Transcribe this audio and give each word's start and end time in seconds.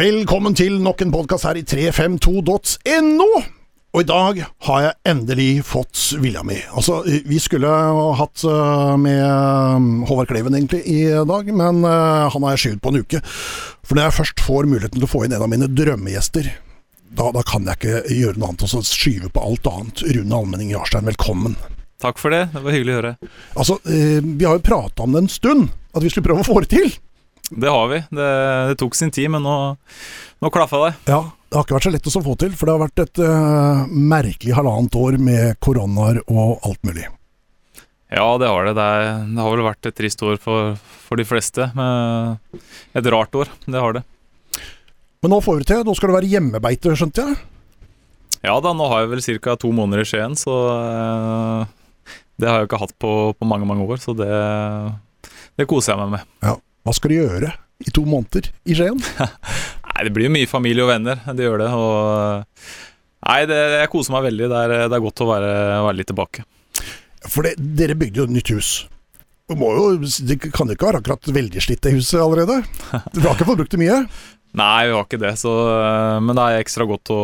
Velkommen 0.00 0.54
til 0.56 0.78
nok 0.80 1.02
en 1.04 1.10
podkast 1.12 1.44
her 1.44 1.58
i 1.60 1.62
352.no. 1.66 3.24
Og 3.92 3.98
i 4.00 4.06
dag 4.08 4.38
har 4.64 4.84
jeg 4.84 4.96
endelig 5.10 5.48
fått 5.68 5.98
vilja 6.22 6.40
mi. 6.46 6.56
Altså, 6.72 7.02
vi 7.04 7.40
skulle 7.42 7.68
ha 7.68 8.06
hatt 8.16 8.40
uh, 8.48 8.94
med 8.96 9.20
um, 9.20 9.90
Håvard 10.08 10.30
Kleven 10.30 10.56
egentlig 10.56 10.80
i 10.88 11.02
dag, 11.28 11.50
men 11.52 11.82
uh, 11.84 12.30
han 12.32 12.46
har 12.46 12.54
jeg 12.54 12.62
skyvd 12.62 12.80
på 12.80 12.94
en 12.94 13.00
uke. 13.02 13.20
For 13.26 13.98
når 13.98 14.06
jeg 14.06 14.16
først 14.22 14.44
får 14.46 14.70
muligheten 14.70 14.96
til 14.96 15.04
å 15.04 15.10
få 15.10 15.26
inn 15.26 15.36
en 15.36 15.44
av 15.44 15.52
mine 15.52 15.68
drømmegjester, 15.68 16.48
da, 17.20 17.28
da 17.36 17.44
kan 17.44 17.68
jeg 17.68 17.82
ikke 17.82 18.16
gjøre 18.22 18.40
noe 18.40 18.54
annet 18.54 18.66
enn 18.70 18.80
å 18.80 18.88
skyve 18.94 19.32
på 19.34 19.44
alt 19.50 19.70
annet. 19.74 20.06
Rune 20.16 20.40
Almenning 20.40 20.72
Jarstein, 20.72 21.10
velkommen. 21.12 21.58
Takk 22.00 22.22
for 22.22 22.32
det, 22.32 22.46
det 22.54 22.64
var 22.64 22.78
hyggelig 22.78 22.96
å 22.96 23.00
høre. 23.02 23.14
Altså, 23.52 23.76
vi 23.84 24.48
har 24.48 24.56
jo 24.56 24.64
prata 24.64 25.04
om 25.04 25.12
det 25.12 25.26
en 25.26 25.32
stund, 25.36 25.68
at 25.92 26.00
vi 26.00 26.14
skulle 26.14 26.30
prøve 26.30 26.46
å 26.46 26.52
få 26.54 26.62
det 26.64 26.72
til. 26.72 26.88
Det 27.50 27.70
har 27.70 27.88
vi. 27.90 28.00
Det, 28.14 28.30
det 28.70 28.76
tok 28.78 28.94
sin 28.94 29.10
tid, 29.10 29.30
men 29.34 29.42
nå, 29.42 29.54
nå 30.40 30.50
klaffa 30.54 30.84
det. 30.86 30.90
Ja, 31.10 31.24
det 31.50 31.58
har 31.58 31.66
ikke 31.66 31.76
vært 31.76 31.88
så 31.88 31.94
lett 31.94 32.06
å 32.06 32.22
få 32.22 32.34
til, 32.38 32.52
for 32.54 32.68
det 32.68 32.76
har 32.76 32.84
vært 32.84 33.02
et 33.02 33.22
uh, 33.26 33.88
merkelig 33.90 34.54
halvannet 34.54 34.98
år 35.00 35.18
med 35.18 35.58
koronaer 35.62 36.22
og 36.30 36.62
alt 36.68 36.84
mulig. 36.86 37.08
Ja, 38.10 38.26
det 38.42 38.50
har 38.50 38.66
det. 38.66 38.74
Det, 38.78 38.84
er, 38.84 39.10
det 39.26 39.42
har 39.42 39.54
vel 39.54 39.66
vært 39.66 39.90
et 39.90 39.98
trist 39.98 40.22
år 40.26 40.38
for, 40.42 40.74
for, 41.06 41.18
de 41.18 41.26
fleste. 41.26 41.68
Et 42.98 43.10
rart 43.14 43.36
år, 43.38 43.50
det 43.66 43.82
har 43.82 43.98
det. 43.98 44.02
Men 45.22 45.34
nå 45.34 45.38
får 45.44 45.58
vi 45.58 45.62
det 45.62 45.68
til. 45.70 45.84
Nå 45.86 45.94
skal 45.94 46.10
det 46.10 46.16
være 46.16 46.30
hjemmebeite, 46.32 46.94
skjønte 46.98 47.26
jeg? 47.26 47.38
Ja 48.46 48.56
da, 48.64 48.72
nå 48.74 48.86
har 48.88 49.04
jeg 49.04 49.12
vel 49.12 49.22
ca. 49.44 49.54
to 49.60 49.70
måneder 49.76 50.02
i 50.02 50.08
Skien, 50.08 50.34
så 50.38 50.56
uh, 50.70 52.16
det 52.40 52.48
har 52.48 52.62
jeg 52.62 52.70
ikke 52.70 52.80
hatt 52.80 52.96
på, 52.98 53.12
på 53.36 53.46
mange, 53.46 53.68
mange 53.68 53.84
år. 53.86 54.00
Så 54.02 54.14
det, 54.16 54.30
det 55.58 55.68
koser 55.70 55.94
jeg 55.94 56.02
meg 56.02 56.18
med. 56.18 56.34
Ja. 56.46 56.56
Hva 56.86 56.94
skal 56.96 57.12
du 57.12 57.18
gjøre 57.18 57.50
i 57.80 57.92
to 57.94 58.04
måneder 58.08 58.48
i 58.68 58.76
Skien? 58.76 59.00
nei, 59.90 60.04
det 60.06 60.12
blir 60.16 60.28
jo 60.28 60.36
mye 60.36 60.48
familie 60.50 60.86
og 60.86 60.92
venner. 60.92 61.20
Det 61.26 61.44
gjør 61.44 61.60
det. 61.64 61.68
Og 61.76 63.28
nei, 63.28 63.40
det, 63.50 63.60
jeg 63.82 63.92
koser 63.92 64.16
meg 64.16 64.26
veldig. 64.30 64.48
Det 64.52 64.62
er, 64.64 64.74
det 64.86 64.96
er 64.96 65.04
godt 65.04 65.24
å 65.24 65.28
være, 65.28 65.52
være, 65.86 65.98
litt 66.00 66.10
tilbake. 66.12 66.46
For 67.28 67.46
det, 67.46 67.54
dere 67.58 67.98
bygde 68.00 68.22
jo 68.22 68.28
et 68.28 68.34
nytt 68.38 68.52
hus. 68.56 68.72
Må 69.50 69.72
jo, 69.74 69.86
det 70.28 70.36
kan 70.44 70.70
jo 70.70 70.76
ikke 70.76 70.86
være 70.86 71.00
akkurat 71.02 71.32
veldig 71.34 71.62
slitt, 71.64 71.80
det 71.82 71.96
huset 71.96 72.20
allerede? 72.22 72.60
Du 73.16 73.24
har 73.24 73.34
ikke 73.34 73.48
fått 73.48 73.64
brukt 73.64 73.74
det 73.74 73.80
mye? 73.82 74.04
Nei, 74.60 74.86
vi 74.88 74.94
har 74.94 75.04
ikke 75.04 75.18
det. 75.22 75.34
Så, 75.38 75.50
men 76.22 76.38
det 76.38 76.44
er 76.44 76.62
ekstra 76.62 76.86
godt 76.88 77.10
å, 77.14 77.22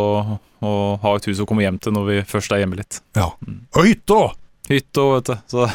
å, 0.62 0.72
ha 1.02 1.14
et 1.16 1.28
hus 1.30 1.42
å 1.42 1.46
komme 1.48 1.64
hjem 1.64 1.78
til 1.82 1.94
når 1.94 2.10
vi 2.10 2.18
først 2.28 2.52
er 2.54 2.62
hjemme 2.62 2.78
litt. 2.78 3.00
Ja. 3.18 3.30
Og 3.74 3.86
hytte 3.86 4.26
Hytta, 4.66 5.02
vet 5.14 5.28
du. 5.30 5.36
Så 5.52 5.68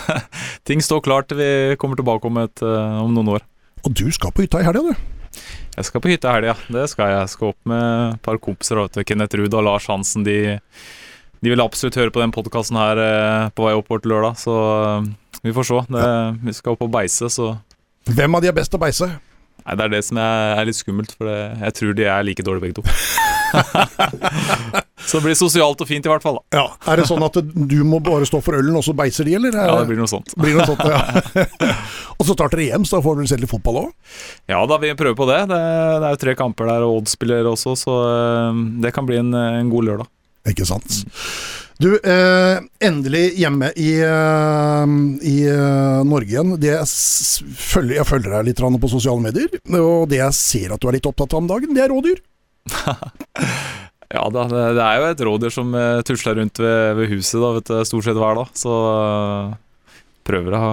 ting 0.67 0.83
står 0.83 1.03
klart 1.05 1.29
til 1.31 1.39
vi 1.39 1.77
kommer 1.79 1.99
tilbake 1.99 2.27
om, 2.27 2.41
et, 2.43 2.63
om 2.63 3.13
noen 3.15 3.37
år. 3.37 3.45
Og 3.85 3.95
du 3.97 4.05
skal 4.13 4.33
på 4.35 4.45
hytta 4.45 4.61
i 4.61 4.67
helga, 4.67 4.91
du? 4.91 5.39
Jeg 5.77 5.87
skal 5.87 6.03
på 6.03 6.11
hytta 6.11 6.29
i 6.29 6.37
helga, 6.37 6.55
det 6.73 6.83
skal 6.91 7.09
jeg. 7.09 7.23
Jeg 7.23 7.33
skal 7.33 7.53
opp 7.53 7.71
med 7.71 7.85
et 8.15 8.21
par 8.25 8.37
kompiser. 8.43 8.83
Kenneth 9.07 9.39
Ruud 9.39 9.55
og 9.57 9.65
Lars 9.65 9.87
Hansen. 9.89 10.25
De, 10.27 10.59
de 11.41 11.53
vil 11.53 11.63
absolutt 11.63 11.97
høre 11.97 12.13
på 12.13 12.21
den 12.21 12.33
podkasten 12.35 12.77
her 12.77 13.01
eh, 13.01 13.49
på 13.55 13.65
vei 13.65 13.73
oppover 13.77 14.03
til 14.03 14.13
lørdag, 14.13 14.37
så 14.41 14.55
eh, 14.99 15.09
vi 15.41 15.55
får 15.55 15.69
se. 15.71 15.81
Det, 15.95 16.05
vi 16.45 16.55
skal 16.57 16.77
opp 16.77 16.87
og 16.87 16.93
beise, 16.93 17.31
så 17.33 17.55
Hvem 18.11 18.33
av 18.33 18.41
de 18.41 18.49
er 18.49 18.55
best 18.57 18.71
til 18.73 18.79
å 18.79 18.81
beise? 18.81 19.07
Nei, 19.61 19.75
Det 19.77 19.83
er 19.85 19.91
det 19.93 20.05
som 20.07 20.17
er, 20.17 20.63
litt 20.65 20.77
skummelt, 20.77 21.13
for 21.17 21.29
det, 21.29 21.39
jeg 21.61 21.77
tror 21.77 21.97
de 21.97 22.09
er 22.09 22.25
like 22.25 22.45
dårlige 22.45 22.67
begge 22.67 22.81
to. 22.81 22.85
så 25.07 25.19
det 25.19 25.23
blir 25.25 25.37
sosialt 25.37 25.81
og 25.83 25.89
fint, 25.89 26.05
i 26.05 26.11
hvert 26.11 26.23
fall. 26.23 26.39
da 26.51 26.61
Ja, 26.61 26.65
Er 26.91 27.01
det 27.01 27.07
sånn 27.09 27.23
at 27.25 27.37
du 27.41 27.77
må 27.87 28.01
bare 28.03 28.27
stå 28.29 28.41
for 28.43 28.57
ølen, 28.59 28.75
og 28.77 28.85
så 28.85 28.95
beiser 28.97 29.27
de, 29.27 29.35
eller? 29.39 29.55
Ja, 29.55 29.79
det 29.81 29.89
blir 29.91 30.01
noe 30.01 30.11
sånt. 30.11 30.33
Blir 30.41 30.57
noe 30.57 30.67
sånt 30.69 30.83
ja. 30.87 31.01
og 32.17 32.27
så 32.27 32.35
starter 32.35 32.61
det 32.61 32.71
EM, 32.71 32.87
så 32.87 32.99
da 32.99 33.05
får 33.05 33.21
du 33.21 33.29
selv 33.31 33.45
litt 33.45 33.53
fotball 33.53 33.83
òg? 33.85 33.91
Ja 34.51 34.63
da, 34.69 34.79
vi 34.81 34.93
prøver 34.97 35.17
på 35.17 35.29
det. 35.29 35.41
Det, 35.51 35.61
det 35.61 36.09
er 36.09 36.17
jo 36.17 36.23
tre 36.25 36.37
kamper 36.39 36.71
der, 36.71 36.87
og 36.87 37.01
Odd-spiller 37.01 37.49
også, 37.51 37.75
så 37.79 37.97
eh, 38.09 38.63
det 38.85 38.95
kan 38.95 39.09
bli 39.09 39.21
en, 39.21 39.33
en 39.35 39.73
god 39.73 39.91
lørdag. 39.91 40.11
Ikke 40.49 40.65
sant. 40.65 41.03
Du, 41.81 41.95
eh, 41.97 42.59
endelig 42.85 43.31
hjemme 43.41 43.71
i, 43.75 43.93
eh, 44.05 44.91
i 45.25 45.37
eh, 45.49 46.01
Norge 46.05 46.29
igjen. 46.29 46.51
Følger, 47.57 47.95
jeg 47.95 48.05
følger 48.05 48.35
deg 48.35 48.49
litt 48.51 48.61
på 48.83 48.91
sosiale 48.91 49.23
medier, 49.23 49.55
og 49.79 50.09
det 50.11 50.19
jeg 50.21 50.37
ser 50.37 50.75
at 50.75 50.81
du 50.81 50.89
er 50.89 50.99
litt 50.99 51.09
opptatt 51.09 51.33
av 51.33 51.41
om 51.41 51.49
dagen, 51.49 51.73
det 51.73 51.81
er 51.81 51.89
rådyr. 51.89 52.21
ja 54.15 54.23
da, 54.33 54.45
det, 54.51 54.83
er 54.83 54.99
jo 54.99 55.09
et 55.09 55.23
rådyr 55.27 55.53
som 55.53 55.73
uh, 55.75 56.01
tusler 56.07 56.39
rundt 56.41 56.61
ved, 56.61 56.95
ved 56.99 57.13
huset 57.15 57.39
da, 57.41 57.53
vet 57.57 57.71
du, 57.71 57.77
stort 57.89 58.07
sett 58.07 58.19
hver 58.19 58.41
dag. 58.41 58.51
Så 58.57 58.71
uh, 58.71 59.53
prøver 60.27 60.57
å 60.57 60.65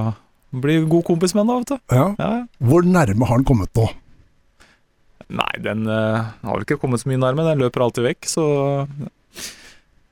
bli 0.59 0.81
god 0.89 1.05
kompis 1.07 1.37
med 1.37 1.45
den 1.45 1.53
da, 1.53 1.61
vet 1.63 1.73
du. 1.73 1.79
Ja. 1.95 2.07
Ja, 2.19 2.31
ja. 2.41 2.69
Hvor 2.71 2.87
nærme 2.87 3.29
har 3.29 3.41
den 3.41 3.49
kommet 3.49 3.73
nå? 3.79 3.89
Nei, 5.29 5.53
den 5.61 5.85
uh, 5.91 6.33
har 6.41 6.57
vel 6.57 6.65
ikke 6.65 6.81
kommet 6.81 7.03
så 7.03 7.11
mye 7.11 7.21
nærme. 7.21 7.45
Den 7.45 7.65
løper 7.67 7.85
alltid 7.85 8.11
vekk, 8.11 8.29
så 8.31 8.49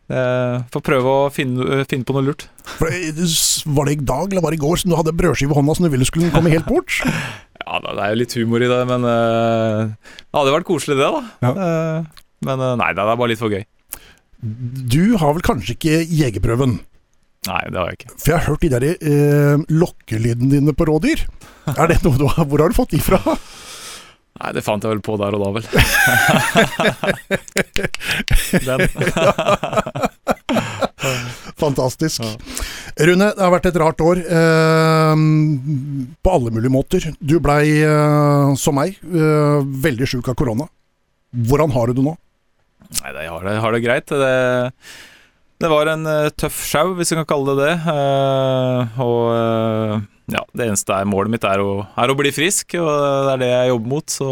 Uh, 0.06 0.62
får 0.70 0.82
prøve 0.86 1.10
å 1.10 1.30
finne, 1.34 1.80
finne, 1.90 2.06
på 2.06 2.14
noe 2.14 2.28
lurt. 2.28 2.44
Var 2.78 2.92
det 2.94 3.96
i 3.96 4.04
dag 4.06 4.30
eller 4.30 4.44
var 4.44 4.54
det 4.54 4.60
i 4.60 4.62
går 4.62 4.78
som 4.78 4.92
du 4.92 4.94
hadde 4.94 5.14
brødskive 5.18 5.50
i 5.50 5.56
hånda 5.58 5.74
som 5.74 5.86
du 5.86 5.90
ville 5.90 6.06
skulle 6.06 6.30
komme 6.30 6.52
helt 6.52 6.68
bort? 6.70 7.00
ja, 7.66 7.80
det 7.82 7.98
er 7.98 8.12
jo 8.12 8.20
litt 8.20 8.34
humor 8.38 8.62
i 8.62 8.68
det, 8.70 8.76
men 8.86 9.02
uh, 9.02 9.90
det 9.90 10.38
hadde 10.38 10.52
vært 10.54 10.68
koselig 10.68 10.94
det, 11.00 11.08
da. 11.10 11.22
Ja. 11.42 11.50
Uh, 11.56 12.04
men 12.46 12.60
uh, 12.62 12.78
nei, 12.78 12.92
det 12.94 13.02
er 13.02 13.08
bare 13.10 13.30
litt 13.32 13.42
for 13.42 13.50
gøy. 13.50 13.64
Du 14.86 15.18
har 15.18 15.34
vel 15.34 15.42
kanskje 15.46 15.74
ikke 15.74 16.06
jegerprøven? 16.06 16.78
Nei, 17.46 17.62
det 17.70 17.78
har 17.80 17.86
jeg 17.90 17.96
ikke. 17.98 18.10
For 18.14 18.26
jeg 18.30 18.38
har 18.38 18.48
hørt 18.50 18.62
de 18.62 18.74
der 18.74 18.84
lokkelydene 19.70 20.50
dine 20.58 20.72
på 20.76 20.84
rådyr. 20.88 21.20
Er 21.74 21.86
det 21.90 22.02
noe 22.04 22.18
du 22.18 22.26
har, 22.30 22.44
Hvor 22.46 22.58
har 22.62 22.68
du 22.70 22.76
fått 22.78 22.94
de 22.94 23.00
fra? 23.02 23.18
Nei, 24.36 24.50
det 24.52 24.64
fant 24.66 24.84
jeg 24.84 24.90
vel 24.92 25.00
på 25.02 25.16
der 25.18 25.34
og 25.34 25.40
da, 25.42 25.48
vel. 25.56 25.64
Den. 28.66 28.80
Fantastisk. 31.62 32.24
Rune, 32.96 33.30
det 33.36 33.42
har 33.42 33.52
vært 33.52 33.68
et 33.70 33.78
rart 33.80 34.00
år 34.04 34.22
eh, 34.22 35.24
på 36.24 36.36
alle 36.36 36.54
mulige 36.54 36.72
måter. 36.72 37.10
Du 37.20 37.38
blei, 37.44 37.82
eh, 37.84 38.54
som 38.60 38.78
meg, 38.78 38.96
eh, 39.04 39.58
veldig 39.86 40.08
sjuk 40.14 40.30
av 40.32 40.38
korona. 40.38 40.68
Hvordan 41.36 41.74
har 41.74 41.90
du 41.90 41.98
det 41.98 42.06
nå? 42.06 42.16
Nei, 43.02 43.12
Jeg 43.12 43.30
har 43.30 43.44
det, 43.44 43.54
har 43.60 43.74
det 43.74 43.84
greit. 43.84 44.10
Det, 44.10 44.34
det, 45.60 45.70
var 45.70 45.90
en 45.90 46.06
uh, 46.06 46.28
tøff 46.38 46.60
sjau, 46.68 46.94
hvis 46.96 47.12
vi 47.12 47.18
kan 47.20 47.28
kalle 47.28 47.56
det 47.56 47.66
det. 47.66 47.74
Uh, 47.82 49.00
og 49.02 49.20
uh, 49.34 50.04
ja, 50.32 50.42
det 50.54 50.68
eneste 50.68 50.94
er 50.94 51.08
målet 51.08 51.34
mitt 51.34 51.46
er 51.46 51.62
å, 51.62 51.80
er 51.98 52.12
å, 52.12 52.16
bli 52.18 52.32
frisk, 52.34 52.78
og 52.80 52.88
det 53.26 53.34
er 53.34 53.42
det 53.42 53.50
jeg 53.52 53.72
jobber 53.72 53.92
mot. 53.92 54.16
Så 54.16 54.30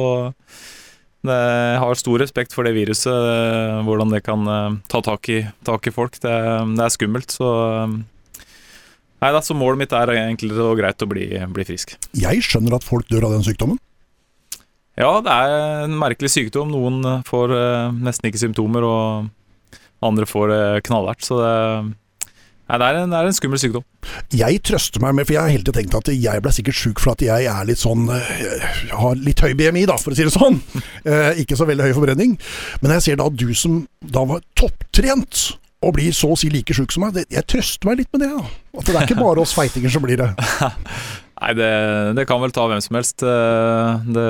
jeg 1.32 1.78
har 1.80 2.00
stor 2.00 2.20
respekt 2.20 2.52
for 2.56 2.66
det 2.66 2.74
viruset, 2.76 3.84
hvordan 3.86 4.12
det 4.12 4.20
kan 4.26 4.44
uh, 4.48 4.76
ta 4.90 5.00
tak 5.04 5.30
i, 5.32 5.38
tak 5.64 5.88
i 5.88 5.92
folk. 5.94 6.18
Det, 6.20 6.34
det, 6.74 6.84
er 6.84 6.92
skummelt, 6.92 7.32
så 7.32 7.52
um, 7.86 8.02
Nei 9.24 9.30
da, 9.32 9.40
så 9.40 9.56
målet 9.56 9.80
mitt 9.80 9.94
er 9.96 10.10
egentlig 10.12 10.52
og 10.60 10.76
greit 10.76 11.00
å 11.00 11.08
bli, 11.08 11.30
bli, 11.54 11.64
frisk. 11.64 11.94
Jeg 12.12 12.42
skjønner 12.44 12.74
at 12.76 12.84
folk 12.84 13.08
dør 13.08 13.30
av 13.30 13.38
den 13.38 13.46
sykdommen? 13.46 13.78
Ja, 15.00 15.14
det 15.24 15.32
er 15.32 15.86
en 15.86 15.94
merkelig 15.96 16.28
sykdom. 16.34 16.68
Noen 16.74 17.22
får 17.24 17.54
nesten 18.04 18.28
ikke 18.28 18.42
symptomer, 18.42 18.84
og 18.84 19.78
andre 20.04 20.28
får 20.28 20.52
knallhardt. 20.84 21.24
Så 21.24 21.40
det 21.40 21.54
Nei, 22.64 22.78
det 22.80 22.86
er, 22.86 22.98
en, 23.02 23.10
det 23.12 23.18
er, 23.18 23.26
en, 23.28 23.36
skummel 23.36 23.60
sykdom. 23.60 23.84
Jeg 24.32 24.60
trøster 24.64 25.02
meg 25.04 25.16
med, 25.18 25.26
for 25.28 25.36
jeg 25.36 25.42
har 25.42 25.52
hele 25.52 25.66
tiden 25.66 25.82
tenkt 25.82 25.96
at 25.98 26.08
jeg 26.08 26.44
ble 26.44 26.52
sikkert 26.56 26.78
sjuk 26.78 27.02
for 27.02 27.12
at 27.12 27.24
jeg 27.24 27.48
er 27.50 27.66
litt 27.68 27.80
sånn 27.80 28.06
Jeg 28.08 28.46
eh, 28.56 28.94
har 28.96 29.18
litt 29.20 29.42
høy 29.44 29.52
BMI, 29.58 29.82
da, 29.90 29.98
for 30.00 30.14
å 30.14 30.16
si 30.16 30.24
det 30.24 30.32
sånn. 30.34 30.60
Eh, 31.04 31.42
ikke 31.42 31.58
så 31.58 31.66
veldig 31.68 31.84
høy 31.84 31.92
forbrenning. 31.92 32.30
Men 32.80 32.94
jeg 32.94 33.04
ser 33.04 33.18
da 33.20 33.26
du 33.28 33.50
som 33.58 33.82
da 34.00 34.22
var 34.24 34.40
topptrent, 34.56 35.42
og 35.84 35.92
blir 35.98 36.14
så 36.16 36.30
å 36.32 36.38
si 36.40 36.48
like 36.48 36.72
sjuk 36.72 36.94
som 36.94 37.04
meg, 37.04 37.12
det, 37.18 37.26
jeg 37.34 37.44
trøster 37.52 37.90
meg 37.90 38.00
litt 38.00 38.16
med 38.16 38.24
det. 38.24 38.30
da. 38.32 38.46
At 38.80 38.88
det 38.88 38.94
er 38.94 39.04
ikke 39.04 39.20
bare 39.20 39.44
oss 39.44 39.52
feitinger 39.58 39.92
som 39.92 40.04
blir 40.06 40.22
det. 40.22 40.30
Nei, 41.42 41.50
det, 41.58 41.70
det, 42.16 42.24
kan 42.30 42.40
vel 42.40 42.54
ta 42.56 42.64
hvem 42.70 42.80
som 42.80 42.96
helst. 42.96 43.20
Eh, 43.26 44.08
det, 44.16 44.28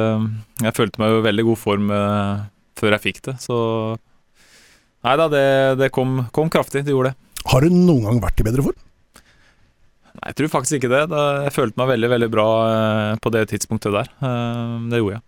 jeg 0.65 0.77
følte 0.81 1.03
meg 1.03 1.15
jo 1.15 1.21
i 1.23 1.27
veldig 1.29 1.47
god 1.53 1.61
form 1.61 1.95
eh, 1.95 2.43
før 2.81 2.97
jeg 2.97 3.07
fikk 3.07 3.23
det, 3.31 3.39
så 3.45 3.59
Nei 5.05 5.19
da, 5.21 5.27
det, 5.29 5.49
det 5.77 5.91
kom, 5.93 6.23
kom 6.33 6.49
kraftig. 6.49 6.81
Det 6.87 6.95
gjorde 6.95 7.11
det. 7.13 7.24
Har 7.53 7.65
du 7.65 7.73
noen 7.75 8.07
gang 8.07 8.23
vært 8.25 8.41
i 8.41 8.47
bedre 8.47 8.65
form? 8.65 8.81
Nei, 10.15 10.31
jeg 10.31 10.39
tror 10.39 10.53
faktisk 10.53 10.79
ikke 10.79 10.93
det. 10.93 11.05
Jeg 11.45 11.55
følte 11.55 11.81
meg 11.81 11.91
veldig 11.91 12.11
veldig 12.15 12.31
bra 12.33 12.49
eh, 12.65 13.15
på 13.21 13.33
det 13.35 13.49
tidspunktet 13.51 13.95
der. 13.97 14.11
Eh, 14.23 14.77
det 14.93 15.01
gjorde 15.03 15.19
jeg. 15.19 15.25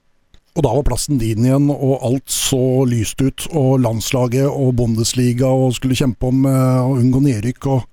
Og 0.57 0.65
da 0.65 0.73
var 0.73 0.87
plassen 0.87 1.19
din 1.21 1.45
igjen, 1.45 1.67
og 1.69 2.05
alt 2.07 2.33
så 2.33 2.61
lyst 2.89 3.21
ut. 3.21 3.49
Og 3.53 3.75
landslaget 3.85 4.47
og 4.49 4.73
Bundesliga 4.79 5.51
og 5.53 5.75
skulle 5.77 5.99
kjempe 5.99 6.31
om 6.31 6.47
eh, 6.49 6.87
å 6.87 6.95
unngå 6.97 7.21
nedrykk. 7.27 7.69
og 7.75 7.85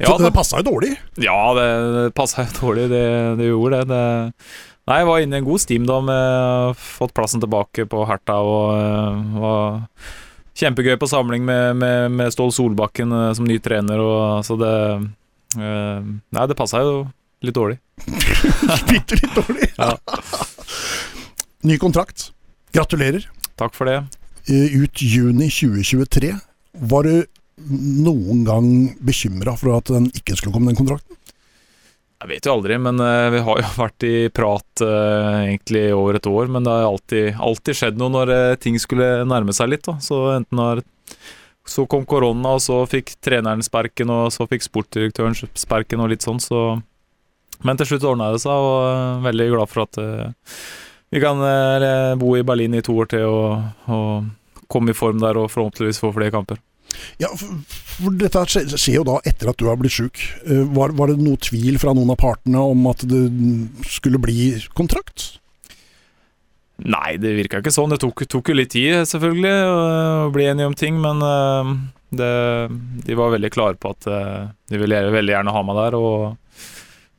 ja, 0.00 0.12
det, 0.12 0.28
det 0.28 0.32
passa 0.36 0.60
jo 0.60 0.68
dårlig? 0.70 0.94
Ja, 1.20 1.40
det, 1.56 1.68
det 1.96 2.06
passa 2.16 2.46
jo 2.46 2.56
dårlig. 2.62 2.88
Det, 2.92 3.04
det 3.40 3.50
gjorde 3.50 3.82
det. 3.82 3.92
det. 3.92 4.40
Nei, 4.86 5.00
jeg 5.02 5.08
var 5.08 5.24
inne 5.24 5.36
i 5.36 5.42
en 5.42 5.48
god 5.48 5.60
steam 5.64 5.86
da, 5.88 5.98
med 6.04 6.78
fått 6.78 7.14
plassen 7.16 7.42
tilbake 7.42 7.88
på 7.90 8.04
Herta 8.06 8.38
og 8.46 9.40
var 9.42 9.80
kjempegøy 10.56 10.96
på 11.00 11.08
samling 11.10 11.44
med, 11.46 11.76
med, 11.80 12.10
med 12.16 12.32
Stål 12.34 12.52
Solbakken 12.54 13.12
uh, 13.12 13.30
som 13.36 13.46
ny 13.48 13.58
trener, 13.62 14.00
og 14.00 14.44
så 14.46 14.56
det 14.60 14.74
uh, 15.60 16.00
Nei, 16.02 16.46
det 16.48 16.58
passa 16.58 16.82
jo 16.84 17.04
litt 17.44 17.56
dårlig. 17.56 17.78
Bitte 18.90 19.18
litt 19.20 19.36
dårlig? 19.36 19.70
ja. 19.80 19.92
Ny 21.66 21.78
kontrakt. 21.82 22.30
Gratulerer. 22.74 23.28
Takk 23.56 23.76
for 23.76 23.88
det. 23.88 24.00
Eh, 24.46 24.76
Ut 24.82 25.02
juni 25.02 25.48
2023. 25.50 26.32
Var 26.92 27.08
du 27.08 27.14
noen 28.06 28.44
gang 28.46 28.66
bekymra 29.00 29.56
for 29.56 29.78
at 29.78 29.90
den 29.92 30.10
ikke 30.12 30.36
skulle 30.36 30.54
komme, 30.54 30.70
den 30.70 30.78
kontrakten? 30.78 31.16
Jeg 32.16 32.30
vet 32.30 32.46
jo 32.48 32.54
aldri, 32.56 32.76
men 32.80 33.00
eh, 33.02 33.28
vi 33.34 33.42
har 33.44 33.58
jo 33.60 33.72
vært 33.84 34.06
i 34.08 34.14
prat 34.32 34.84
eh, 34.84 35.32
egentlig 35.50 35.84
over 35.96 36.16
et 36.16 36.28
år. 36.30 36.48
Men 36.52 36.64
det 36.64 36.72
har 36.72 36.88
alltid, 36.88 37.34
alltid 37.36 37.80
skjedd 37.80 38.00
noe 38.00 38.14
når 38.14 38.32
eh, 38.34 38.54
ting 38.62 38.78
skulle 38.80 39.26
nærme 39.28 39.54
seg 39.56 39.72
litt. 39.72 39.84
Da. 39.88 39.98
Så 40.02 40.22
enten 40.36 40.62
har 40.62 40.84
Så 41.66 41.82
kom 41.90 42.04
korona, 42.06 42.54
og 42.56 42.62
så 42.62 42.84
fikk 42.86 43.16
treneren 43.20 43.62
sparken, 43.62 44.10
og 44.10 44.30
så 44.32 44.46
fikk 44.46 44.62
sportsdirektøren 44.62 45.34
sparken, 45.58 46.00
og 46.00 46.12
litt 46.12 46.22
sånn, 46.22 46.40
så 46.40 46.80
Men 47.64 47.76
til 47.76 47.88
slutt 47.88 48.04
ordna 48.04 48.32
det 48.32 48.40
seg, 48.44 48.52
og 48.52 48.80
eh, 48.86 49.24
veldig 49.26 49.48
glad 49.52 49.72
for 49.72 49.86
at 49.86 50.00
vi 51.10 51.20
kan 51.22 51.38
bo 52.18 52.32
i 52.36 52.42
Berlin 52.42 52.74
i 52.74 52.82
to 52.84 52.96
år 52.98 53.06
til 53.08 53.24
og, 53.30 53.62
og 53.86 54.66
komme 54.68 54.90
i 54.90 54.96
form 54.98 55.20
der 55.22 55.38
og 55.38 55.52
forhåpentligvis 55.52 56.00
få 56.02 56.10
flere 56.12 56.34
kamper. 56.34 56.58
Ja, 57.22 57.30
for, 57.36 58.12
dette 58.20 58.42
skjer, 58.50 58.94
jo 58.98 59.04
da 59.08 59.16
etter 59.28 59.50
at 59.52 59.58
du 59.60 59.66
har 59.70 59.78
blitt 59.80 59.94
sjuk. 59.96 60.20
Eh, 60.46 60.62
Var, 60.76 60.94
var 60.98 61.10
det 61.12 61.18
noe 61.22 61.40
tvil 61.40 61.78
fra 61.82 61.94
noen 61.96 62.12
av 62.12 62.18
partene 62.20 62.60
om 62.60 62.86
at 62.90 63.04
det 63.08 63.24
skulle 63.88 64.20
bli 64.22 64.52
kontrakt? 64.76 65.38
Nei, 66.84 67.16
det 67.16 67.32
virka 67.38 67.62
ikke 67.62 67.72
sånn. 67.72 67.92
Det 67.94 68.00
tok, 68.02 68.26
tok 68.28 68.50
jo 68.52 68.56
litt 68.58 68.74
tid, 68.74 68.98
selvfølgelig, 69.08 69.54
å 70.26 70.32
bli 70.34 70.44
enige 70.50 70.68
om 70.68 70.76
ting, 70.76 70.98
men 71.00 71.22
eh, 71.24 71.70
det, 72.20 72.32
de 73.08 73.16
var 73.16 73.32
veldig 73.32 73.52
klare 73.54 73.78
på 73.80 73.94
at 73.94 74.08
eh, 74.12 74.42
de 74.72 74.80
ville 74.82 75.00
veldig 75.14 75.32
gjerne 75.38 75.54
ha 75.56 75.62
meg 75.64 75.80
der, 75.80 75.96
og, 75.96 76.66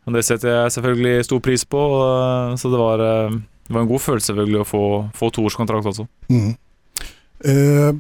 og 0.06 0.14
det 0.16 0.24
setter 0.28 0.54
jeg 0.54 0.76
selvfølgelig 0.78 1.26
stor 1.26 1.42
pris 1.50 1.66
på. 1.66 1.82
og, 1.98 2.54
så 2.62 2.70
det 2.72 2.80
var, 2.80 3.02
det 3.02 3.74
var 3.74 3.82
en 3.82 3.90
god 3.90 4.04
følelse 4.06 4.30
selvfølgelig 4.30 4.62
å 4.62 4.70
få, 4.70 4.84
få 5.18 5.32
toårskontrakt 5.40 5.90
også. 5.96 6.06
Mhm. 6.32 6.54
Eh, 7.48 7.92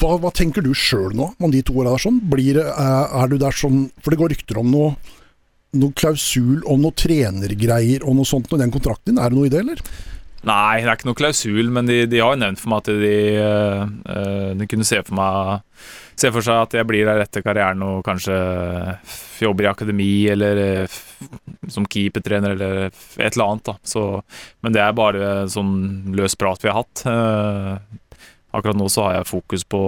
hva, 0.00 0.14
hva 0.22 0.30
tenker 0.34 0.64
du 0.64 0.72
sjøl 0.76 1.12
nå, 1.16 1.32
om 1.42 1.50
de 1.52 1.60
to 1.66 1.74
åra 1.82 1.92
der 1.96 2.04
sånn? 2.06 2.20
Blir, 2.32 2.54
det- 2.60 2.68
er, 2.72 3.28
du 3.28 3.36
der 3.40 3.52
sånn 3.56 3.90
For 4.02 4.10
det 4.14 4.20
går 4.22 4.32
rykter 4.34 4.60
om 4.62 4.70
noe, 4.72 4.94
noe 5.76 5.92
klausul 5.96 6.62
om 6.68 6.80
noe 6.84 6.96
trenergreier 6.96 8.04
og 8.06 8.16
noe 8.18 8.28
sånt 8.28 8.50
i 8.52 8.60
den 8.60 8.72
kontrakten 8.72 9.14
din. 9.14 9.20
Er 9.22 9.30
det 9.32 9.38
noe 9.38 9.48
i 9.50 9.52
det, 9.52 9.60
eller? 9.64 9.82
Nei, 10.42 10.80
det 10.82 10.88
er 10.90 10.96
ikke 10.96 11.06
noe 11.06 11.18
klausul, 11.20 11.68
men 11.70 11.86
de, 11.86 12.00
de 12.10 12.18
har 12.18 12.32
jo 12.34 12.40
nevnt 12.42 12.58
for 12.58 12.72
meg 12.72 12.80
at 12.82 12.88
de, 12.98 13.12
eh, 13.38 13.82
eh, 14.16 14.48
de 14.58 14.66
kunne 14.70 14.86
se 14.88 14.98
for 15.06 15.14
meg 15.18 15.60
Se 16.22 16.28
for 16.28 16.44
seg 16.44 16.58
at 16.66 16.74
jeg 16.76 16.84
blir 16.86 17.06
der 17.08 17.22
etter 17.24 17.40
karrieren 17.42 17.80
og 17.86 18.02
kanskje 18.04 18.34
jobber 19.40 19.64
i 19.64 19.70
akademi 19.70 20.10
eller 20.30 20.58
eh, 20.60 20.96
som 21.72 21.86
keepertrener 21.88 22.52
eller 22.52 22.74
et 22.90 23.32
eller 23.32 23.46
annet. 23.46 23.64
da 23.70 23.74
så, 23.82 24.02
Men 24.62 24.74
det 24.76 24.82
er 24.84 24.92
bare 24.98 25.30
sånn 25.50 26.12
løs 26.14 26.36
prat 26.38 26.60
vi 26.62 26.68
har 26.68 26.82
hatt. 26.82 27.04
Akkurat 28.52 28.76
nå 28.76 28.88
så 28.92 29.06
har 29.06 29.16
jeg 29.16 29.30
fokus 29.30 29.64
på 29.64 29.82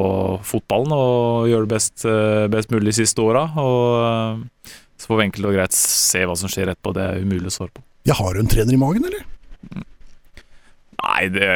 fotballen 0.47 0.95
og 0.97 1.51
gjør 1.51 1.67
det 1.67 1.75
best, 1.75 2.05
eh, 2.09 2.47
best 2.53 2.73
mulig 2.73 2.93
de 2.93 2.99
siste 3.03 3.21
åra. 3.21 3.45
Og 3.61 3.83
eh, 4.01 4.71
så 5.01 5.11
får 5.11 5.21
vi 5.21 5.27
enkelt 5.29 5.51
og 5.51 5.57
greit 5.59 5.77
se 5.77 6.23
hva 6.25 6.37
som 6.39 6.49
skjer 6.49 6.73
etterpå. 6.73 6.95
Det 6.97 7.05
er 7.05 7.27
umulig 7.27 7.51
å 7.53 7.57
svare 7.59 7.75
på. 7.77 7.85
Jeg 8.09 8.17
har 8.21 8.33
du 8.33 8.41
en 8.41 8.49
trener 8.53 8.77
i 8.77 8.81
magen, 8.81 9.05
eller? 9.09 9.27
Nei, 11.05 11.27
det, 11.33 11.51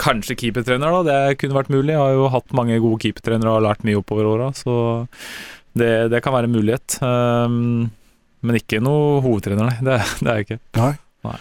kanskje 0.00 0.36
keepertrener, 0.36 0.92
da. 0.92 1.00
Det 1.06 1.38
kunne 1.40 1.56
vært 1.56 1.72
mulig. 1.72 1.94
Jeg 1.94 2.02
har 2.02 2.18
jo 2.18 2.28
hatt 2.34 2.52
mange 2.56 2.76
gode 2.82 3.00
keepertrenere 3.04 3.48
og 3.48 3.60
har 3.60 3.66
lært 3.70 3.86
mye 3.88 4.00
oppover 4.00 4.28
åra, 4.28 4.50
så 4.56 4.74
det, 5.78 6.10
det 6.12 6.20
kan 6.24 6.34
være 6.34 6.50
en 6.50 6.56
mulighet. 6.56 6.98
Um, 7.00 7.88
men 8.44 8.60
ikke 8.60 8.82
noe 8.84 9.20
hovedtrener, 9.24 9.70
nei. 9.70 9.76
Det, 9.86 9.98
det 10.20 10.28
er 10.28 10.40
jeg 10.40 10.48
ikke. 10.48 10.60
Nei. 10.80 10.92
Nei. 11.28 11.36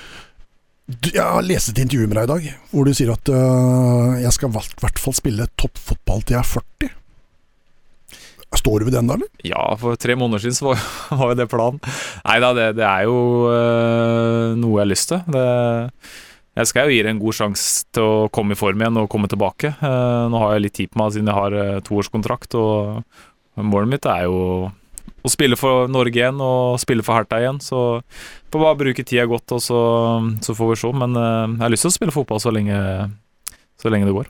Jeg 0.90 1.22
har 1.22 1.46
lest 1.46 1.70
et 1.70 1.84
intervju 1.84 2.08
med 2.10 2.18
deg 2.18 2.26
i 2.26 2.30
dag, 2.32 2.46
hvor 2.72 2.88
du 2.88 2.96
sier 2.98 3.12
at 3.14 3.30
uh, 3.30 4.16
jeg 4.18 4.32
skal 4.34 4.50
i 4.50 4.62
hvert 4.82 5.02
fall 5.02 5.14
spille 5.14 5.46
toppfotball 5.62 6.24
til 6.26 6.34
jeg 6.34 6.42
er 6.42 6.50
40. 6.50 6.96
Står 8.58 8.82
du 8.82 8.88
ved 8.88 8.96
den 8.98 9.12
da, 9.12 9.20
eller? 9.20 9.30
Ja, 9.46 9.62
for 9.78 10.00
tre 10.02 10.16
måneder 10.18 10.42
siden 10.42 10.72
var, 10.72 10.82
var 11.20 11.36
jo 11.36 11.38
det 11.38 11.46
planen. 11.52 11.78
Nei 12.26 12.40
da, 12.42 12.50
det, 12.58 12.66
det 12.80 12.88
er 12.88 13.06
jo 13.06 13.20
uh, 13.46 14.58
noe 14.58 14.80
jeg 14.80 14.82
har 14.82 14.90
lyst 14.90 15.12
til. 15.14 15.22
Det, 15.30 15.46
jeg 16.58 16.72
skal 16.72 16.90
jo 16.90 16.98
gi 16.98 17.06
det 17.06 17.14
en 17.14 17.22
god 17.22 17.38
sjanse 17.38 17.86
til 17.94 18.10
å 18.10 18.28
komme 18.34 18.58
i 18.58 18.60
form 18.60 18.82
igjen 18.82 18.98
og 19.04 19.12
komme 19.14 19.30
tilbake. 19.30 19.76
Uh, 19.84 20.26
nå 20.34 20.42
har 20.42 20.56
jeg 20.56 20.66
litt 20.66 20.78
tid 20.82 20.90
på 20.90 21.04
meg 21.04 21.14
siden 21.14 21.30
jeg 21.30 21.38
har 21.38 21.86
toårskontrakt, 21.86 22.58
og 22.58 23.62
målet 23.62 23.94
mitt 23.94 24.10
er 24.10 24.26
jo 24.26 24.42
å 25.24 25.32
spille 25.32 25.58
for 25.60 25.90
Norge 25.92 26.20
igjen 26.20 26.42
og 26.44 26.80
spille 26.82 27.06
for 27.06 27.20
Hertha 27.20 27.40
igjen. 27.42 27.62
Så 27.64 28.02
får 28.52 28.64
bare 28.64 28.80
bruke 28.80 29.06
tida 29.06 29.28
godt, 29.30 29.56
og 29.56 29.64
så, 29.64 29.80
så 30.46 30.56
får 30.58 30.74
vi 30.74 30.82
se. 30.82 30.92
Men 31.04 31.18
eh, 31.20 31.56
jeg 31.56 31.64
har 31.64 31.74
lyst 31.74 31.88
til 31.88 31.94
å 31.94 31.98
spille 31.98 32.16
fotball 32.16 32.42
så 32.44 32.54
lenge, 32.56 32.78
så 33.80 33.94
lenge 33.94 34.10
det 34.10 34.16
går. 34.18 34.30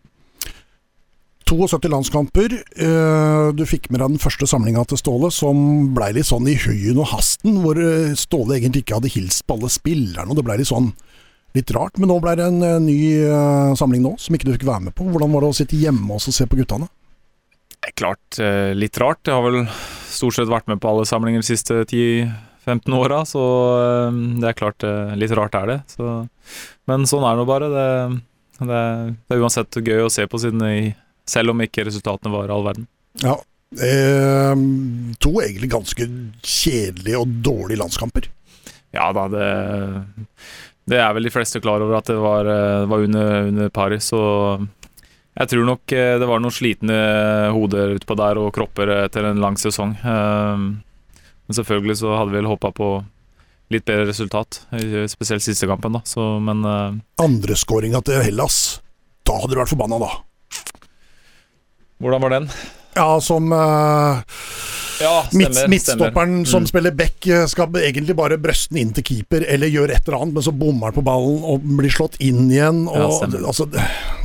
72 1.50 1.90
landskamper. 1.90 2.54
øh, 2.86 3.48
du 3.58 3.64
fikk 3.66 3.90
med 3.90 4.04
deg 4.04 4.12
den 4.14 4.22
første 4.22 4.46
samlinga 4.46 4.84
til 4.86 5.00
Ståle, 5.02 5.32
som 5.34 5.90
blei 5.96 6.12
litt 6.14 6.30
sånn 6.30 6.46
i 6.46 6.60
høyen 6.62 7.00
og 7.02 7.10
hasten, 7.10 7.58
hvor 7.64 7.80
øh, 7.82 8.14
Ståle 8.14 8.60
egentlig 8.60 8.84
ikke 8.86 9.00
hadde 9.00 9.14
hilst 9.16 9.48
på 9.48 9.58
alle 9.58 9.72
spillerne, 9.74 10.30
og 10.30 10.38
det 10.38 10.46
blei 10.46 10.60
litt 10.62 10.70
sånn 10.70 10.92
litt 11.58 11.74
rart. 11.74 11.98
Men 11.98 12.14
nå 12.14 12.20
blei 12.22 12.36
det 12.38 12.46
en 12.46 12.86
ny 12.86 13.00
samling 13.80 14.04
nå, 14.06 14.14
som 14.22 14.38
ikke 14.38 14.52
du 14.52 14.54
fikk 14.54 14.68
være 14.70 14.92
med 14.92 14.94
på. 14.94 15.10
Hvordan 15.10 15.34
var 15.34 15.42
det 15.42 15.50
å 15.50 15.58
sitte 15.58 15.80
hjemme 15.80 16.14
og 16.14 16.22
se 16.22 16.46
på 16.46 16.60
guttene? 16.60 16.86
Det 17.80 17.96
klart 17.96 18.40
eh, 18.44 18.72
litt 18.76 18.98
rart. 19.00 19.24
Jeg 19.26 19.36
har 19.36 19.46
vel 19.46 19.64
stort 20.10 20.38
sett 20.38 20.52
vært 20.52 20.70
med 20.72 20.82
på 20.82 20.92
alle 20.92 21.08
samlinger 21.08 21.44
de 21.44 21.50
siste 21.50 21.84
10-15 21.86 22.96
åra, 22.98 23.22
så 23.28 23.44
eh, 23.82 24.20
det 24.42 24.52
er 24.52 24.58
klart 24.58 24.86
eh, 24.88 25.14
litt 25.20 25.36
rart 25.38 25.58
er 25.60 25.74
det. 25.74 25.78
Så, 25.94 26.16
men 26.90 27.08
sånn 27.10 27.26
er 27.28 27.38
det 27.38 27.44
nå 27.44 27.48
bare. 27.50 27.70
Det, 27.74 27.90
det, 28.60 28.82
det 29.30 29.38
er 29.38 29.44
uansett 29.46 29.80
gøy 29.82 30.06
å 30.08 30.14
se 30.14 30.26
på, 30.30 30.42
siden 30.42 30.66
i, 30.68 30.90
selv 31.30 31.54
om 31.54 31.64
ikke 31.66 31.88
resultatene 31.88 32.34
var 32.34 32.54
all 32.54 32.66
verden. 32.68 32.90
Ja. 33.24 33.38
Eh, 33.78 34.66
to 35.22 35.36
egentlig 35.44 35.70
ganske 35.72 36.10
kjedelige 36.42 37.22
og 37.22 37.40
dårlige 37.46 37.84
landskamper. 37.84 38.30
Ja 38.96 39.12
da, 39.14 39.28
det, 39.30 39.48
det 40.90 40.98
er 40.98 41.14
vel 41.14 41.28
de 41.28 41.34
fleste 41.34 41.62
klar 41.62 41.84
over 41.86 42.00
at 42.00 42.10
det 42.10 42.18
var, 42.18 42.50
eh, 42.50 42.88
var 42.90 43.06
under, 43.06 43.48
under 43.52 43.70
Paris. 43.70 44.10
så 44.10 44.22
jeg 45.38 45.52
tror 45.52 45.66
nok 45.68 45.94
eh, 45.96 46.16
det 46.20 46.28
var 46.28 46.42
noen 46.42 46.52
slitne 46.56 46.96
hoder 47.56 47.94
utpå 48.00 48.16
der 48.20 48.40
og 48.42 48.50
kropper 48.56 48.90
etter 49.06 49.30
en 49.30 49.40
lang 49.44 49.56
sesong. 49.62 49.94
Eh, 50.02 50.64
Men 51.50 51.58
selvfølgelig 51.58 51.98
så 52.02 52.12
hadde 52.18 52.32
vi 52.34 52.38
vel 52.42 52.50
håpa 52.50 52.70
på 52.76 52.90
litt 53.70 53.86
bedre 53.86 54.08
resultat, 54.10 54.64
spesielt 55.10 55.42
siste 55.46 55.68
kampen, 55.70 55.94
da. 55.94 56.00
Så, 56.06 56.24
men 56.42 56.64
eh, 56.66 56.98
Andreskåringa 57.22 58.02
til 58.06 58.22
Hellas, 58.26 58.80
da 59.26 59.36
hadde 59.38 59.54
du 59.54 59.60
vært 59.62 59.70
forbanna, 59.74 60.00
da. 60.02 60.10
hvordan 62.02 62.22
var 62.24 62.34
den? 62.34 62.48
Ja, 62.98 63.20
som 63.22 63.52
eh, 63.54 64.22
Ja, 65.00 65.24
midt, 65.32 65.56
midtstopperen 65.72 66.46
som 66.48 66.64
Mm. 66.64 66.68
spiller 66.68 66.92
back, 66.92 67.28
eh, 67.28 67.46
skal 67.48 67.68
egentlig 67.80 68.16
bare 68.16 68.38
brøste 68.38 68.70
den 68.74 68.82
inn 68.82 68.94
til 68.94 69.04
keeper, 69.04 69.46
eller 69.48 69.68
gjøre 69.72 69.96
et 69.96 70.08
eller 70.08 70.20
annet, 70.22 70.34
men 70.34 70.44
så 70.44 70.52
bommer 70.52 70.92
han 70.92 70.98
på 70.98 71.04
ballen 71.08 71.44
og 71.44 71.62
blir 71.64 71.90
slått 71.94 72.18
inn 72.20 72.50
igjen. 72.52 72.82
Og, 72.88 73.22
ja, 73.22 73.44
altså, 73.48 73.70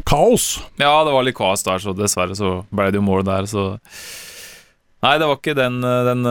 kaos. 0.04 0.60
Ja, 0.78 1.04
det 1.04 1.12
var 1.14 1.22
litt 1.22 1.36
kaos 1.38 1.62
der, 1.62 1.78
så 1.78 1.94
dessverre 1.94 2.34
så 2.36 2.64
ble 2.74 2.90
det 2.90 2.98
jo 3.00 3.06
mål 3.06 3.24
der, 3.24 3.42
så 3.50 3.78
Nei, 5.04 5.18
det 5.20 5.26
var 5.28 5.36
ikke 5.36 5.54
den, 5.54 5.82
eh, 5.84 6.04
den 6.08 6.24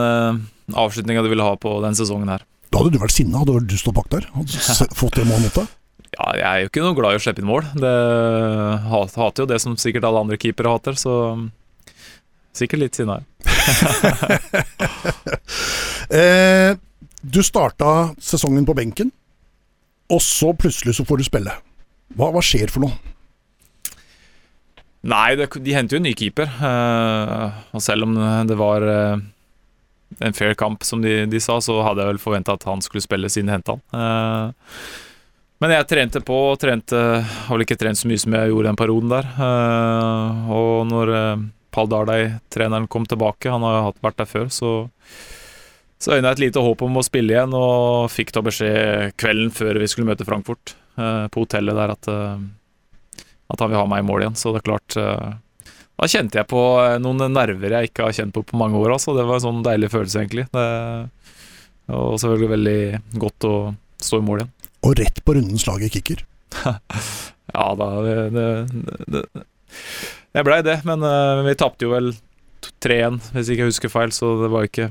avslutninga 0.74 1.22
du 1.22 1.28
ville 1.30 1.44
ha 1.46 1.54
på 1.54 1.76
den 1.84 1.94
sesongen 1.94 2.28
her. 2.28 2.40
Da 2.72 2.80
hadde 2.80 2.90
du 2.92 2.98
vært 2.98 3.12
sinna, 3.14 3.38
hadde 3.44 3.66
du 3.70 3.76
stått 3.78 3.94
bak 3.94 4.08
der 4.10 4.24
og 4.34 4.48
fått 4.98 5.14
det 5.14 5.26
målet 5.28 5.46
mot 5.48 5.54
deg. 5.62 5.68
Ja, 6.14 6.30
jeg 6.38 6.44
er 6.46 6.58
jo 6.62 6.68
ikke 6.68 6.82
noe 6.84 6.94
glad 6.94 7.14
i 7.14 7.18
å 7.18 7.22
slippe 7.24 7.40
inn 7.42 7.48
mål. 7.48 7.64
Det 7.74 7.90
hater 9.14 9.42
jo 9.42 9.46
det 9.50 9.56
som 9.60 9.74
sikkert 9.74 10.04
alle 10.06 10.20
andre 10.22 10.36
keepere 10.38 10.70
hater, 10.70 10.94
så 10.94 11.14
sikkert 12.56 12.84
litt 12.86 13.00
sinna. 13.00 13.20
Eh, 16.14 16.74
du 17.24 17.38
starta 17.42 18.12
sesongen 18.20 18.66
på 18.68 18.74
benken, 18.76 19.08
og 20.12 20.20
så 20.22 20.50
plutselig 20.52 20.92
så 20.98 21.06
får 21.08 21.22
du 21.22 21.24
spille. 21.26 21.54
Hva, 22.14 22.28
hva 22.34 22.42
skjer 22.44 22.68
for 22.70 22.84
noe? 22.84 22.92
Nei, 25.08 25.30
det, 25.40 25.48
de 25.64 25.74
henter 25.74 25.96
jo 25.96 26.02
en 26.02 26.06
ny 26.06 26.12
keeper. 26.16 26.44
eh, 26.68 27.56
og 27.72 27.82
selv 27.82 28.06
om 28.06 28.12
det 28.48 28.58
var 28.60 28.84
eh, 28.88 29.24
en 30.28 30.36
fair 30.36 30.54
kamp, 30.60 30.84
som 30.86 31.02
de, 31.02 31.24
de 31.26 31.40
sa, 31.42 31.56
så 31.64 31.80
hadde 31.88 32.04
jeg 32.04 32.12
vel 32.12 32.22
forventa 32.22 32.54
at 32.56 32.68
han 32.68 32.84
skulle 32.84 33.04
spille 33.04 33.32
siden 33.32 33.48
de 33.50 33.56
henta 33.56 33.78
han. 33.78 33.82
Eh, 33.96 34.46
men 35.64 35.72
jeg 35.72 35.88
trente 35.88 36.20
på, 36.20 36.36
og 36.50 36.58
trente 36.60 36.98
Har 36.98 37.48
vel 37.54 37.62
ikke 37.64 37.78
trent 37.80 37.96
så 37.96 38.08
mye 38.10 38.20
som 38.20 38.34
jeg 38.36 38.50
gjorde 38.50 38.68
den 38.68 38.78
perioden 38.80 39.12
der. 39.12 39.28
Eh, 39.48 40.50
og 40.52 40.84
når 40.92 41.14
eh, 41.74 41.76
Pall 41.76 41.90
Dardai, 41.90 42.20
treneren, 42.54 42.86
kom 42.90 43.06
tilbake, 43.10 43.50
han 43.50 43.66
har 43.66 43.92
vært 44.04 44.22
der 44.22 44.30
før, 44.30 44.52
så 44.54 44.76
så 46.04 46.18
øyna 46.18 46.32
jeg 46.32 46.36
et 46.36 46.40
lite 46.42 46.60
håp 46.60 46.82
om 46.84 46.98
å 47.00 47.02
spille 47.06 47.32
igjen, 47.32 47.54
og 47.56 48.10
fikk 48.12 48.34
da 48.36 48.42
beskjed 48.44 49.14
kvelden 49.16 49.52
før 49.54 49.78
vi 49.80 49.86
skulle 49.88 50.10
møte 50.10 50.26
Frankfurt, 50.28 50.74
eh, 51.00 51.24
på 51.32 51.46
hotellet 51.46 51.78
der, 51.78 51.92
at 51.94 52.10
eh, 52.12 52.42
at 53.54 53.60
han 53.60 53.72
vil 53.72 53.80
ha 53.80 53.88
meg 53.88 54.02
i 54.02 54.06
mål 54.08 54.24
igjen. 54.24 54.38
Så 54.38 54.52
det 54.52 54.62
er 54.62 54.68
klart 54.70 54.96
eh, 55.00 55.34
Da 55.94 56.10
kjente 56.10 56.40
jeg 56.40 56.50
på 56.50 56.62
eh, 56.82 56.96
noen 57.02 57.26
nerver 57.32 57.78
jeg 57.78 57.90
ikke 57.90 58.08
har 58.08 58.16
kjent 58.16 58.34
på 58.36 58.44
på 58.46 58.60
mange 58.60 58.80
år. 58.80 58.96
Altså. 58.96 59.16
Det 59.16 59.26
var 59.28 59.40
en 59.40 59.46
sånn 59.46 59.64
deilig 59.66 59.92
følelse, 59.94 60.22
egentlig. 60.22 60.46
Det, 60.54 60.66
og 61.92 62.18
selvfølgelig 62.20 62.52
veldig 62.54 62.78
godt 63.26 63.48
å 63.48 63.54
stå 64.02 64.20
i 64.20 64.26
mål 64.26 64.42
igjen. 64.42 64.52
Og 64.84 64.98
rett 65.00 65.22
på 65.24 65.36
rundens 65.36 65.68
lag 65.70 65.84
i 65.84 65.92
kicker. 65.92 66.26
Ja 67.54 67.68
da, 67.78 67.86
det, 68.02 68.14
det, 68.34 68.44
det, 69.12 69.20
Jeg 70.34 70.46
blei 70.46 70.60
det, 70.66 70.80
men 70.86 71.04
uh, 71.06 71.44
vi 71.46 71.54
tapte 71.58 71.86
jo 71.86 71.94
vel 71.94 72.12
3-1, 72.82 73.20
hvis 73.34 73.52
ikke 73.52 73.64
jeg 73.64 73.70
husker 73.70 73.92
feil, 73.92 74.14
så 74.14 74.32
det 74.42 74.50
var 74.50 74.66
ikke, 74.66 74.88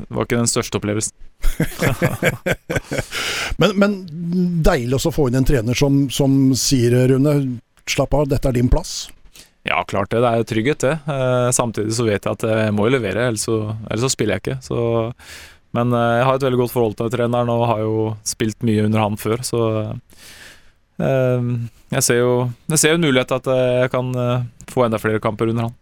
det 0.00 0.10
var 0.10 0.26
ikke 0.26 0.40
den 0.40 0.50
største 0.50 0.80
opplevelsen. 0.80 1.14
men, 3.60 3.74
men, 3.78 3.98
deilig 4.64 4.98
også 4.98 5.12
å 5.12 5.16
få 5.18 5.28
inn 5.28 5.38
en 5.38 5.46
trener 5.46 5.78
som, 5.78 6.06
som 6.10 6.54
sier, 6.58 6.96
Rune, 7.12 7.36
slapp 7.90 8.16
av, 8.16 8.30
dette 8.32 8.50
er 8.50 8.56
din 8.56 8.72
plass. 8.72 9.04
Ja, 9.64 9.80
klart 9.88 10.12
det. 10.12 10.20
Det 10.20 10.28
er 10.28 10.40
jo 10.40 10.46
trygghet, 10.48 10.84
det. 10.84 10.94
Eh, 11.08 11.50
samtidig 11.56 11.94
så 11.96 12.04
vet 12.04 12.26
jeg 12.26 12.36
at 12.36 12.44
jeg 12.44 12.72
må 12.76 12.88
levere, 12.92 13.30
ellers 13.30 13.46
så, 13.46 13.58
ellers 13.88 14.04
så 14.04 14.12
spiller 14.12 14.36
jeg 14.36 14.44
ikke. 14.44 14.56
Så, 14.64 14.78
men 15.76 15.94
eh, 15.96 16.16
jeg 16.18 16.26
har 16.28 16.36
et 16.36 16.46
veldig 16.48 16.60
godt 16.60 16.74
forhold 16.74 16.96
til 16.98 17.12
treneren 17.14 17.52
og 17.52 17.68
har 17.70 17.84
jo 17.84 17.94
spilt 18.28 18.66
mye 18.66 18.84
under 18.84 19.06
han 19.06 19.16
før, 19.20 19.44
så 19.46 19.62
eh, 19.80 20.18
jeg 20.98 22.02
ser 22.06 22.20
jo 22.20 22.34
jeg 22.70 22.78
ser 22.78 22.92
jo 22.92 22.98
en 23.00 23.06
mulighet 23.06 23.32
at 23.34 23.48
jeg 23.50 23.90
kan 23.90 24.12
eh, 24.14 24.44
få 24.70 24.86
enda 24.86 25.00
flere 25.02 25.22
kamper 25.22 25.50
under 25.50 25.68
han. 25.68 25.74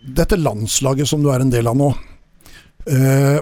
Dette 0.00 0.38
landslaget 0.40 1.08
som 1.10 1.22
du 1.22 1.28
er 1.32 1.42
en 1.42 1.52
del 1.52 1.68
av 1.68 1.76
nå, 1.76 1.90
Eh, 2.88 3.40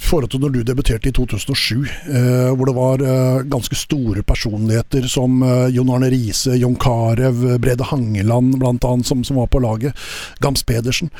forhold 0.00 0.30
til 0.32 0.40
når 0.40 0.54
du 0.54 0.62
debuterte 0.64 1.10
i 1.10 1.14
2007, 1.14 1.84
eh, 1.84 2.48
hvor 2.56 2.66
det 2.66 2.74
var 2.78 3.04
eh, 3.04 3.42
ganske 3.44 3.76
store 3.76 4.24
personligheter 4.24 5.04
som 5.10 5.42
eh, 5.44 5.68
Jon 5.76 5.92
Arne 5.92 6.08
Riise, 6.10 6.56
Jon 6.56 6.78
Carew, 6.80 7.58
Brede 7.60 7.84
Hangeland 7.90 8.56
bl.a. 8.58 8.94
Som, 9.04 9.22
som 9.24 9.36
var 9.36 9.50
på 9.52 9.60
laget, 9.60 9.96
Gams 10.40 10.64
Pedersen. 10.64 11.12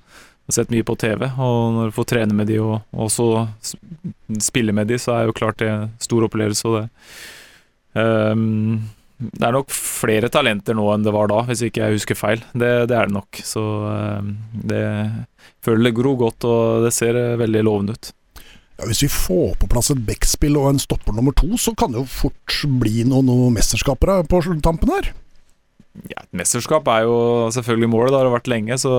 har 0.51 0.57
sett 0.59 0.73
mye 0.73 0.85
på 0.87 0.97
TV. 0.99 1.25
Og 1.31 1.75
når 1.77 1.91
du 1.91 1.97
får 1.97 2.09
trene 2.13 2.37
med 2.37 2.49
de 2.51 2.59
og, 2.61 2.81
også 2.91 3.47
spille 4.43 4.75
med 4.75 4.91
de, 4.91 4.99
så 5.01 5.15
er 5.15 5.29
jo 5.29 5.37
klart 5.37 5.61
det 5.63 5.71
stor 6.03 6.27
opplevelse. 6.27 6.67
Og 6.67 6.77
det, 6.81 6.87
um, 7.95 8.81
det 9.21 9.45
er 9.45 9.53
nok 9.53 9.73
flere 9.73 10.31
talenter 10.33 10.77
nå 10.77 10.87
enn 10.93 11.03
det 11.05 11.13
var 11.13 11.29
da, 11.29 11.43
hvis 11.47 11.65
ikke 11.67 11.83
jeg 11.83 11.99
husker 11.99 12.19
feil. 12.19 12.41
Det, 12.53 12.71
det 12.91 12.97
er 12.97 13.09
det 13.09 13.17
nok. 13.17 13.41
Så 13.45 13.61
um, 13.61 14.33
det 14.53 14.85
føler 15.65 15.89
det 15.89 15.97
gror 15.97 16.17
godt, 16.25 16.47
og 16.49 16.87
det 16.87 16.93
ser 16.95 17.17
eh, 17.17 17.37
veldig 17.39 17.63
lovende 17.67 17.97
ut. 17.97 18.11
Ja, 18.81 18.87
hvis 18.89 19.03
vi 19.05 19.11
får 19.13 19.57
på 19.61 19.69
plass 19.69 19.91
et 19.93 20.01
backspill 20.07 20.57
og 20.57 20.71
en 20.71 20.81
stopper 20.81 21.13
nummer 21.13 21.35
to, 21.37 21.53
så 21.61 21.75
kan 21.77 21.93
det 21.93 22.01
jo 22.01 22.09
fort 22.09 22.61
bli 22.81 23.03
noen, 23.05 23.29
noen 23.29 23.53
mesterskaper 23.53 24.23
på 24.29 24.41
tampen 24.65 24.93
her. 24.95 25.11
Ja, 26.07 26.23
et 26.23 26.31
mesterskap 26.39 26.87
er 26.87 27.03
jo 27.05 27.15
selvfølgelig 27.53 27.91
målet, 27.91 28.13
det 28.13 28.21
har 28.21 28.29
det 28.29 28.35
vært 28.37 28.49
lenge, 28.49 28.77
så 28.79 28.93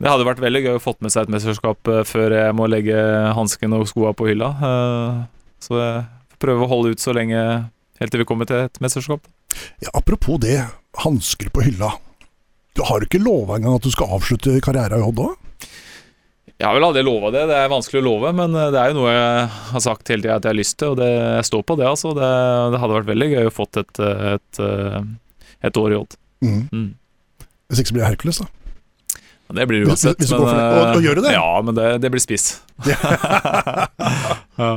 det 0.00 0.08
hadde 0.08 0.24
vært 0.24 0.40
veldig 0.40 0.62
gøy 0.64 0.76
å 0.78 0.82
fått 0.82 1.02
med 1.04 1.12
seg 1.12 1.26
et 1.26 1.34
mesterskap 1.34 1.90
eh, 1.92 2.04
før 2.08 2.32
jeg 2.32 2.56
må 2.56 2.68
legge 2.70 2.96
hansken 3.36 3.76
og 3.76 3.88
skoa 3.90 4.14
på 4.16 4.30
hylla. 4.30 4.48
Så 5.60 5.76
jeg 5.76 6.04
får 6.32 6.40
prøve 6.40 6.64
å 6.64 6.70
holde 6.70 6.94
ut 6.94 7.02
så 7.02 7.12
lenge 7.16 7.40
helt 8.00 8.14
til 8.14 8.22
vi 8.22 8.28
kommer 8.28 8.48
til 8.48 8.64
et 8.64 8.80
mesterskap. 8.80 9.28
Ja, 9.84 9.92
apropos 9.92 10.40
det, 10.40 10.62
hansker 11.04 11.50
på 11.52 11.66
hylla. 11.66 11.92
Du 12.72 12.84
har 12.88 13.04
ikke 13.04 13.20
lova 13.20 13.58
engang 13.58 13.76
at 13.76 13.84
du 13.84 13.92
skal 13.92 14.14
avslutte 14.16 14.56
karrieren 14.64 15.02
i 15.02 15.04
Odd 15.04 15.20
òg? 15.26 15.36
Jeg 16.60 16.68
har 16.68 16.76
vel 16.76 16.84
aldri 16.90 17.02
lova 17.04 17.30
det, 17.32 17.46
det 17.48 17.56
er 17.56 17.70
vanskelig 17.72 18.02
å 18.02 18.04
love, 18.04 18.30
men 18.36 18.56
eh, 18.56 18.70
det 18.72 18.80
er 18.80 18.92
jo 18.92 18.98
noe 19.00 19.12
jeg 19.12 19.44
har 19.72 19.84
sagt 19.84 20.12
hele 20.12 20.24
tida 20.24 20.36
at 20.36 20.48
jeg 20.48 20.52
har 20.52 20.58
lyst 20.58 20.76
til, 20.80 20.94
og 20.94 21.00
det, 21.00 21.10
jeg 21.12 21.48
står 21.48 21.66
på 21.68 21.76
det, 21.80 21.86
altså. 21.88 22.14
Det, 22.16 22.30
det 22.72 22.80
hadde 22.82 22.96
vært 22.98 23.10
veldig 23.12 23.28
gøy 23.34 23.48
å 23.48 23.52
fått 23.52 23.80
et, 23.80 24.00
et, 24.32 24.62
et 25.68 25.80
år 25.80 25.92
i 25.92 26.00
Odd. 26.00 26.16
Mm. 26.44 26.62
Mm. 26.72 26.88
Hvis 27.68 27.82
ikke 27.82 27.92
så 27.92 27.96
blir 27.96 28.04
det 28.04 28.10
Hercules, 28.14 28.40
da. 28.42 28.48
Det 29.54 29.66
blir 29.66 29.88
uansett. 29.88 30.20
Men, 30.22 30.40
og, 30.40 30.96
og, 30.96 31.02
gjør 31.02 31.18
du 31.18 31.24
det? 31.26 31.34
Ja, 31.34 31.62
men 31.66 31.76
det, 31.76 31.86
det 32.04 32.10
blir 32.12 32.22
spiss. 32.22 32.60
ja. 34.60 34.72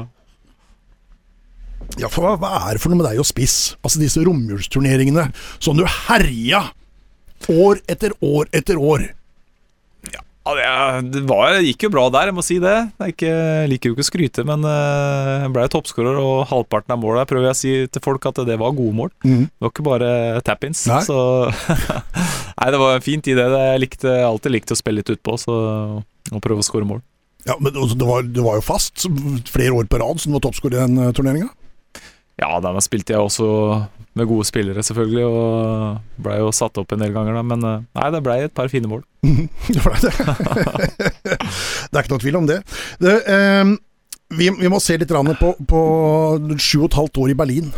Ja, 1.99 2.09
for 2.09 2.25
hva, 2.25 2.37
hva, 2.41 2.53
er 2.69 2.77
det 2.77 2.81
for 2.81 2.89
noe 2.89 3.01
med 3.01 3.05
deg 3.11 3.19
og 3.21 3.27
spiss? 3.29 3.75
Altså 3.85 4.01
disse 4.01 4.23
romjulsturneringene 4.25 5.27
som 5.61 5.77
du 5.77 5.83
herja 5.85 6.63
år 7.51 7.83
etter 7.91 8.15
år 8.23 8.49
etter 8.55 8.79
år. 8.81 9.11
Ja, 10.43 10.99
det, 10.99 11.21
var, 11.23 11.53
det 11.55 11.69
gikk 11.69 11.85
jo 11.85 11.91
bra 11.93 12.01
der, 12.11 12.27
jeg 12.27 12.35
må 12.35 12.43
si 12.43 12.57
det. 12.59 12.73
Jeg 12.99 13.13
ikke, 13.13 13.33
liker 13.71 13.89
jo 13.89 13.95
ikke 13.95 14.03
å 14.03 14.07
skryte, 14.09 14.43
men 14.47 14.65
jeg 14.67 15.53
ble 15.55 15.63
toppskårer, 15.71 16.19
og 16.19 16.43
halvparten 16.49 16.97
av 16.97 16.99
målet 16.99 17.29
prøver 17.29 17.47
jeg 17.47 17.55
å 17.55 17.59
si 17.61 17.71
til 17.95 18.03
folk 18.03 18.27
at 18.27 18.41
det 18.49 18.57
var 18.59 18.75
gode 18.75 18.97
mål. 18.97 19.13
Mm. 19.23 19.45
Det 19.47 19.63
var 19.63 19.71
ikke 19.71 19.87
bare 19.87 20.11
tap-ins. 20.43 20.83
Så 21.07 21.17
Nei, 22.59 22.67
det 22.75 22.81
var 22.83 22.97
en 22.97 23.07
fin 23.07 23.23
tid, 23.23 23.39
det. 23.39 23.63
Jeg 23.71 23.83
likte, 23.85 24.17
alltid 24.27 24.57
likte 24.57 24.75
å 24.75 24.81
spille 24.83 24.99
litt 24.99 25.15
utpå 25.15 25.39
og 25.47 26.43
prøve 26.43 26.59
å 26.59 26.67
skåre 26.67 26.91
mål. 26.91 26.99
Ja, 27.47 27.57
men 27.59 27.75
altså, 27.75 27.95
det 27.99 28.07
var, 28.07 28.23
det 28.23 28.43
var, 28.43 28.59
jo 28.59 28.65
fast 28.65 29.07
flere 29.51 29.75
år 29.75 29.87
på 29.91 29.99
rad 29.99 30.21
som 30.23 30.35
var 30.35 30.43
toppskårer 30.45 30.77
i 30.77 30.83
den 30.85 31.01
uh, 31.01 31.11
turneringa? 31.15 31.49
Ja, 32.39 32.55
der 32.63 32.79
spilte 32.83 33.15
jeg 33.15 33.23
også 33.23 33.47
med 34.13 34.29
gode 34.29 34.45
spillere, 34.45 34.83
selvfølgelig, 34.85 35.23
og 35.25 36.21
blei 36.21 36.37
jo 36.37 36.51
satt 36.53 36.77
opp 36.81 36.93
en 36.93 37.01
del 37.01 37.13
ganger, 37.15 37.37
da. 37.37 37.45
Men 37.53 37.65
eh, 37.69 37.87
nei, 37.97 38.11
det 38.13 38.21
blei 38.25 38.37
et 38.45 38.53
par 38.55 38.69
fine 38.71 38.89
mål. 38.91 39.01
det 39.73 39.81
blei 39.81 39.97
det. 40.03 40.13
det 41.89 41.97
er 41.97 42.03
ikke 42.03 42.13
noe 42.13 42.23
tvil 42.25 42.39
om 42.43 42.49
det. 42.49 42.59
det 43.01 43.17
eh, 43.33 43.73
vi, 44.33 44.49
vi, 44.59 44.69
må 44.71 44.79
se 44.81 44.97
litt 44.97 45.11
på, 45.39 45.55
på 45.69 45.81
sju 46.57 46.83
og 46.83 46.87
et 46.89 46.99
halvt 47.01 47.19
år 47.25 47.33
i 47.33 47.37
Berlin. 47.37 47.73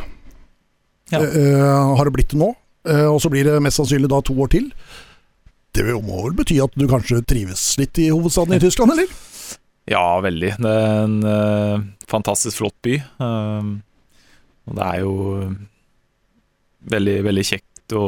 Ja. 1.14 1.22
Eh, 1.22 1.96
har 1.98 2.08
det 2.08 2.16
blitt 2.16 2.32
det 2.34 2.40
nå? 2.42 2.54
Eh, 2.88 3.08
og 3.10 3.20
så 3.22 3.32
blir 3.34 3.48
det 3.48 3.62
mest 3.64 3.80
sannsynlig 3.82 4.10
da 4.12 4.22
to 4.24 4.36
år 4.42 4.52
til. 4.54 4.70
Det 5.76 5.84
må 6.06 6.22
vel 6.24 6.36
bety 6.38 6.60
at 6.64 6.76
du 6.78 6.86
kanskje 6.88 7.24
trives 7.28 7.74
litt 7.82 8.00
i 8.00 8.10
hovedstaden 8.14 8.56
i 8.56 8.62
Tyskland, 8.64 8.96
eller? 8.96 9.10
Ja, 9.92 10.22
veldig. 10.24 10.56
Det 10.58 10.72
er 10.72 11.02
en 11.04 11.18
uh, 11.22 11.84
fantastisk 12.10 12.62
flott 12.62 12.78
by. 12.86 12.96
Uh, 13.20 13.76
og 14.66 14.78
det 14.80 14.86
er 14.86 15.02
jo 15.04 15.16
veldig, 16.92 17.20
veldig 17.26 17.46
kjekt 17.48 17.96
å 17.96 18.06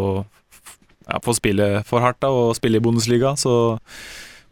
ja, 1.07 1.19
få 1.23 1.35
spille 1.37 1.69
for 1.87 2.03
hardt 2.03 2.21
da, 2.23 2.31
og 2.33 2.55
spille 2.57 2.81
i 2.81 2.83
Bundesliga, 2.83 3.35
så 3.39 3.77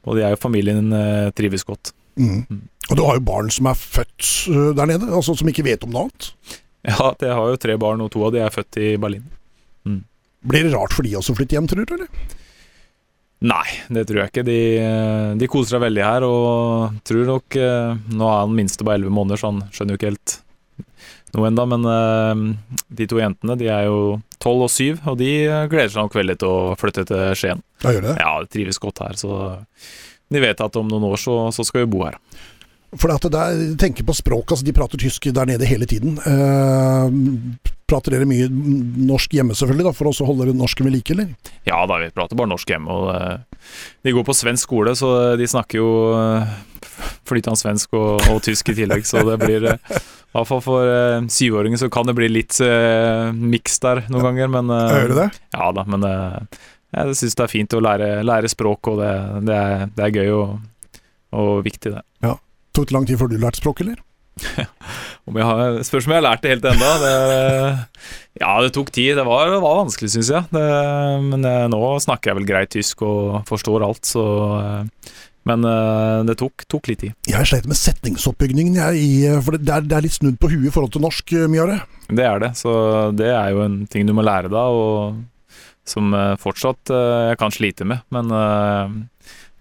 både 0.06 0.24
jeg 0.24 0.38
og 0.38 0.42
familien 0.42 0.94
eh, 0.96 1.32
trives 1.36 1.66
godt. 1.68 1.94
Mm. 2.16 2.46
Mm. 2.48 2.62
Og 2.92 3.00
du 3.00 3.04
har 3.04 3.18
jo 3.18 3.26
barn 3.28 3.50
som 3.52 3.68
er 3.72 3.80
født 3.80 4.30
eh, 4.52 4.72
der 4.78 4.92
nede, 4.92 5.10
altså 5.10 5.36
som 5.38 5.50
ikke 5.52 5.66
vet 5.68 5.84
om 5.88 5.94
noe 5.94 6.08
annet? 6.08 6.32
Ja, 6.86 7.12
jeg 7.18 7.34
har 7.34 7.50
jo 7.50 7.58
tre 7.58 7.76
barn, 7.82 8.04
og 8.06 8.12
to 8.14 8.22
av 8.28 8.34
de 8.36 8.44
er 8.46 8.54
født 8.54 8.78
i 8.78 8.96
Berlin. 9.02 9.26
Mm. 9.90 10.04
Blir 10.46 10.68
det 10.68 10.76
rart 10.76 10.94
for 10.94 11.06
de 11.06 11.16
også 11.18 11.34
å 11.34 11.40
flytte 11.40 11.58
hjem, 11.58 11.70
tror 11.72 11.88
du? 11.88 11.96
eller? 11.98 12.36
Nei, 13.46 13.66
det 13.92 14.06
tror 14.08 14.22
jeg 14.22 14.32
ikke. 14.32 14.46
De, 14.48 14.60
de 15.42 15.50
koser 15.52 15.76
seg 15.76 15.84
veldig 15.84 16.04
her, 16.06 16.26
og 16.26 17.02
tror 17.06 17.26
nok 17.28 17.58
eh, 17.60 17.98
Nå 18.14 18.30
er 18.30 18.44
han 18.46 18.56
minste 18.58 18.86
på 18.86 18.94
elleve 18.94 19.14
måneder, 19.14 19.42
så 19.42 19.52
han 19.52 19.64
skjønner 19.74 19.98
jo 19.98 20.02
ikke 20.02 20.12
helt 20.14 20.38
noe 21.36 21.50
enda, 21.52 21.68
men 21.70 21.86
uh, 21.88 22.80
de 22.98 23.08
to 23.10 23.20
jentene 23.22 23.58
de 23.60 23.70
er 23.72 23.86
jo 23.90 24.18
tolv 24.42 24.66
og 24.68 24.74
syv, 24.74 25.00
og 25.10 25.20
de 25.20 25.32
gleder 25.72 25.94
seg 25.94 26.02
nok 26.04 26.18
veldig 26.18 26.40
til 26.42 26.52
å 26.52 26.74
flytte 26.80 27.06
til 27.10 27.38
Skien. 27.38 27.64
Ja, 27.84 27.94
gjør 27.96 28.10
det? 28.10 28.18
Ja, 28.22 28.34
de 28.42 28.52
trives 28.56 28.82
godt 28.82 29.04
her, 29.04 29.18
så 29.20 29.40
de 30.34 30.42
vet 30.42 30.62
at 30.62 30.78
om 30.80 30.90
noen 30.90 31.06
år 31.12 31.22
så, 31.22 31.38
så 31.56 31.66
skal 31.66 31.86
vi 31.86 31.94
bo 31.96 32.06
her. 32.08 32.20
For 32.96 33.12
at 33.12 33.26
det 33.28 33.40
er, 33.40 33.64
tenker 33.80 34.06
på 34.08 34.16
språk, 34.16 34.54
altså 34.54 34.66
de 34.66 34.74
prater 34.76 35.00
tysk 35.02 35.28
der 35.36 35.50
nede 35.50 35.68
hele 35.68 35.88
tiden. 35.90 36.16
Uh, 36.24 37.10
prater 37.90 38.16
dere 38.16 38.28
mye 38.30 38.48
norsk 38.50 39.36
hjemme 39.36 39.58
selvfølgelig, 39.58 39.88
da, 39.90 39.96
for 39.98 40.10
å 40.10 40.28
holde 40.30 40.48
norsken 40.48 40.62
norske 40.62 40.86
ved 40.86 40.96
like, 40.96 41.16
eller? 41.16 41.34
Ja 41.68 41.82
da, 41.90 42.00
vi 42.02 42.14
prater 42.16 42.40
bare 42.40 42.54
norsk 42.54 42.72
hjemme. 42.72 42.96
og 42.96 43.12
uh, 43.12 43.66
De 44.06 44.16
går 44.16 44.26
på 44.28 44.38
svensk 44.38 44.70
skole, 44.70 44.96
så 44.98 45.10
de 45.40 45.50
snakker 45.50 45.82
jo 45.82 45.90
uh, 46.16 46.56
flytende 47.28 47.60
svensk 47.60 47.98
og, 47.98 48.24
og, 48.30 48.40
tysk 48.46 48.72
i 48.72 48.78
tillegg, 48.80 49.06
så 49.08 49.26
det 49.28 49.38
blir 49.44 49.68
hvert 50.36 50.50
fall 50.50 50.64
for 50.64 50.90
uh, 50.90 51.26
syvåringer 51.32 51.80
så 51.80 51.90
kan 51.94 52.08
det 52.10 52.16
bli 52.18 52.30
litt 52.32 52.58
uh, 52.64 53.32
miks 53.36 53.78
der 53.84 54.04
noen 54.10 54.20
ja. 54.20 54.26
ganger, 54.30 54.50
men 54.58 54.72
uh, 54.74 54.88
Hører 54.92 55.12
du 55.14 55.20
det? 55.22 55.28
Ja 55.56 55.70
da, 55.76 55.86
men 55.88 56.04
uh, 56.04 56.64
jeg 56.96 57.20
syns 57.20 57.38
det 57.40 57.46
er 57.46 57.52
fint 57.52 57.76
å 57.76 57.84
lære, 57.84 58.10
lære 58.28 58.52
språk, 58.52 58.92
og 58.92 59.00
det, 59.02 59.12
det, 59.48 59.56
er, 59.56 59.86
det, 59.96 60.04
er, 60.08 60.20
gøy 60.20 60.34
og, 60.36 61.00
og 61.36 61.54
viktig, 61.66 61.94
det. 61.96 62.04
Ja. 62.24 62.36
Tok 62.76 62.90
det 62.90 62.96
lang 62.96 63.08
tid 63.08 63.20
før 63.20 63.32
du 63.32 63.38
lærte 63.40 63.60
språk, 63.62 63.84
eller? 63.84 64.00
om 65.28 65.38
jeg 65.40 65.48
har, 65.48 65.78
spørs 65.88 66.08
om 66.08 66.14
jeg 66.14 66.20
har 66.20 66.26
lært 66.26 66.44
det 66.44 66.54
helt 66.54 66.66
ennå. 66.72 66.90
ja, 68.42 68.54
det 68.64 68.74
tok 68.76 68.92
tid. 68.96 69.14
Det 69.16 69.24
var, 69.28 69.52
det 69.52 69.62
var 69.64 69.78
vanskelig, 69.82 70.12
syns 70.12 70.32
jeg. 70.36 70.48
Det, 70.56 70.66
men 71.28 71.48
nå 71.72 71.82
snakker 72.04 72.32
jeg 72.32 72.40
vel 72.42 72.50
greit 72.50 72.74
tysk 72.76 73.04
og 73.08 73.46
forstår 73.48 73.88
alt, 73.88 74.04
så 74.08 74.26
Men 75.46 75.62
uh, 75.68 76.24
det 76.26 76.38
tok, 76.42 76.66
tok 76.72 76.90
litt 76.90 77.04
tid. 77.04 77.14
Jeg 77.30 77.46
sleit 77.46 77.68
med 77.70 77.78
setningsoppbygningen, 77.78 78.80
jeg, 78.82 79.36
for 79.46 79.60
det 79.60 79.72
er, 79.76 79.86
det 79.86 79.98
er 79.98 80.06
litt 80.08 80.18
snudd 80.18 80.40
på 80.42 80.50
huet 80.50 80.72
i 80.72 80.74
forhold 80.74 80.96
til 80.96 81.06
norsk, 81.06 81.36
eh, 81.38 81.46
mye 81.52 81.62
av 81.62 81.70
det. 81.70 81.80
Det 82.18 82.26
er 82.26 82.42
det, 82.42 82.52
så 82.58 82.74
det 83.14 83.30
er 83.30 83.54
jo 83.54 83.62
en 83.66 83.80
ting 83.92 84.10
du 84.10 84.14
må 84.18 84.26
lære 84.26 84.50
da, 84.50 84.66
og 84.74 85.22
som 85.86 86.14
eh, 86.18 86.34
fortsatt 86.42 86.90
eh, 86.94 87.28
jeg 87.30 87.40
kan 87.42 87.54
slite 87.54 87.88
med. 87.88 88.02
Men 88.14 88.34
eh, 88.34 88.96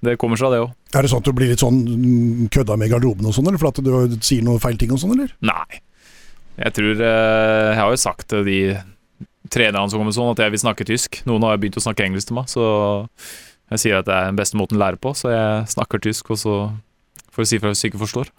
det 0.04 0.16
kommer 0.20 0.40
seg, 0.40 0.54
det 0.54 0.62
òg. 0.64 0.72
Er 0.94 1.04
det 1.04 1.10
sånn 1.10 1.22
at 1.24 1.28
du 1.28 1.36
blir 1.36 1.50
litt 1.52 1.62
sånn 1.62 1.80
mm, 1.84 2.48
kødda 2.54 2.78
med 2.80 2.92
garderoben 2.92 3.28
og 3.28 3.36
sånn, 3.36 3.48
eller 3.50 3.60
for 3.60 3.72
at 3.72 3.80
du 3.84 4.18
sier 4.24 4.44
noe 4.46 4.62
feil 4.62 4.78
ting 4.80 4.92
og 4.94 5.00
sånn, 5.02 5.16
eller? 5.16 5.34
Nei. 5.44 5.82
Jeg 6.54 6.70
tror 6.76 7.00
eh, 7.02 7.70
Jeg 7.72 7.78
har 7.80 7.90
jo 7.90 7.98
sagt 7.98 8.28
til 8.30 8.44
de 8.46 8.58
trenerne 9.52 9.90
som 9.90 10.00
kommer 10.00 10.14
sånn, 10.14 10.32
at 10.32 10.44
jeg 10.44 10.54
vil 10.54 10.62
snakke 10.62 10.86
tysk. 10.88 11.20
Noen 11.28 11.44
har 11.44 11.58
begynt 11.60 11.76
å 11.80 11.84
snakke 11.84 12.06
engelsk 12.06 12.30
til 12.30 12.38
meg, 12.38 12.48
så 12.48 12.68
jeg 13.72 13.80
sier 13.80 14.00
at 14.00 14.08
det 14.08 14.14
er 14.14 14.30
den 14.30 14.38
beste 14.40 14.58
måten 14.60 14.78
å 14.78 14.82
lære 14.84 15.00
på. 15.00 15.14
Så 15.16 15.32
jeg 15.32 15.68
snakker 15.72 16.02
tysk, 16.04 16.32
og 16.34 16.40
så 16.40 16.56
får 17.34 17.44
jeg 17.44 17.50
si 17.50 17.60
fra 17.62 17.72
hvis 17.72 17.82
du 17.82 17.88
ikke 17.90 18.02
forstår. 18.04 18.30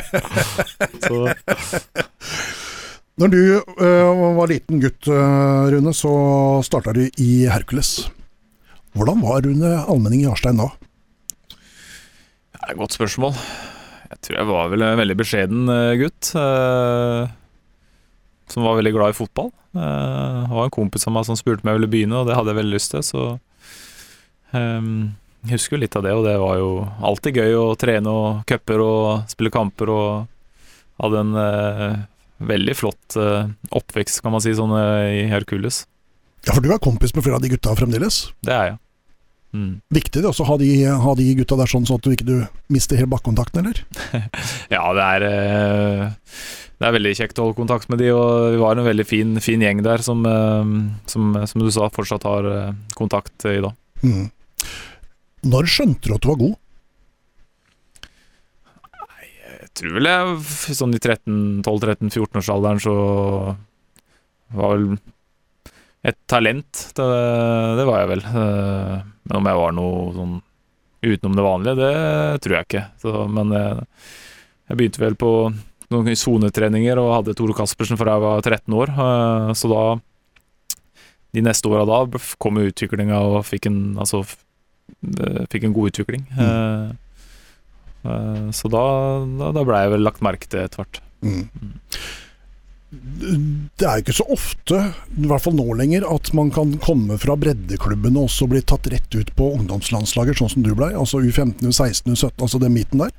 så 1.06 1.16
Når 3.20 3.32
du 3.32 3.40
øh, 3.60 4.20
var 4.38 4.48
liten 4.48 4.80
gutt, 4.80 5.08
øh, 5.08 5.68
Rune, 5.74 5.92
så 5.96 6.12
starta 6.64 6.94
du 6.96 7.02
i 7.20 7.30
Hercules. 7.50 8.08
Hvordan 8.96 9.20
var 9.22 9.44
Rune 9.44 9.74
Almenning 9.92 10.24
Jarstein 10.24 10.58
da? 10.60 10.70
Det 11.50 12.62
er 12.64 12.72
et 12.72 12.80
godt 12.80 12.96
spørsmål. 12.96 13.36
Jeg 14.10 14.18
tror 14.24 14.40
jeg 14.40 14.48
var 14.48 14.72
vel 14.72 14.82
en 14.84 14.98
veldig 14.98 15.16
beskjeden 15.20 15.70
eh, 15.70 15.98
gutt. 16.00 16.32
eh, 16.34 17.30
som 18.50 18.66
var 18.66 18.80
veldig 18.80 18.92
glad 18.96 19.12
i 19.14 19.18
fotball. 19.20 19.52
Eh, 19.78 20.40
det 20.48 20.56
var 20.56 20.66
en 20.66 20.74
kompis 20.74 21.06
av 21.06 21.14
meg 21.14 21.28
som 21.28 21.38
spurte 21.38 21.62
om 21.62 21.70
jeg 21.70 21.78
ville 21.78 21.92
begynne, 21.92 22.18
og 22.18 22.26
det 22.26 22.34
hadde 22.34 22.50
jeg 22.50 22.58
veldig 22.58 22.74
lyst 22.74 22.90
til. 22.96 23.04
Så 23.06 23.26
ehm, 24.56 24.92
jeg 25.46 25.56
husker 25.56 25.76
jo 25.76 25.82
litt 25.84 25.96
av 25.96 26.04
det, 26.04 26.12
og 26.16 26.26
det 26.26 26.36
var 26.40 26.58
jo 26.60 26.70
alltid 27.10 27.40
gøy 27.40 27.56
å 27.56 27.66
trene 27.80 28.12
og 28.12 28.42
cuper 28.48 28.84
og 28.84 29.30
spille 29.30 29.52
kamper. 29.54 29.92
Og 29.94 31.00
hadde 31.00 31.22
en 31.24 31.32
eh, 31.40 31.96
veldig 32.50 32.76
flott 32.76 33.16
eh, 33.16 33.48
oppvekst, 33.72 34.20
kan 34.24 34.34
man 34.34 34.44
si, 34.44 34.52
sånn 34.56 34.74
eh, 34.76 35.22
i 35.22 35.24
Hercules. 35.32 35.84
Ja, 36.46 36.54
for 36.54 36.64
du 36.64 36.70
er 36.72 36.80
kompis 36.82 37.14
med 37.16 37.24
flere 37.24 37.40
av 37.40 37.44
de 37.44 37.52
gutta 37.52 37.74
fremdeles. 37.76 38.26
Det 38.44 38.54
er 38.54 38.72
jeg. 38.72 38.80
Mm. 39.50 39.80
Viktig 39.90 40.20
det 40.22 40.28
også 40.30 40.46
ha 40.46 40.56
de, 40.60 40.68
ha 41.02 41.12
de 41.18 41.26
gutta 41.40 41.56
der 41.58 41.70
sånn, 41.70 41.86
sånn 41.88 41.98
at 41.98 42.06
du 42.06 42.12
ikke 42.14 42.28
du 42.28 42.36
mister 42.70 43.00
helt 43.00 43.10
bakkontakten, 43.10 43.64
eller? 43.64 43.80
Ja, 44.74 44.84
det 44.94 45.06
er 45.06 45.24
eh, 45.26 46.04
Det 46.78 46.86
er 46.86 46.94
veldig 46.94 47.14
kjekt 47.18 47.40
å 47.40 47.48
holde 47.48 47.58
kontakt 47.58 47.90
med 47.90 47.98
de, 48.00 48.12
og 48.14 48.54
vi 48.54 48.60
var 48.62 48.78
en 48.78 48.86
veldig 48.86 49.06
fin, 49.08 49.34
fin 49.42 49.64
gjeng 49.64 49.82
der 49.84 50.04
som, 50.06 50.22
eh, 50.28 50.76
som, 51.10 51.32
som 51.50 51.64
du 51.64 51.70
sa, 51.74 51.90
fortsatt 51.92 52.28
har 52.28 52.50
eh, 52.52 52.76
kontakt 52.98 53.48
i 53.50 53.58
dag. 53.64 53.74
Mm. 54.04 54.28
Når 55.46 55.68
skjønte 55.72 56.08
du 56.10 56.14
at 56.16 56.24
du 56.24 56.28
var 56.32 56.40
god? 56.42 56.56
Jeg 59.60 59.70
tror 59.78 59.94
vel 59.96 60.08
jeg 60.10 60.74
sånn 60.76 60.96
i 60.96 61.00
12-13-14-årsalderen 61.00 62.80
så 62.82 62.94
var 64.58 64.74
vel 64.74 64.86
et 66.10 66.16
talent. 66.30 66.82
Det, 66.96 67.06
det 67.78 67.86
var 67.88 68.02
jeg 68.02 68.10
vel. 68.14 68.24
Eh, 68.26 68.94
Men 69.30 69.38
om 69.40 69.46
jeg 69.50 69.60
var 69.60 69.74
noe 69.76 70.12
sånn 70.16 70.36
utenom 71.06 71.36
det 71.38 71.44
vanlige, 71.46 71.76
det 71.80 72.42
tror 72.44 72.56
jeg 72.58 72.66
ikke. 72.68 72.84
Så, 73.00 73.14
men 73.32 73.54
jeg, 73.56 73.86
jeg 74.68 74.80
begynte 74.80 75.04
vel 75.04 75.16
på 75.20 75.30
noen 75.90 76.18
sonetreninger 76.18 77.00
og 77.02 77.14
hadde 77.18 77.34
Tore 77.38 77.56
Caspersen 77.56 77.98
fra 78.00 78.16
jeg 78.18 78.24
var 78.26 78.44
13 78.44 78.76
år. 78.82 78.92
eh, 79.06 79.50
Så 79.58 79.70
da 79.72 79.82
De 81.30 81.44
neste 81.46 81.70
åra 81.70 81.86
da 81.86 82.02
kom 82.42 82.58
utviklinga 82.58 83.20
og 83.22 83.44
fikk 83.46 83.68
en 83.70 83.80
Altså 84.02 84.24
eh, 84.26 84.36
fikk 85.52 85.68
en 85.68 85.76
god 85.76 85.92
utvikling. 85.92 86.24
Mm. 86.38 86.96
eh, 88.04 88.48
Så 88.56 88.70
da, 88.72 88.82
da, 89.40 89.52
da 89.56 89.64
blei 89.68 89.84
jeg 89.84 89.94
vel 89.96 90.06
lagt 90.08 90.24
merke 90.24 90.50
til 90.50 90.64
etter 90.64 90.82
hvert. 90.82 91.00
Mm. 91.20 91.46
Det 92.90 93.86
er 93.86 94.00
ikke 94.00 94.16
så 94.16 94.24
ofte, 94.34 94.78
i 95.14 95.26
hvert 95.30 95.44
fall 95.44 95.54
nå 95.54 95.66
lenger, 95.78 96.02
at 96.10 96.32
man 96.34 96.48
kan 96.50 96.72
komme 96.82 97.14
fra 97.22 97.36
breddeklubben 97.38 98.16
og 98.18 98.26
også 98.26 98.48
bli 98.50 98.62
tatt 98.66 98.88
rett 98.90 99.14
ut 99.14 99.30
på 99.38 99.52
ungdomslandslaget, 99.60 100.40
sånn 100.40 100.50
som 100.56 100.64
du 100.66 100.72
blei. 100.74 100.90
Altså 100.98 101.20
U15, 101.22 101.62
U16, 101.70 102.16
U17, 102.16 102.34
altså 102.42 102.58
den 102.58 102.74
midten 102.74 103.04
der. 103.04 103.12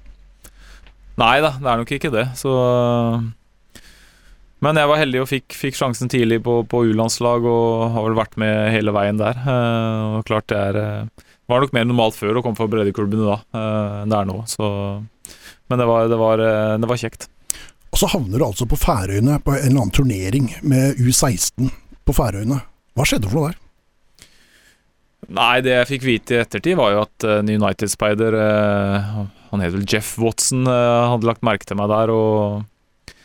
Nei 1.21 1.38
da, 1.43 1.53
det 1.62 1.69
er 1.71 1.79
nok 1.79 1.93
ikke 1.95 2.12
det. 2.12 2.25
Så 2.39 2.51
Men 4.62 4.77
jeg 4.77 4.89
var 4.91 4.99
heldig 4.99 5.23
og 5.23 5.29
fikk, 5.31 5.55
fikk 5.57 5.79
sjansen 5.79 6.12
tidlig 6.12 6.41
på, 6.45 6.60
på 6.69 6.84
U-landslag 6.91 7.47
og 7.47 7.88
har 7.95 8.05
vel 8.10 8.17
vært 8.19 8.36
med 8.41 8.73
hele 8.75 8.93
veien 8.93 9.17
der. 9.21 9.39
Eh, 9.39 10.17
og 10.19 10.27
klart 10.27 10.51
det 10.51 10.60
er 10.60 10.81
eh, 10.81 11.25
var 11.51 11.63
nok 11.63 11.75
mer 11.75 11.87
normalt 11.87 12.17
før 12.17 12.39
å 12.39 12.43
komme 12.45 12.57
fra 12.59 12.69
breddeklubbene 12.71 13.27
da 13.27 13.37
eh, 13.59 14.01
enn 14.03 14.13
det 14.13 14.17
er 14.19 14.29
nå. 14.29 14.39
Så 14.49 14.67
Men 15.71 15.81
det 15.81 15.87
var, 15.89 16.07
det 16.11 16.19
var, 16.19 16.43
eh, 16.45 16.77
det 16.81 16.89
var 16.89 17.01
kjekt. 17.01 17.27
Og 17.91 17.99
så 17.99 18.09
havner 18.13 18.39
du 18.39 18.45
altså 18.45 18.67
på 18.69 18.79
Færøyene 18.79 19.39
på 19.43 19.53
en 19.55 19.65
eller 19.65 19.81
annen 19.83 19.95
turnering 19.95 20.47
med 20.63 20.99
U16 21.01 21.71
på 22.07 22.15
Færøyene. 22.15 22.61
Hva 22.95 23.07
skjedde 23.07 23.29
for 23.31 23.39
noe 23.39 23.51
der? 23.51 23.59
Nei, 25.31 25.61
det 25.63 25.75
jeg 25.75 25.89
fikk 25.91 26.07
vite 26.07 26.35
i 26.35 26.41
ettertid, 26.41 26.75
var 26.79 26.95
jo 26.95 27.03
at 27.05 27.25
en 27.37 27.51
United-speider 27.51 28.35
eh, 28.35 29.11
Han 29.51 29.63
het 29.63 29.75
vel 29.75 29.85
Jeff 29.87 30.15
Watson, 30.19 30.65
hadde 30.65 31.27
lagt 31.27 31.43
merke 31.45 31.67
til 31.67 31.77
meg 31.79 31.91
der, 31.91 32.11
og, 32.15 33.15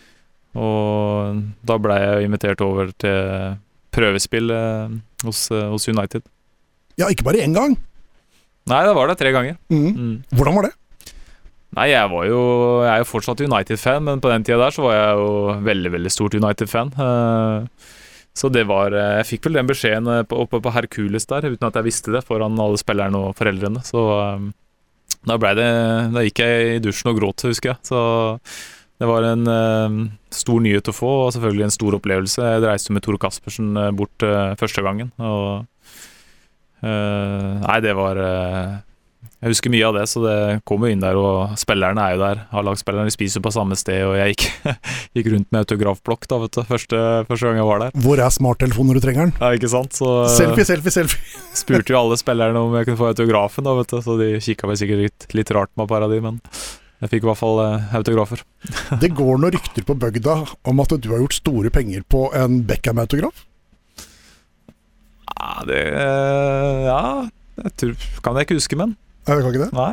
og 0.58 1.42
da 1.66 1.76
ble 1.82 1.98
jeg 2.02 2.26
invitert 2.26 2.62
over 2.66 2.90
til 2.98 3.54
prøvespill 3.94 4.50
hos, 5.22 5.44
hos 5.54 5.86
United. 5.88 6.26
Ja, 6.98 7.06
ikke 7.12 7.28
bare 7.28 7.44
én 7.46 7.54
gang. 7.54 7.78
Nei, 8.66 8.81
det 8.87 8.94
var 8.98 9.07
det 9.11 9.18
tre 9.20 9.31
ganger. 9.35 9.57
Mm. 9.70 9.90
Mm. 9.94 10.14
Hvordan 10.35 10.57
var 10.59 10.66
det? 10.68 10.72
Nei, 11.76 11.90
jeg 11.90 12.09
var 12.09 12.24
jo 12.24 12.40
Jeg 12.87 12.90
er 12.94 13.02
jo 13.02 13.09
fortsatt 13.11 13.42
United-fan, 13.44 14.05
men 14.07 14.20
på 14.22 14.31
den 14.33 14.44
tida 14.46 14.59
der 14.62 14.74
så 14.74 14.85
var 14.87 14.94
jeg 14.96 15.16
jo 15.20 15.31
veldig, 15.66 15.90
veldig 15.96 16.12
stort 16.14 16.37
United-fan. 16.38 16.92
Eh, 16.96 17.90
Så 18.37 18.50
det 18.52 18.66
var 18.68 18.92
eh, 18.92 19.18
Jeg 19.20 19.29
fikk 19.33 19.46
vel 19.48 19.59
den 19.61 19.68
beskjeden 19.70 20.09
eh, 20.12 20.22
oppe 20.37 20.61
på 20.62 20.72
Hercules 20.74 21.26
der, 21.31 21.46
uten 21.52 21.68
at 21.68 21.76
jeg 21.79 21.87
visste 21.88 22.14
det, 22.14 22.24
foran 22.24 22.59
alle 22.61 22.81
spillerne 22.81 23.20
og 23.29 23.37
foreldrene. 23.38 23.83
Så 23.87 24.02
da 25.26 25.37
blei 25.42 25.52
det 25.59 25.68
Da 26.14 26.22
gikk 26.26 26.42
jeg 26.42 26.74
i 26.76 26.83
dusjen 26.85 27.12
og 27.12 27.20
gråt, 27.20 27.46
husker 27.48 27.74
jeg. 27.74 27.79
Så 27.87 28.00
det 28.96 29.07
var 29.11 29.26
en 29.29 29.44
stor 30.33 30.61
nyhet 30.64 30.88
å 30.88 30.94
få, 30.96 31.09
og 31.26 31.33
selvfølgelig 31.35 31.66
en 31.66 31.74
stor 31.74 31.96
opplevelse. 31.98 32.40
Jeg 32.40 32.62
reiste 32.64 32.94
med 32.96 33.05
Tore 33.05 33.20
Caspersen 33.20 33.74
bort 33.98 34.24
første 34.57 34.81
gangen, 34.87 35.11
og 35.20 35.66
Nei, 36.84 37.78
det 37.84 37.94
var 37.96 38.20
eh, 38.20 38.74
jeg 39.36 39.52
husker 39.52 39.70
mye 39.70 39.84
av 39.84 39.96
det, 39.98 40.04
så 40.08 40.20
det 40.24 40.36
kommer 40.66 40.88
jo 40.88 40.96
inn 40.96 41.02
der, 41.02 41.16
og 41.20 41.58
spillerne 41.60 42.00
er 42.00 42.14
jo 42.16 42.20
der. 42.22 42.38
A-lagsspillerne 42.56 43.12
spiser 43.12 43.42
på 43.44 43.52
samme 43.52 43.76
sted, 43.76 44.00
og 44.08 44.16
jeg 44.16 44.32
gikk, 44.32 44.46
gikk 45.18 45.28
rundt 45.34 45.50
med 45.52 45.60
autografblokk 45.60 46.24
da, 46.30 46.38
vet 46.42 46.56
du, 46.56 46.62
første, 46.66 47.02
første 47.28 47.50
gang 47.50 47.60
jeg 47.60 47.68
var 47.68 47.84
der. 47.84 47.98
Hvor 48.06 48.22
er 48.22 48.32
smarttelefonen 48.32 48.90
når 48.90 48.98
du 48.98 49.04
trenger 49.04 49.28
den? 49.28 49.34
Ja, 49.42 49.50
ikke 49.58 49.70
sant? 49.70 49.92
Så 49.98 50.08
Selfie, 50.32 50.64
selfie, 50.66 50.94
selfie. 50.94 51.20
spurte 51.62 51.92
jo 51.92 52.00
alle 52.00 52.16
spillerne 52.18 52.62
om 52.64 52.74
jeg 52.78 52.88
kunne 52.88 53.02
få 53.02 53.10
autografen, 53.12 53.68
da, 53.68 53.76
vet 53.76 53.92
du, 53.92 54.00
så 54.06 54.16
de 54.22 54.30
kikka 54.48 54.70
vel 54.72 54.80
sikkert 54.80 55.04
litt, 55.04 55.28
litt 55.36 55.52
rart 55.54 55.74
på 55.76 55.86
et 55.86 56.08
de, 56.16 56.22
men 56.24 56.40
jeg 57.04 57.12
fikk 57.12 57.26
i 57.26 57.28
hvert 57.28 57.42
fall 57.42 57.60
eh, 57.60 57.90
autografer. 58.00 58.40
Det 59.02 59.12
går 59.20 59.36
noen 59.36 59.52
rykter 59.52 59.84
på 59.84 59.98
bygda 60.00 60.38
om 60.72 60.80
at 60.80 60.96
du 60.96 61.12
har 61.12 61.20
gjort 61.20 61.36
store 61.42 61.70
penger 61.74 62.08
på 62.08 62.30
en 62.32 62.62
Beckham-autograf. 62.64 63.44
Ja, 65.37 65.53
det 65.68 65.81
eh, 65.92 66.83
Ja, 66.87 67.01
jeg 67.62 67.72
tror, 67.81 67.94
kan 68.25 68.37
jeg 68.40 68.49
ikke 68.49 68.59
huske, 68.61 68.77
men 68.81 68.96
Jeg 69.27 69.40
kan 69.42 69.53
ikke 69.53 69.64
det. 69.66 69.72
nei. 69.77 69.92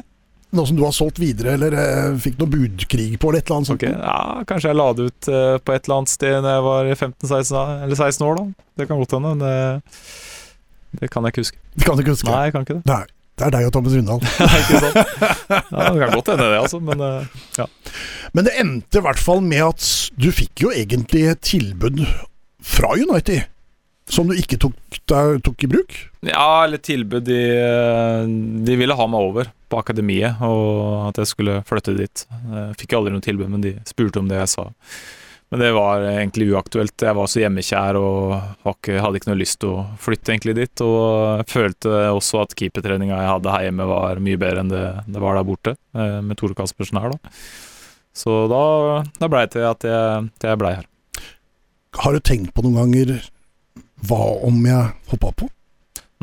Noe 0.54 0.70
som 0.70 0.78
du 0.78 0.84
har 0.86 0.92
solgt 0.94 1.18
videre, 1.18 1.56
eller 1.58 1.74
eh, 1.74 2.12
fikk 2.22 2.36
noe 2.38 2.52
budkrig 2.52 3.16
på, 3.18 3.32
eller 3.32 3.42
et 3.42 3.48
eller 3.48 3.58
annet 3.58 3.70
sånt. 3.72 3.82
Ok, 3.82 3.90
ja, 3.90 4.44
Kanskje 4.46 4.70
jeg 4.70 4.78
la 4.78 4.86
det 4.94 5.08
ut 5.10 5.30
eh, 5.34 5.56
på 5.66 5.74
et 5.74 5.88
eller 5.88 5.96
annet 5.98 6.12
sted 6.14 6.36
da 6.46 6.52
jeg 6.60 6.66
var 6.68 6.92
15-16 6.94 7.58
år, 7.58 7.72
eller 7.88 7.98
16 7.98 8.28
år, 8.28 8.38
da. 8.38 8.68
Det 8.78 8.88
kan 8.92 9.02
godt 9.02 9.16
hende, 9.18 9.32
men 9.34 9.42
det, 9.42 9.88
det 11.02 11.10
kan 11.10 11.26
jeg 11.26 11.34
ikke 11.34 11.46
huske. 11.48 11.58
Det 11.74 11.88
kan 11.88 11.98
du 11.98 12.04
ikke 12.06 12.14
huske. 12.14 12.30
Nei, 12.30 12.44
jeg 12.46 12.54
kan 12.54 12.68
ikke 12.68 12.78
det. 12.78 12.86
Nei. 12.92 13.02
Det 13.34 13.48
er 13.48 13.54
deg 13.56 13.66
og 13.66 13.72
Thomas 13.74 13.96
Rundal. 13.98 14.20
ikke 14.60 14.80
sant? 14.84 14.98
Ja, 15.50 15.88
det 15.90 16.02
kan 16.04 16.12
godt 16.14 16.28
hende 16.36 16.50
det, 16.52 16.60
altså, 16.62 16.80
men 16.86 17.02
eh, 17.02 17.66
Men 18.38 18.46
det 18.46 18.54
endte 18.62 19.02
i 19.02 19.06
hvert 19.08 19.22
fall 19.26 19.42
med 19.42 19.64
at 19.72 19.88
du 20.22 20.28
fikk 20.38 20.68
jo 20.68 20.70
egentlig 20.70 21.24
et 21.32 21.42
tilbud 21.42 22.04
fra 22.62 22.94
United, 22.94 23.50
som 24.10 24.28
du 24.28 24.36
ikke 24.36 24.60
tok, 24.62 24.76
der, 25.10 25.38
tok 25.44 25.64
i 25.64 25.70
bruk. 25.72 25.98
Ja, 26.28 26.66
eller 26.66 26.82
tilbud 26.84 27.26
de, 27.28 27.40
eh, 27.56 28.30
de 28.68 28.78
ville 28.80 28.98
ha 29.00 29.10
meg 29.10 29.28
over 29.32 29.52
på 29.72 29.80
akademiet, 29.80 30.42
og 30.44 31.10
at 31.10 31.22
jeg 31.22 31.32
skulle 31.32 31.60
flytte 31.68 31.96
dit. 31.98 32.26
Jeg 32.30 32.80
fikk 32.82 32.98
aldri 33.00 33.16
noe 33.16 33.26
tilbud, 33.26 33.50
men 33.52 33.64
de 33.64 33.78
spurte 33.90 34.22
om 34.22 34.30
det 34.30 34.42
jeg 34.42 34.52
sa. 34.54 34.70
Men 35.54 35.62
det 35.62 35.74
var 35.76 36.02
egentlig 36.02 36.48
uaktuelt. 36.50 36.96
Jeg 37.06 37.14
var 37.14 37.28
så 37.30 37.44
hjemmekjær 37.44 37.98
og 38.00 38.32
hadde 38.66 39.20
ikke 39.20 39.30
noe 39.30 39.38
lyst 39.38 39.60
til 39.62 39.76
å 39.76 39.84
flytte 40.02 40.34
egentlig 40.34 40.56
dit. 40.58 40.82
Og 40.82 41.44
jeg 41.44 41.46
følte 41.52 41.92
også 42.10 42.40
at 42.42 42.56
keepertreninga 42.58 43.20
jeg 43.20 43.30
hadde 43.30 43.54
her 43.54 43.68
hjemme 43.68 43.86
var 43.86 44.22
mye 44.26 44.40
bedre 44.42 44.64
enn 44.64 44.72
det 44.72 44.86
det 45.06 45.22
var 45.22 45.38
der 45.38 45.46
borte, 45.46 45.76
eh, 45.94 46.18
med 46.26 46.40
Tore 46.42 46.58
Caspersen 46.58 46.98
her, 46.98 47.14
da. 47.14 47.36
Så 48.18 48.40
da, 48.50 48.64
da 49.22 49.30
blei 49.30 49.44
det 49.46 49.54
til 49.54 49.68
at 49.70 49.86
jeg, 49.86 50.26
jeg 50.42 50.62
blei 50.62 50.74
her. 50.80 50.90
Har 52.02 52.18
du 52.18 52.26
tenkt 52.26 52.54
på 52.58 52.66
noen 52.66 52.80
ganger 52.82 53.22
hva 54.08 54.22
om 54.48 54.58
jeg 54.68 54.92
hoppa 55.12 55.32
på? 55.44 55.48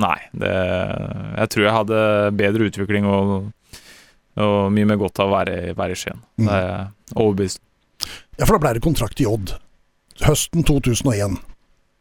Nei, 0.01 0.16
det, 0.33 0.51
jeg 0.51 1.51
tror 1.53 1.64
jeg 1.66 1.77
hadde 1.77 1.99
bedre 2.38 2.69
utvikling 2.71 3.09
og 3.09 3.51
Og 4.40 4.71
mye 4.73 4.87
mer 4.88 4.97
godt 4.97 5.19
av 5.21 5.29
å 5.29 5.35
være, 5.35 5.75
være 5.77 5.93
i 5.93 5.99
Skien. 5.99 6.21
Mm. 6.38 6.47
Det 6.47 6.55
er 6.55 6.69
jeg 6.71 7.16
overbevist 7.16 7.61
Ja, 8.38 8.47
for 8.47 8.55
da 8.55 8.61
ble 8.62 8.71
det 8.79 8.83
kontrakt 8.85 9.21
i 9.21 9.27
Odd. 9.29 9.57
Høsten 10.23 10.64
2001 10.64 11.37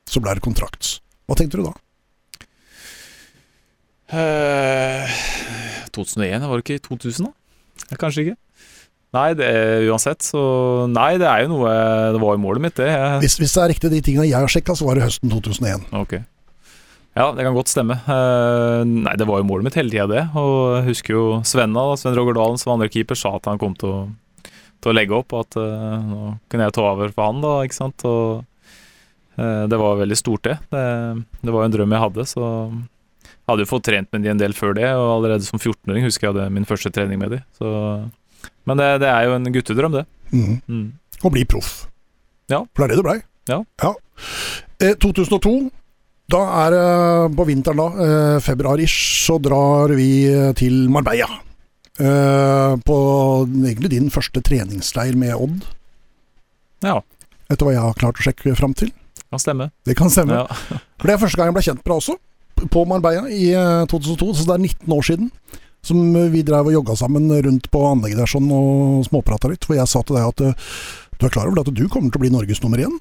så 0.10 0.22
ble 0.24 0.36
det 0.38 0.44
kontrakt. 0.46 1.00
Hva 1.28 1.36
tenkte 1.38 1.60
du 1.60 1.66
da? 1.68 1.74
Eh, 4.10 5.18
2001, 5.94 6.48
var 6.48 6.58
det 6.62 6.64
ikke 6.66 6.80
i 6.80 6.86
2000 6.88 7.28
da? 7.28 7.98
Kanskje 8.00 8.24
ikke. 8.24 8.38
Nei, 9.16 9.30
det 9.34 9.46
er 9.50 9.88
uansett, 9.90 10.22
så 10.22 10.42
Nei, 10.90 11.16
det 11.18 11.26
er 11.26 11.48
jo 11.48 11.56
noe 11.56 11.70
Det 12.14 12.20
var 12.22 12.36
jo 12.36 12.42
målet 12.44 12.62
mitt, 12.68 12.76
det. 12.78 12.92
Jeg, 12.92 13.22
Hvis, 13.24 13.40
hvis 13.42 13.56
det 13.56 13.64
er 13.64 13.72
riktig 13.74 13.90
de 13.94 14.02
tingene 14.06 14.28
jeg 14.30 14.38
har 14.38 14.52
sjekka, 14.52 14.76
så 14.78 14.86
var 14.86 15.00
det 15.00 15.08
høsten 15.08 15.32
2001. 15.34 15.88
Okay. 16.04 16.22
Ja, 17.18 17.32
det 17.36 17.44
kan 17.44 17.56
godt 17.58 17.72
stemme. 17.72 17.98
Eh, 18.06 18.82
nei, 18.88 19.16
det 19.18 19.26
var 19.28 19.42
jo 19.42 19.48
målet 19.50 19.68
mitt 19.68 19.78
hele 19.80 19.92
tida, 19.92 20.06
det. 20.08 20.22
Og 20.40 20.78
jeg 20.78 20.86
husker 20.92 21.16
jo 21.16 21.24
Svenna, 21.48 21.88
da, 21.90 21.98
Sven 22.00 22.16
Roger 22.16 22.38
Dalen, 22.38 22.60
som 22.62 22.76
andre 22.76 22.90
keeper, 22.92 23.18
sa 23.18 23.34
at 23.36 23.50
han 23.50 23.60
kom 23.60 23.74
til 23.80 23.90
å, 23.90 24.04
til 24.80 24.92
å 24.92 24.96
legge 24.96 25.18
opp, 25.18 25.34
og 25.34 25.48
at 25.48 25.58
uh, 25.60 25.98
nå 26.06 26.36
kunne 26.52 26.70
jeg 26.70 26.78
ta 26.78 26.86
over 26.86 27.12
for 27.16 27.26
han, 27.26 27.42
da, 27.44 27.56
ikke 27.66 27.80
sant. 27.80 28.06
Og 28.08 28.46
uh, 29.42 29.66
det 29.72 29.82
var 29.82 30.00
veldig 30.00 30.20
stort, 30.22 30.46
det. 30.48 30.56
det. 30.72 30.86
Det 31.42 31.56
var 31.56 31.66
jo 31.66 31.72
en 31.72 31.76
drøm 31.76 31.98
jeg 31.98 32.06
hadde, 32.06 32.28
så 32.30 32.46
jeg 32.46 33.52
hadde 33.52 33.66
jo 33.66 33.72
fått 33.74 33.88
trent 33.90 34.12
med 34.14 34.24
de 34.24 34.32
en 34.32 34.40
del 34.46 34.54
før 34.54 34.78
det, 34.78 34.88
og 34.94 35.10
allerede 35.18 35.50
som 35.50 35.58
14-åring 35.58 36.06
husker 36.06 36.30
jeg 36.30 36.36
hadde 36.36 36.52
min 36.54 36.70
første 36.70 36.94
trening 36.94 37.20
med 37.20 37.34
de. 37.34 37.42
Så, 37.58 37.74
men 38.70 38.78
det, 38.82 38.88
det 39.04 39.10
er 39.10 39.28
jo 39.28 39.36
en 39.38 39.50
guttedrøm, 39.54 39.98
det. 40.00 40.06
Mm. 40.32 40.60
Mm. 40.70 40.88
Å 41.26 41.32
bli 41.34 41.44
proff. 41.50 41.88
Ja. 42.52 42.64
For 42.74 42.84
det 42.84 42.90
er 42.90 42.94
det 42.94 43.02
du 43.02 43.08
blei. 43.08 43.18
Ja. 43.50 43.62
Eh, 44.80 44.96
2002, 45.02 45.54
da 46.30 46.42
er 46.64 46.76
det 46.76 46.84
på 47.38 47.46
vinteren, 47.50 47.82
da, 47.82 48.06
eh, 48.06 48.40
februar-ish, 48.46 49.26
så 49.26 49.40
drar 49.42 49.94
vi 49.98 50.10
eh, 50.30 50.52
til 50.58 50.86
Marbella. 50.94 51.28
Eh, 52.00 52.74
på 52.86 52.98
egentlig 53.66 53.90
din 53.92 54.10
første 54.14 54.40
treningsleir 54.46 55.18
med 55.20 55.34
Odd, 55.36 55.66
Ja, 56.86 57.02
etter 57.52 57.66
hva 57.68 57.74
jeg 57.74 57.82
har 57.84 57.98
klart 58.00 58.22
å 58.22 58.24
sjekke 58.24 58.54
fram 58.56 58.74
til. 58.78 58.94
kan 59.30 59.42
stemme. 59.42 59.72
Det 59.86 59.98
kan 59.98 60.10
stemme. 60.10 60.32
Ja. 60.34 60.46
For 61.00 61.08
det 61.10 61.16
er 61.18 61.22
første 61.26 61.38
gang 61.38 61.50
jeg 61.50 61.58
ble 61.58 61.66
kjent 61.66 61.82
med 61.82 61.90
deg 61.92 61.98
også, 62.00 62.16
på 62.72 62.86
Marbella 62.88 63.28
i 63.28 63.50
eh, 63.52 63.84
2002, 63.92 64.30
så 64.40 64.46
det 64.48 64.56
er 64.56 64.64
19 64.64 64.96
år 64.96 65.04
siden. 65.10 65.32
Som 65.82 66.14
vi 66.34 66.42
drev 66.44 66.68
og 66.68 66.74
jogga 66.76 66.96
sammen 67.00 67.30
rundt 67.32 67.70
på 67.72 67.84
anlegget 67.88 68.20
der 68.20 68.28
sånn 68.30 68.50
og 68.52 69.06
småprata 69.08 69.48
litt. 69.52 69.64
For 69.66 69.78
jeg 69.80 69.88
sa 69.88 70.02
til 70.04 70.18
deg 70.20 70.28
at 70.28 70.42
eh, 70.50 70.68
du 71.20 71.26
er 71.26 71.32
klar 71.34 71.48
over 71.48 71.62
at 71.64 71.72
du 71.72 71.86
kommer 71.88 72.12
til 72.12 72.20
å 72.20 72.24
bli 72.26 72.32
Norges 72.34 72.60
nummer 72.64 72.82
én? 72.84 72.98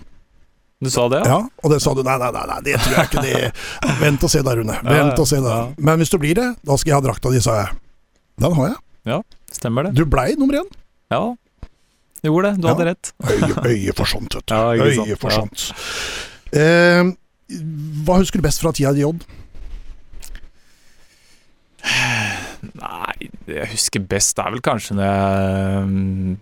Du 0.78 0.86
sa 0.94 1.08
det, 1.10 1.24
ja? 1.26 1.40
Ja, 1.40 1.40
og 1.66 1.72
det 1.74 1.80
sa 1.82 1.90
du 1.98 2.04
nei, 2.06 2.14
nei, 2.22 2.28
nei, 2.30 2.44
nei 2.46 2.58
det 2.68 2.76
tror 2.78 2.94
jeg 2.94 3.08
ikke. 3.10 3.22
det 3.26 3.96
Vent 4.04 4.22
og 4.22 4.30
se 4.30 4.42
der, 4.46 4.60
Rune. 4.60 4.76
Vent 4.86 5.18
og 5.18 5.26
se. 5.26 5.40
Ja. 5.42 5.56
Men 5.82 5.98
hvis 5.98 6.12
du 6.14 6.18
blir 6.22 6.38
det, 6.38 6.46
da 6.62 6.76
skal 6.78 6.92
jeg 6.92 7.00
ha 7.00 7.04
drakta 7.08 7.32
di, 7.34 7.40
sa 7.42 7.56
jeg. 7.64 7.72
Den 8.38 8.54
har 8.60 8.68
jeg. 8.70 8.78
Ja, 9.10 9.18
Stemmer 9.50 9.88
det. 9.88 9.94
Du 9.98 10.04
blei 10.06 10.36
nummer 10.38 10.60
én. 10.60 10.68
Ja, 11.10 11.22
gjorde 12.22 12.52
det. 12.52 12.60
Du 12.62 12.68
Ja. 12.68 12.74
hadde 12.76 12.86
rett. 12.92 13.10
Øye, 13.26 13.54
øye 13.72 13.92
for 13.98 14.06
sånt, 14.06 14.34
vet 14.38 14.46
du. 14.46 14.54
Ja, 14.54 14.92
sant. 14.94 15.08
øye 15.08 15.16
for 15.18 15.30
sånt. 15.34 15.66
Eh, 16.54 17.10
hva 18.06 18.18
husker 18.22 18.38
du 18.38 18.46
best 18.46 18.62
fra 18.62 18.70
tida 18.76 18.94
i 18.94 19.02
Odd? 19.08 19.26
Nei, 22.60 23.30
det 23.46 23.60
jeg 23.60 23.72
husker 23.74 24.04
best 24.10 24.38
er 24.42 24.52
vel 24.54 24.62
kanskje 24.64 24.96
når 24.98 25.06
jeg 25.08 25.82
mm, 25.88 26.36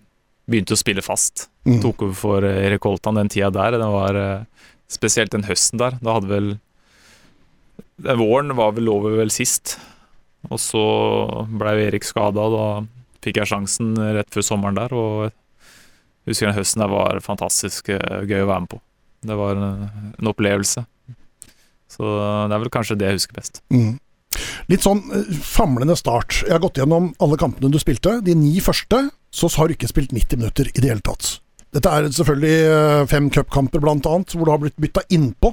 begynte 0.48 0.76
å 0.76 0.80
spille 0.80 1.04
fast. 1.04 1.48
Mm. 1.66 1.80
Tok 1.82 2.06
over 2.06 2.16
for 2.16 2.46
eh, 2.46 2.62
Erik 2.68 2.86
Holtan 2.86 3.18
den 3.18 3.30
tida 3.32 3.50
der. 3.54 3.78
Den 3.80 3.94
var 3.94 4.20
eh, 4.20 4.70
Spesielt 4.86 5.32
den 5.34 5.42
høsten 5.48 5.80
der. 5.82 5.96
Da 5.98 6.12
hadde 6.14 6.30
vel 6.30 6.52
Den 7.98 8.20
våren 8.20 8.54
var 8.54 8.76
vel 8.76 8.86
over 8.92 9.16
vel 9.18 9.32
sist. 9.34 9.80
Og 10.46 10.60
så 10.62 10.82
ble 11.50 11.72
jo 11.74 11.86
Erik 11.88 12.06
skada, 12.06 12.44
da 12.52 12.66
fikk 13.24 13.40
jeg 13.40 13.50
sjansen 13.50 13.96
rett 13.98 14.30
før 14.30 14.46
sommeren 14.46 14.78
der. 14.78 14.94
Og 14.94 15.24
jeg 15.26 16.30
husker 16.30 16.50
den 16.50 16.58
høsten 16.60 16.84
der 16.84 16.92
var 16.92 17.18
fantastisk 17.24 17.90
eh, 17.94 18.22
gøy 18.28 18.44
å 18.44 18.50
være 18.52 18.66
med 18.66 18.72
på. 18.76 18.80
Det 19.26 19.38
var 19.40 19.58
en, 19.58 19.88
en 20.20 20.30
opplevelse. 20.30 20.84
Så 21.90 22.06
det 22.46 22.54
er 22.54 22.62
vel 22.62 22.72
kanskje 22.74 22.98
det 23.00 23.10
jeg 23.10 23.18
husker 23.18 23.40
best. 23.40 23.62
Mm. 23.74 23.96
Litt 24.70 24.84
sånn 24.86 25.02
eh, 25.14 25.32
famlende 25.44 25.96
start. 25.98 26.42
Jeg 26.46 26.56
har 26.56 26.62
gått 26.64 26.80
gjennom 26.80 27.12
alle 27.22 27.40
kampene 27.40 27.72
du 27.72 27.80
spilte. 27.82 28.20
De 28.26 28.36
ni 28.38 28.58
første, 28.64 29.08
så 29.34 29.50
har 29.56 29.68
du 29.68 29.76
ikke 29.76 29.90
spilt 29.90 30.14
90 30.16 30.40
minutter 30.40 30.70
i 30.72 30.80
det 30.80 30.92
hele 30.92 31.04
tatt. 31.04 31.36
Dette 31.76 31.92
er 31.92 32.06
selvfølgelig 32.14 32.58
eh, 32.72 33.02
fem 33.10 33.26
cupkamper, 33.32 33.82
annet, 33.90 34.32
hvor 34.32 34.48
du 34.48 34.52
har 34.52 34.60
blitt 34.62 34.78
bytta 34.80 35.02
innpå. 35.12 35.50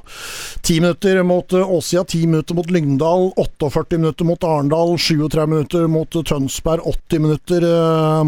Ti 0.63 0.77
minutter 0.79 1.19
mot 1.27 1.55
eh, 1.57 1.73
Åsia, 1.77 2.05
ti 2.07 2.21
minutter 2.27 2.55
mot 2.55 2.69
Lyngdal, 2.71 3.33
48 3.35 3.99
minutter 3.99 4.29
mot 4.29 4.47
Arendal, 4.47 4.95
37 4.95 5.41
minutter 5.51 5.89
mot 5.91 6.07
Tønsberg, 6.13 6.85
80 7.11 7.25
minutter 7.27 7.67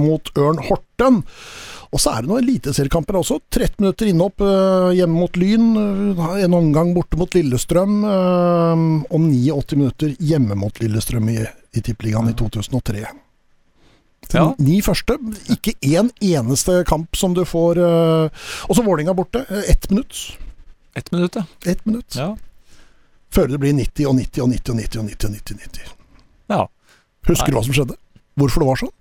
mot 0.02 0.34
Ørn 0.36 0.60
Horten. 0.68 1.24
Og 1.94 2.02
så 2.02 2.14
er 2.16 2.24
det 2.24 2.32
noen 2.32 2.44
eliteseriekamper 2.44 3.20
også. 3.20 3.40
13 3.54 3.78
minutter 3.84 4.10
innhopp 4.10 4.42
eh, 4.46 4.94
hjemme 5.00 5.20
mot 5.20 5.38
Lyn, 5.40 5.68
eh, 5.80 6.24
en 6.46 6.58
omgang 6.58 6.94
borte 6.96 7.20
mot 7.20 7.38
Lillestrøm, 7.38 8.00
eh, 8.10 8.86
og 9.10 9.28
89 9.28 9.78
minutter 9.80 10.16
hjemme 10.20 10.58
mot 10.60 10.82
Lillestrøm 10.82 11.30
i, 11.34 11.38
i 11.46 11.84
Tippeligaen 11.86 12.32
i 12.32 12.36
2003. 12.40 13.06
De 14.26 14.40
Ja. 14.40 14.48
Ni 14.58 14.80
første, 14.82 15.20
ikke 15.54 15.76
én 15.86 16.10
eneste 16.18 16.80
kamp 16.90 17.14
som 17.16 17.36
du 17.38 17.44
får 17.46 17.78
Og 17.78 18.72
så 18.74 18.82
Vålinga 18.82 19.14
borte, 19.14 19.44
ett 19.70 19.86
minutt. 19.92 20.18
Ett 20.98 21.12
minutt, 21.12 21.36
ja. 21.36 21.44
Ett 21.64 21.86
minutt. 21.86 22.16
ja. 22.16 22.34
Før 23.36 23.52
det 23.52 23.60
blir 23.60 23.76
90 23.76 24.08
og 24.08 24.16
90 24.16 24.42
og 24.42 24.50
90 24.50 24.72
og 24.72 24.78
90 24.80 25.00
og 25.02 25.06
90 25.12 25.28
og 25.28 25.34
90. 25.36 25.54
og 25.54 25.60
90. 25.60 25.96
Ja. 26.50 26.62
Husker 27.28 27.52
du 27.52 27.58
hva 27.58 27.64
som 27.68 27.76
skjedde? 27.76 27.98
Hvorfor 28.40 28.64
det 28.64 28.70
var 28.70 28.80
sånn? 28.80 28.95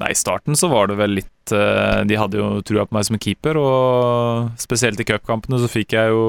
Nei, 0.00 0.10
I 0.10 0.18
starten 0.18 0.58
så 0.58 0.68
var 0.72 0.88
det 0.90 0.96
vel 0.98 1.12
litt 1.20 1.52
eh, 1.54 2.00
De 2.08 2.16
hadde 2.18 2.40
jo 2.40 2.48
trua 2.66 2.82
på 2.88 2.96
meg 2.96 3.06
som 3.06 3.18
keeper, 3.20 3.58
og 3.60 4.50
spesielt 4.58 4.98
i 5.00 5.06
cupkampene 5.06 5.60
så 5.62 5.70
fikk 5.70 5.94
jeg 5.94 6.10
jo 6.10 6.24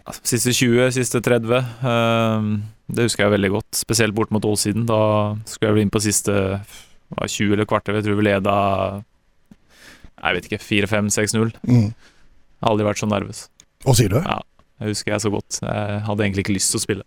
ja, 0.00 0.14
siste 0.18 0.54
20, 0.56 0.90
siste 0.96 1.22
30. 1.22 1.54
eh, 1.60 2.50
det 2.90 3.06
husker 3.06 3.26
jeg 3.26 3.36
veldig 3.36 3.52
godt, 3.54 3.68
spesielt 3.78 4.16
bort 4.16 4.32
mot 4.34 4.44
Ålsiden. 4.44 4.82
Da 4.88 5.00
skulle 5.46 5.70
jeg 5.70 5.76
vel 5.76 5.84
inn 5.86 5.94
på 5.94 6.02
siste 6.02 6.34
hva, 6.34 7.26
20 7.26 7.54
eller 7.54 7.68
kvarter. 7.70 7.94
Jeg 8.00 8.08
tror 8.08 8.18
vi 8.18 8.26
leda 8.26 8.56
jeg 10.20 10.36
vet 10.36 10.48
ikke, 10.50 10.60
4-5-6-0. 10.60 11.54
Mm. 11.64 11.86
Har 12.60 12.74
aldri 12.74 12.86
vært 12.88 13.00
så 13.00 13.08
nervøs. 13.08 13.44
Hva 13.86 13.94
sier 13.96 14.12
du? 14.12 14.18
Ja. 14.20 14.40
Jeg 14.80 14.94
husker 14.94 15.14
jeg 15.14 15.22
så 15.24 15.30
godt. 15.32 15.58
Jeg 15.60 16.02
hadde 16.06 16.24
egentlig 16.24 16.44
ikke 16.46 16.56
lyst 16.56 16.72
til 16.72 16.80
å 16.80 16.84
spille. 16.84 17.06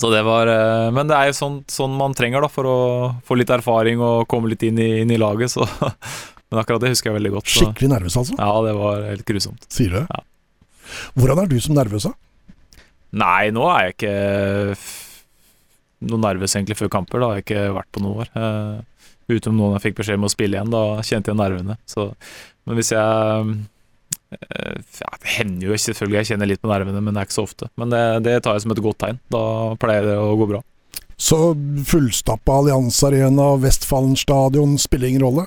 Så 0.00 0.10
det 0.10 0.24
var 0.26 0.50
eh, 0.50 0.88
Men 0.94 1.06
det 1.06 1.16
er 1.16 1.28
jo 1.30 1.36
sånn, 1.38 1.58
sånn 1.70 1.94
man 1.98 2.16
trenger 2.18 2.42
da 2.42 2.50
for 2.50 2.66
å 2.66 2.78
få 3.26 3.36
litt 3.38 3.52
erfaring 3.54 4.02
og 4.02 4.26
komme 4.30 4.50
litt 4.50 4.64
inn 4.66 4.80
i, 4.82 4.90
inn 5.04 5.12
i 5.14 5.20
laget, 5.20 5.54
så 5.54 5.66
Men 6.50 6.60
akkurat 6.60 6.82
det 6.84 6.92
husker 6.92 7.10
jeg 7.10 7.16
veldig 7.16 7.32
godt. 7.34 7.48
Så. 7.50 7.64
Skikkelig 7.64 7.88
nervøs, 7.90 8.16
altså? 8.20 8.36
Ja, 8.38 8.50
det 8.62 8.74
var 8.78 9.06
helt 9.08 9.24
grusomt. 9.26 9.64
Sier 9.74 9.90
du 9.90 9.96
det? 9.96 10.04
Ja. 10.06 10.20
Hvordan 11.18 11.40
er 11.42 11.50
du 11.50 11.56
som 11.62 11.74
nervøs, 11.74 12.06
da? 12.06 12.84
Nei, 13.24 13.48
nå 13.54 13.64
er 13.72 13.88
jeg 13.88 13.94
ikke 13.96 14.14
noe 16.10 16.20
nervøs 16.22 16.54
egentlig 16.54 16.76
før 16.78 16.92
kamper. 16.92 17.22
Da 17.22 17.30
har 17.30 17.40
jeg 17.40 17.46
ikke 17.46 17.64
vært 17.74 17.90
på 17.94 18.02
noe 18.04 18.24
år. 18.24 18.30
Eh, 18.38 19.08
utenom 19.34 19.60
noen 19.60 19.76
jeg 19.78 19.86
fikk 19.88 19.98
beskjed 20.02 20.20
om 20.20 20.28
å 20.28 20.32
spille 20.32 20.58
igjen, 20.58 20.72
da 20.74 20.82
kjente 21.06 21.32
jeg 21.32 21.40
nervene. 21.40 21.78
Så, 21.90 22.10
men 22.68 22.78
hvis 22.78 22.92
jeg 22.94 23.56
ja, 25.00 25.10
Det 25.20 25.32
hender 25.38 25.68
jo 25.68 25.78
selvfølgelig 25.80 26.20
jeg 26.20 26.30
kjenner 26.32 26.50
litt 26.50 26.62
på 26.62 26.70
nervene, 26.70 27.00
men 27.00 27.14
det 27.14 27.22
er 27.22 27.28
ikke 27.28 27.38
så 27.38 27.46
ofte. 27.48 27.68
Men 27.80 27.92
det, 27.92 28.04
det 28.26 28.38
tar 28.44 28.56
jeg 28.56 28.64
som 28.66 28.74
et 28.74 28.84
godt 28.84 29.00
tegn. 29.04 29.20
Da 29.32 29.44
pleier 29.80 30.08
det 30.08 30.16
å 30.20 30.36
gå 30.40 30.48
bra. 30.54 30.62
Så 31.16 31.38
fullstappa 31.86 32.58
Allianz 32.60 32.98
Arena, 33.06 33.54
Vestfallen 33.62 34.16
stadion 34.18 34.78
spiller 34.82 35.12
ingen 35.12 35.22
rolle? 35.22 35.46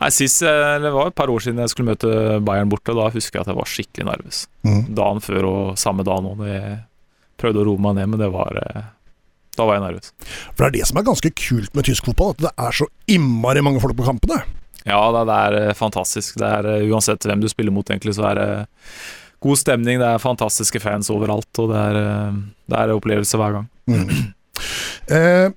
Nei, 0.00 0.10
sist, 0.10 0.42
eh, 0.42 0.48
eller 0.48 0.88
Det 0.88 0.94
var 0.94 1.06
et 1.10 1.14
par 1.14 1.30
år 1.30 1.42
siden 1.42 1.62
jeg 1.62 1.70
skulle 1.70 1.94
møte 1.94 2.40
Bayern 2.44 2.70
borte. 2.70 2.94
Da 2.94 3.10
husker 3.14 3.38
jeg 3.38 3.46
at 3.46 3.52
jeg 3.52 3.60
var 3.60 3.70
skikkelig 3.70 4.08
nervøs. 4.10 4.40
Mm. 4.66 4.82
Dagen 4.94 5.22
før 5.22 5.48
og 5.50 5.78
samme 5.78 6.06
dag 6.06 6.22
nå. 6.24 6.34
Jeg 6.48 6.74
prøvde 7.40 7.62
å 7.62 7.68
roe 7.70 7.82
meg 7.82 7.98
ned, 7.98 8.10
men 8.14 8.22
det 8.22 8.30
var 8.34 8.58
eh, 8.62 8.90
Da 9.54 9.66
var 9.68 9.78
jeg 9.78 9.86
nervøs. 9.86 10.10
For 10.54 10.64
det 10.64 10.66
er 10.66 10.76
det 10.78 10.90
som 10.90 10.98
er 10.98 11.06
ganske 11.06 11.30
kult 11.38 11.74
med 11.78 11.86
tysk 11.86 12.10
fotball, 12.10 12.34
at 12.34 12.42
det 12.48 12.54
er 12.58 12.74
så 12.74 12.88
innmari 13.06 13.62
mange 13.62 13.82
folk 13.82 13.94
på 13.98 14.06
kampene. 14.06 14.42
Ja, 14.84 15.00
det, 15.24 15.24
er 15.32 15.58
eh, 15.60 15.74
fantastisk. 15.76 16.36
Det 16.40 16.48
er 16.48 16.70
eh, 16.74 16.88
Uansett 16.92 17.24
hvem 17.24 17.40
du 17.40 17.48
spiller 17.48 17.72
mot, 17.72 17.88
egentlig, 17.88 18.16
så 18.16 18.28
er 18.30 18.40
det 18.40 18.48
god 19.44 19.60
stemning. 19.60 20.00
Det 20.00 20.08
er 20.08 20.22
fantastiske 20.22 20.80
fans 20.80 21.10
overalt, 21.12 21.50
og 21.60 21.72
det 21.72 21.82
er, 21.90 22.00
eh, 22.00 22.40
det 22.72 22.80
er 22.80 22.96
opplevelse 22.96 23.40
hver 23.40 23.60
gang. 23.60 23.68
Mm. 23.90 24.08
Eh, 25.04 25.50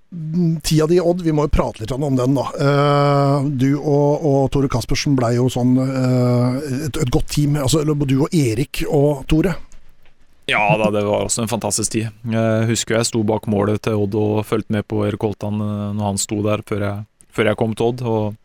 tida 0.63 0.87
di, 0.89 0.97
Odd, 0.99 1.21
vi 1.23 1.31
må 1.31 1.45
jo 1.45 1.51
prate 1.53 1.79
litt 1.79 1.91
om 1.95 2.03
den, 2.17 2.33
da. 2.35 2.43
Eh, 2.59 3.45
du 3.47 3.77
og, 3.77 4.25
og 4.27 4.49
Tore 4.51 4.67
Kaspersen 4.67 5.15
blei 5.15 5.37
jo 5.37 5.45
sånn 5.53 5.77
eh, 5.79 6.57
et, 6.89 6.99
et 6.99 7.11
godt 7.13 7.29
team. 7.31 7.55
Altså, 7.61 7.85
du 7.87 8.15
og 8.17 8.33
Erik 8.35 8.81
og 8.89 9.23
Tore. 9.31 9.53
Ja 10.51 10.65
da, 10.81 10.89
det 10.91 11.05
var 11.07 11.29
også 11.29 11.45
en 11.45 11.51
fantastisk 11.51 11.93
tid. 11.95 12.09
Jeg 12.33 12.67
husker 12.73 12.97
jeg 12.97 13.07
sto 13.07 13.23
bak 13.27 13.47
målet 13.51 13.85
til 13.87 14.01
Odd 14.03 14.19
og 14.19 14.43
fulgte 14.49 14.75
med 14.75 14.87
på 14.87 15.05
Erik 15.07 15.23
Holtan 15.23 15.61
når 15.61 16.03
han 16.03 16.19
sto 16.19 16.41
der 16.43 16.65
før 16.67 16.83
jeg, 16.83 17.07
før 17.31 17.51
jeg 17.51 17.59
kom 17.61 17.77
til 17.77 17.93
Odd. 17.93 18.03
Og, 18.03 18.37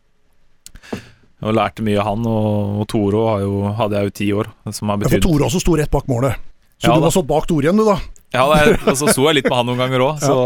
og 1.43 1.55
lærte 1.57 1.83
mye 1.85 1.99
av 2.01 2.09
han. 2.11 2.25
Og, 2.29 2.81
og 2.87 3.15
har 3.27 3.43
jo, 3.43 3.53
hadde 3.77 3.99
jeg 3.99 4.09
jo 4.09 4.15
ti 4.19 4.27
år, 4.33 4.51
som 4.71 4.91
har 4.91 5.03
Ja, 5.03 5.13
for 5.15 5.25
Toro 5.27 5.47
også 5.49 5.61
sto 5.63 5.77
rett 5.79 5.91
bak 5.93 6.09
målet. 6.11 6.39
Så 6.79 6.89
Ja, 6.89 6.97
du 6.97 7.05
var 7.05 7.13
stått 7.15 7.29
bak 7.29 7.47
Tore 7.47 7.67
igjen, 7.67 7.79
du, 7.79 7.85
da. 7.87 7.97
Ja, 8.33 8.43
er- 8.57 8.79
og 8.81 8.97
så 8.97 9.07
sto 9.11 9.27
jeg 9.29 9.37
litt 9.39 9.49
med 9.49 9.57
han 9.59 9.67
noen 9.69 9.81
ganger 9.83 10.03
òg, 10.09 10.21
så 10.27 10.37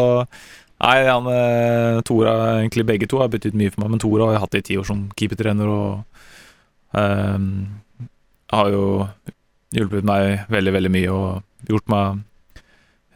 Nei, 0.78 0.98
han 1.08 1.26
eh, 1.32 2.00
Tora, 2.06 2.34
egentlig 2.60 2.86
begge 2.86 3.08
to 3.10 3.18
har 3.18 3.32
betydd 3.34 3.56
mye 3.58 3.72
for 3.74 3.82
meg, 3.82 3.96
men 3.96 4.02
Tora 4.04 4.28
har 4.28 4.36
jeg 4.36 4.44
hatt 4.44 4.58
i 4.60 4.66
ti 4.68 4.76
år 4.78 4.86
som 4.86 5.08
keepertrener 5.18 5.72
og 5.74 6.04
um, 6.94 7.48
har 8.54 8.70
jo 8.70 8.84
hjulpet 9.74 10.06
meg 10.06 10.44
veldig, 10.54 10.74
veldig 10.78 10.92
mye 10.94 11.16
og 11.16 11.72
gjort 11.72 11.90
meg 11.90 12.20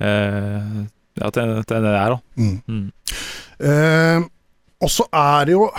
uh, 0.01 0.81
ja, 1.21 1.29
til, 1.29 1.53
til 1.69 1.85
det 1.85 1.93
jeg 1.93 2.01
er, 2.01 2.15
da. 2.15 2.19
Mm. 2.41 2.57
Mm. 2.65 2.87
Uh, 3.61 4.25
og 4.81 4.89
så 4.89 5.05
er 5.13 5.45
det 5.45 5.53
jo 5.59 5.69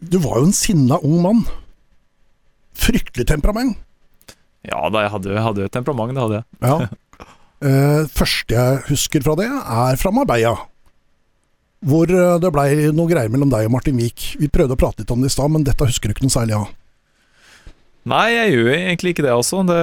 Du 0.00 0.18
var 0.22 0.40
jo 0.40 0.48
en 0.48 0.56
sinna 0.56 0.98
ung 1.02 1.20
mann. 1.24 1.44
Fryktelig 2.78 3.26
temperament. 3.28 3.78
Ja 4.66 4.88
da, 4.92 5.04
jeg 5.04 5.12
hadde 5.14 5.42
hadde 5.42 5.62
jo 5.64 5.68
et 5.70 5.74
temperament, 5.74 6.14
det 6.14 6.24
hadde 6.24 6.42
jeg. 6.42 6.48
Ja. 6.62 6.78
Eh, 7.58 8.04
første 8.14 8.54
jeg 8.54 8.82
husker 8.86 9.24
fra 9.26 9.32
det, 9.34 9.48
er 9.50 9.96
fra 9.98 10.12
Marbella. 10.14 10.52
Hvor 11.90 12.06
eh, 12.06 12.36
det 12.38 12.52
blei 12.54 12.68
noe 12.94 13.10
greier 13.10 13.32
mellom 13.34 13.50
deg 13.50 13.66
og 13.66 13.72
Martin 13.74 13.98
Wiik. 13.98 14.28
Vi 14.38 14.46
prøvde 14.46 14.76
å 14.76 14.78
prate 14.78 15.02
litt 15.02 15.10
om 15.10 15.24
det 15.24 15.32
i 15.32 15.34
stad, 15.34 15.50
men 15.50 15.64
dette 15.66 15.88
husker 15.88 16.06
du 16.06 16.14
ikke 16.14 16.22
noe 16.28 16.36
særlig 16.36 16.54
av. 16.54 16.68
Nei, 18.08 18.26
jeg 18.32 18.52
gjør 18.54 18.68
egentlig 18.72 19.12
ikke 19.12 19.24
det, 19.26 19.32
altså. 19.34 19.60
Det, 19.68 19.78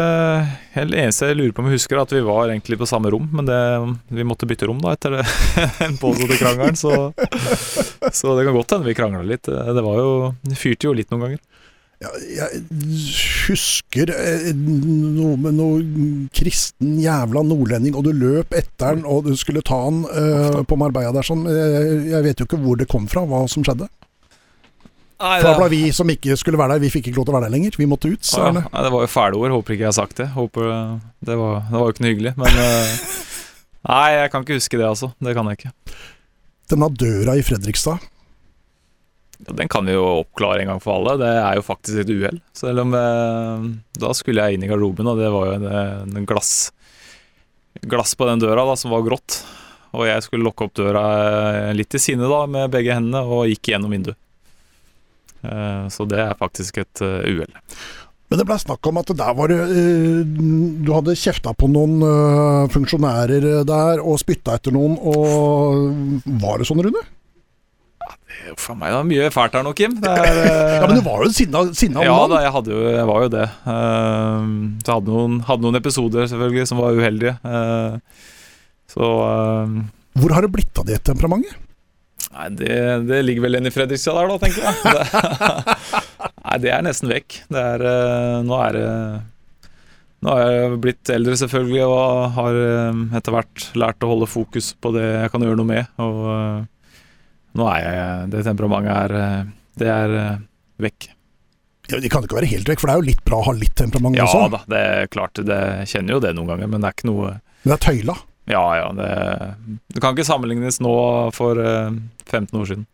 eneste 0.82 1.30
jeg 1.30 1.38
lurer 1.38 1.54
på 1.54 1.62
om 1.62 1.68
jeg 1.70 1.78
husker, 1.78 1.98
er 1.98 2.08
at 2.08 2.14
vi 2.16 2.24
var 2.26 2.50
egentlig 2.50 2.80
på 2.80 2.88
samme 2.90 3.12
rom, 3.14 3.28
men 3.38 3.50
det, 3.50 3.60
vi 4.18 4.26
måtte 4.26 4.48
bytte 4.50 4.70
rom 4.70 4.80
da 4.82 4.96
etter 4.96 5.20
den 5.20 5.98
påståtte 6.02 6.40
krangelen, 6.40 6.80
så, 6.80 7.12
så 8.10 8.38
det 8.38 8.48
kan 8.48 8.56
godt 8.56 8.74
hende 8.74 8.90
vi 8.90 8.98
krangla 8.98 9.22
litt. 9.26 9.46
Det 9.46 9.84
var 9.86 10.00
jo 10.02 10.16
Det 10.46 10.58
fyrte 10.58 10.90
jo 10.90 10.96
litt 10.98 11.14
noen 11.14 11.28
ganger. 11.28 11.44
Ja, 12.04 12.10
jeg 12.28 12.64
husker 13.48 14.10
eh, 14.12 14.50
noe 14.52 15.38
med 15.40 15.56
noe 15.56 15.78
kristen 16.36 16.98
jævla 17.00 17.46
nordlending, 17.48 17.96
og 17.96 18.04
du 18.08 18.12
løp 18.12 18.52
etter 18.58 18.98
den, 18.98 19.06
og 19.08 19.30
du 19.30 19.38
skulle 19.40 19.64
ta 19.66 19.80
den 19.86 20.02
uh, 20.10 20.60
på 20.68 20.78
Marbella 20.80 21.14
der 21.16 21.26
sånn. 21.26 21.46
Jeg, 21.48 22.02
Jeg 22.12 22.28
vet 22.28 22.42
jo 22.42 22.50
ikke 22.50 22.60
hvor 22.66 22.82
det 22.82 22.90
kom 22.92 23.08
fra, 23.12 23.24
hva 23.30 23.46
som 23.52 23.64
skjedde. 23.66 23.88
Nei, 25.16 25.36
da 25.40 25.54
ble 25.56 25.68
vi 25.72 25.82
som 25.96 26.10
ikke 26.12 26.36
skulle 26.40 26.60
være 26.60 26.76
der, 26.76 26.84
vi 26.84 26.90
fikk 26.92 27.08
ikke 27.10 27.22
lov 27.22 27.28
til 27.28 27.34
å 27.34 27.38
være 27.38 27.48
der 27.48 27.56
lenger. 27.56 27.78
Vi 27.80 27.88
måtte 27.88 28.10
ut. 28.12 28.24
Så 28.28 28.42
ja, 28.42 28.50
det. 28.52 28.66
nei, 28.68 28.82
det 28.84 28.92
var 28.92 29.06
jo 29.06 29.12
fæle 29.12 29.40
ord. 29.40 29.54
Håper 29.56 29.76
ikke 29.76 29.86
jeg 29.86 29.92
har 29.92 30.00
sagt 30.00 30.20
det. 30.20 30.28
Håper 30.36 30.66
Det 31.24 31.38
var, 31.40 31.62
det 31.70 31.78
var 31.78 31.86
jo 31.86 31.94
ikke 31.96 32.04
noe 32.04 32.12
hyggelig. 32.12 32.34
Men 32.42 32.60
eh, 32.66 32.98
Nei, 33.92 34.10
jeg 34.18 34.34
kan 34.34 34.44
ikke 34.44 34.60
huske 34.60 34.82
det, 34.82 34.90
altså. 34.90 35.12
Det 35.24 35.36
kan 35.38 35.48
jeg 35.52 35.62
ikke. 35.62 35.72
Denne 36.74 36.92
døra 37.00 37.38
i 37.38 37.46
Fredrikstad. 37.46 38.04
Ja, 39.46 39.54
Den 39.62 39.72
kan 39.72 39.88
vi 39.88 39.96
jo 39.96 40.04
oppklare 40.26 40.64
en 40.64 40.74
gang 40.74 40.84
for 40.84 40.98
alle. 40.98 41.16
Det 41.22 41.32
er 41.32 41.60
jo 41.60 41.66
faktisk 41.68 42.02
et 42.04 42.12
uhell. 42.12 42.42
Selv 42.58 42.84
om 42.84 42.96
eh, 43.00 43.70
Da 44.02 44.12
skulle 44.18 44.44
jeg 44.44 44.58
inn 44.58 44.68
i 44.68 44.72
garderoben, 44.72 45.08
og 45.12 45.22
det 45.22 45.32
var 45.32 45.52
jo 45.52 45.60
en, 45.62 46.18
en 46.20 46.28
glass 46.28 46.74
Glass 47.86 48.16
på 48.16 48.26
den 48.28 48.40
døra 48.40 48.64
da, 48.68 48.76
som 48.80 48.94
var 48.96 49.04
grått. 49.06 49.42
Og 49.96 50.06
jeg 50.08 50.24
skulle 50.24 50.44
lukke 50.48 50.68
opp 50.68 50.76
døra 50.76 51.02
eh, 51.70 51.74
litt 51.76 51.96
i 51.96 52.02
sinne 52.02 52.28
da, 52.32 52.44
med 52.52 52.72
begge 52.74 52.96
hendene, 52.96 53.24
og 53.24 53.48
gikk 53.52 53.72
gjennom 53.72 53.92
vinduet. 53.96 54.20
Eh, 55.46 55.86
Så 55.94 56.08
det 56.10 56.20
er 56.20 56.36
faktisk 56.40 56.78
et 56.84 57.02
eh, 57.06 57.26
uhell. 57.36 57.54
Men 58.26 58.40
det 58.42 58.46
ble 58.50 58.56
snakk 58.58 58.88
om 58.90 58.98
at 58.98 59.12
der 59.14 59.34
var 59.38 59.52
det 59.52 59.58
eh, 59.70 60.24
Du 60.82 60.90
hadde 60.96 61.14
kjefta 61.14 61.54
på 61.54 61.68
noen 61.70 62.00
funksjonærer 62.74 63.62
der 63.70 64.02
og 64.02 64.18
spytta 64.22 64.56
etter 64.58 64.74
noen, 64.74 64.98
og 64.98 66.24
Var 66.42 66.58
det 66.64 66.68
sånn, 66.70 66.82
Rune? 66.88 67.04
Uff 68.52 68.66
meg, 68.78 68.92
det 68.92 68.98
er 69.00 69.06
mye 69.10 69.30
fælt 69.34 69.56
her 69.58 69.64
nå, 69.66 69.72
Kim. 69.78 69.94
Det 70.04 70.10
er, 70.12 70.40
Ja, 70.82 70.88
men 70.90 71.00
du 71.00 71.06
var 71.06 71.24
jo 71.24 71.30
sinna, 71.34 71.62
sinna 71.74 72.04
Ja 72.06 72.14
mann. 72.18 72.34
da, 72.34 72.42
jeg, 72.44 72.52
hadde 72.54 72.74
jo, 72.76 72.82
jeg 72.94 73.06
var 73.10 73.24
jo 73.24 73.30
det. 73.34 73.46
Så 73.66 74.90
jeg 74.90 74.92
hadde 74.98 75.14
noen, 75.16 75.38
hadde 75.48 75.66
noen 75.66 75.80
episoder 75.80 76.28
selvfølgelig 76.30 76.68
som 76.70 76.82
var 76.84 76.98
uheldige. 77.00 77.34
Så 78.92 79.08
Hvor 80.20 80.36
har 80.36 80.46
det 80.46 80.52
blitt 80.54 80.82
av 80.82 80.86
det 80.90 81.00
temperamentet? 81.08 81.56
Nei, 82.36 82.50
det, 82.60 82.76
det 83.08 83.22
ligger 83.24 83.46
vel 83.46 83.60
en 83.60 83.70
i 83.70 83.72
Fredrikstad 83.72 84.18
der, 84.18 84.28
da, 84.28 84.38
tenker 84.42 84.66
jeg. 84.66 84.76
Det, 84.84 86.02
nei, 86.46 86.58
det 86.66 86.74
er 86.76 86.84
nesten 86.84 87.12
vekk. 87.12 87.40
Det 87.56 87.64
er 87.72 87.86
eh, 87.92 88.38
Nå 88.44 88.60
er 88.66 88.78
det 88.80 88.92
Nå 90.26 90.34
har 90.34 90.50
jeg 90.50 90.78
blitt 90.82 91.10
eldre, 91.14 91.36
selvfølgelig, 91.38 91.84
og 91.86 92.36
har 92.36 92.60
eh, 92.60 93.02
etter 93.20 93.36
hvert 93.36 93.68
lært 93.78 94.04
å 94.04 94.10
holde 94.10 94.28
fokus 94.30 94.72
på 94.82 94.92
det 94.96 95.06
jeg 95.06 95.32
kan 95.32 95.46
gjøre 95.46 95.60
noe 95.62 95.70
med. 95.70 95.92
Og 96.02 96.22
eh, 96.34 97.02
nå 97.56 97.68
er 97.72 97.84
jeg 97.86 98.30
Det 98.34 98.46
temperamentet 98.50 99.16
er 99.16 99.52
Det 99.80 99.92
er 99.92 100.16
vekk. 100.84 101.12
Ja, 101.86 102.00
det 102.02 102.10
kan 102.12 102.26
ikke 102.26 102.40
være 102.40 102.50
helt 102.50 102.68
vekk, 102.68 102.82
for 102.82 102.90
det 102.90 102.96
er 102.96 103.04
jo 103.04 103.10
litt 103.12 103.26
bra 103.28 103.40
å 103.40 103.46
ha 103.46 103.54
litt 103.56 103.76
temperament 103.78 104.18
Ja 104.18 104.26
også. 104.26 104.48
da, 104.52 104.64
det 104.74 104.86
er 104.92 105.12
klart. 105.14 105.40
Det, 105.46 105.60
kjenner 105.88 106.18
jo 106.18 106.24
det 106.24 106.34
noen 106.36 106.50
ganger, 106.52 106.72
men 106.72 106.82
det 106.82 106.90
er 106.90 106.98
ikke 106.98 107.12
noe 107.12 107.36
Men 107.38 107.72
det 107.72 107.76
er 107.78 107.84
tøyla. 107.86 108.16
Ja, 108.46 108.66
ja, 108.78 108.90
det, 108.94 109.10
det 109.94 110.02
kan 110.02 110.14
ikke 110.14 110.28
sammenlignes 110.28 110.78
nå 110.84 110.96
for 111.34 111.58
eh, 111.62 111.96
15 112.30 112.60
år 112.60 112.68
siden. 112.70 112.86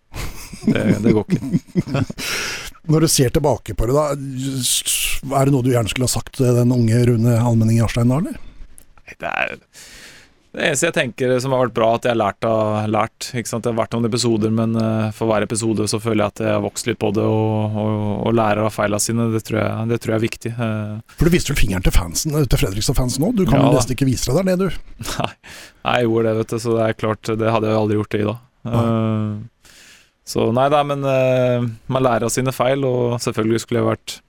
Det, 0.61 0.83
det 1.03 1.11
går 1.15 1.25
ikke. 1.27 2.03
Når 2.91 3.03
du 3.03 3.07
ser 3.11 3.33
tilbake 3.35 3.75
på 3.77 3.87
det, 3.87 3.95
da, 3.95 4.05
er 5.37 5.47
det 5.47 5.53
noe 5.53 5.65
du 5.65 5.71
gjerne 5.73 5.91
skulle 5.91 6.07
ha 6.07 6.13
sagt 6.13 6.39
til 6.39 6.55
den 6.57 6.71
unge 6.73 7.03
Rune 7.07 7.35
Almenning 7.37 7.81
Jarstein 7.81 8.09
da, 8.11 8.21
eller? 8.23 8.39
Det 9.21 9.27
er 9.27 9.57
det 10.51 10.65
eneste 10.67 10.87
jeg 10.89 10.95
tenker 10.97 11.31
som 11.39 11.53
har 11.55 11.61
vært 11.63 11.75
bra, 11.77 11.89
at 11.95 12.03
jeg 12.07 12.11
har 12.11 12.19
lært. 12.19 12.45
Av, 12.47 12.87
lært 12.91 13.27
ikke 13.39 13.47
sant? 13.47 13.63
Det 13.63 13.71
har 13.71 13.77
vært 13.77 13.93
noen 13.95 14.07
episoder, 14.09 14.51
men 14.51 14.73
eh, 14.75 15.05
for 15.15 15.29
hver 15.31 15.45
episode 15.45 15.85
så 15.87 15.99
føler 16.03 16.25
jeg 16.25 16.33
at 16.33 16.41
jeg 16.43 16.55
har 16.57 16.63
vokst 16.65 16.89
litt 16.89 16.99
på 16.99 17.11
det 17.15 17.23
og, 17.23 17.77
og, 17.83 18.01
og 18.27 18.35
lærer 18.35 18.65
av 18.67 18.73
feilene 18.75 18.99
sine. 18.99 19.29
Det 19.31 19.41
tror, 19.47 19.61
jeg, 19.61 19.87
det 19.93 19.99
tror 20.03 20.13
jeg 20.15 20.19
er 20.19 20.25
viktig. 20.25 20.51
Eh, 20.67 21.15
For 21.15 21.29
du 21.31 21.35
viste 21.37 21.53
vel 21.53 21.61
fingeren 21.61 21.85
til 21.87 21.95
fansen, 21.95 22.35
til 22.35 22.61
Fredrikstad-fansen 22.65 23.27
òg? 23.29 23.37
Du 23.39 23.45
kan 23.47 23.61
Ja, 23.61 23.69
jo 23.71 23.77
nesten 23.79 23.95
ikke 23.95 24.09
vise 24.11 24.27
deg 24.35 24.41
der, 24.41 24.59
det 24.59 24.73
du. 24.73 25.07
Nei, 25.15 25.31
jeg 25.95 26.09
gjorde 26.09 26.27
det, 26.27 26.35
vet 26.41 26.51
du, 26.51 26.59
så 26.65 26.75
det 26.75 26.83
er 26.89 26.99
klart 26.99 27.31
Det 27.39 27.55
hadde 27.55 27.71
jeg 27.71 27.79
aldri 27.85 27.99
gjort 28.01 28.11
det 28.17 28.21
i 28.25 28.27
dag. 28.27 28.43
Ja. 28.61 28.81
så 30.31 30.43
nei 30.53 30.67
da, 30.69 30.83
men 30.85 31.01
eh, 31.09 31.63
man 31.89 32.03
lærer 32.05 32.27
av 32.27 32.35
sine 32.35 32.51
feil, 32.53 32.83
og 32.85 33.15
selvfølgelig 33.23 33.63
skulle 33.63 33.81
jeg 33.81 33.87
vært 33.89 34.19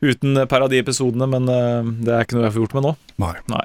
uten 0.00 0.38
par 0.48 0.62
av 0.64 0.70
de 0.72 0.78
episodene, 0.80 1.26
men 1.28 1.48
eh, 1.50 1.90
det 2.06 2.14
er 2.14 2.24
ikke 2.28 2.36
noe 2.38 2.46
jeg 2.46 2.54
får 2.58 2.66
gjort 2.66 2.76
med 2.78 2.86
nå. 2.90 2.92
Nei. 3.24 3.34
Nei. 3.52 3.64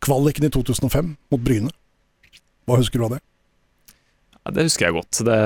Kvaliken 0.00 0.46
i 0.48 0.50
2005 0.52 1.14
mot 1.32 1.42
Bryne. 1.44 1.70
Hva 2.68 2.78
husker 2.80 3.00
du 3.00 3.06
av 3.08 3.14
det? 3.16 3.20
Ja, 4.40 4.52
det 4.56 4.64
husker 4.68 4.86
jeg 4.88 4.96
godt. 4.96 5.20
Det, 5.26 5.38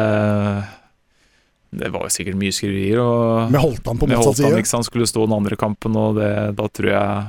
det 1.81 1.91
var 1.95 2.07
jo 2.07 2.13
sikkert 2.15 2.39
mye 2.39 2.55
skriverier. 2.55 3.01
Og 3.03 3.51
Med 3.55 3.63
Holtan 3.65 3.99
på 3.99 4.09
motsatt 4.11 4.39
side? 4.39 4.61
ikke 4.63 4.71
sant, 4.71 4.87
skulle 4.87 5.09
stå 5.11 5.25
den 5.27 5.37
andre 5.39 5.59
kampen, 5.59 5.97
og 5.99 6.21
det, 6.21 6.31
da 6.61 6.69
tror 6.71 6.91
jeg 6.93 7.27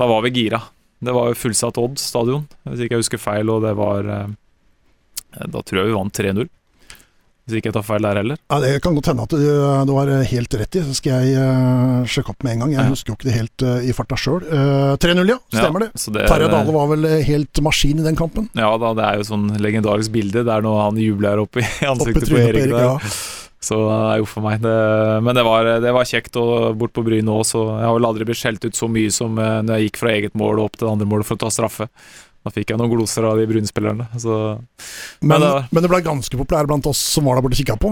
Da 0.00 0.06
var 0.10 0.22
vi 0.26 0.34
gira. 0.36 0.60
Det 1.00 1.14
var 1.16 1.30
jo 1.30 1.38
fullsatt 1.40 1.78
Odd 1.80 1.96
stadion, 2.00 2.44
hvis 2.68 2.84
ikke 2.84 2.98
jeg 2.98 3.04
husker 3.06 3.20
feil, 3.22 3.48
og 3.52 3.62
det 3.64 3.72
var 3.78 4.04
eh, 4.12 5.46
Da 5.48 5.62
tror 5.64 5.80
jeg 5.80 5.88
vi 5.88 5.96
vant 5.96 6.20
3-0. 6.20 6.50
Hvis 7.50 7.58
ikke 7.58 7.70
jeg 7.72 7.76
tar 7.76 7.86
feil 7.86 8.04
der 8.06 8.20
heller. 8.22 8.38
Ja, 8.46 8.60
Det 8.62 8.72
kan 8.84 8.94
godt 8.94 9.10
hende 9.10 9.24
at 9.26 9.34
du, 9.34 9.42
du 9.90 9.92
har 9.96 10.10
helt 10.30 10.54
rett 10.60 10.78
i, 10.78 10.82
så 10.86 10.94
skal 10.94 11.26
jeg 11.26 11.40
uh, 11.42 12.06
sjekke 12.06 12.30
opp 12.30 12.46
med 12.46 12.54
en 12.54 12.64
gang. 12.64 12.74
Jeg 12.76 12.84
Ja. 12.84 12.92
husker 12.94 13.10
jo 13.12 13.18
ikke 13.18 13.28
det 13.28 13.36
helt 13.40 13.64
uh, 13.66 13.80
i 13.82 13.94
farta 13.96 14.18
sjøl. 14.20 14.46
3-0, 15.02 15.24
ja. 15.34 15.38
Stemmer 15.50 15.86
det. 15.86 15.90
det. 15.98 16.26
Terje 16.30 16.48
Dale 16.52 16.74
var 16.74 16.88
vel 16.94 17.04
eh, 17.10 17.20
helt 17.26 17.60
maskin 17.66 17.98
i 18.00 18.06
den 18.06 18.18
kampen. 18.18 18.46
Ja 18.54 18.70
da, 18.80 18.94
det 18.96 19.04
er 19.10 19.20
jo 19.20 19.26
sånn 19.28 19.50
legendarisk 19.60 20.14
bilde. 20.14 20.44
Det 20.46 20.54
er 20.54 20.64
når 20.64 20.80
han 20.86 21.02
jubler 21.02 21.42
opp 21.42 21.58
i 21.60 21.66
ansiktet 21.90 22.28
på 22.30 22.36
på 22.36 22.42
Erik. 22.46 22.66
Erik, 22.70 22.78
ja. 22.78 22.96
Så 23.60 23.76
uff 24.22 24.38
a 24.38 24.40
meg. 24.40 24.62
Det, 24.64 24.72
men 25.26 25.36
det 25.36 25.42
var, 25.44 25.66
det 25.84 25.92
var 25.92 26.08
kjekt 26.08 26.38
og 26.40 26.78
bort 26.80 26.94
på 26.96 27.04
Bryne 27.04 27.28
òg, 27.34 27.44
så 27.44 27.66
jeg 27.76 27.84
har 27.84 27.96
vel 27.98 28.08
aldri 28.08 28.24
blitt 28.30 28.40
skjelt 28.40 28.64
ut 28.64 28.78
så 28.78 28.88
mye 28.88 29.12
som 29.12 29.36
eh, 29.36 29.58
når 29.66 29.76
jeg 29.76 29.90
gikk 29.90 30.00
fra 30.00 30.14
eget 30.16 30.38
mål 30.38 30.62
og 30.62 30.70
opp 30.70 30.78
til 30.78 30.86
det 30.88 30.94
andre 30.94 31.08
målet 31.10 31.28
for 31.28 31.36
å 31.36 31.42
ta 31.44 31.50
straffe. 31.52 31.90
Da 32.44 32.50
fikk 32.54 32.70
jeg 32.72 32.78
noen 32.80 32.88
gloser 32.92 33.26
av 33.28 33.36
de 33.36 33.44
Bryne-spillerne. 33.50 34.06
Så 34.18 34.32
Men, 35.20 35.28
Men 35.28 35.40
det 35.44 35.50
men 35.76 35.82
det 35.84 35.90
ble 35.92 36.00
ganske 36.06 36.38
populær 36.40 36.66
blant 36.70 36.86
oss 36.88 36.98
som 36.98 37.24
var 37.28 37.36
der 37.36 37.44
borte 37.44 37.58
og 37.58 37.60
kikka 37.60 37.76
på. 37.76 37.90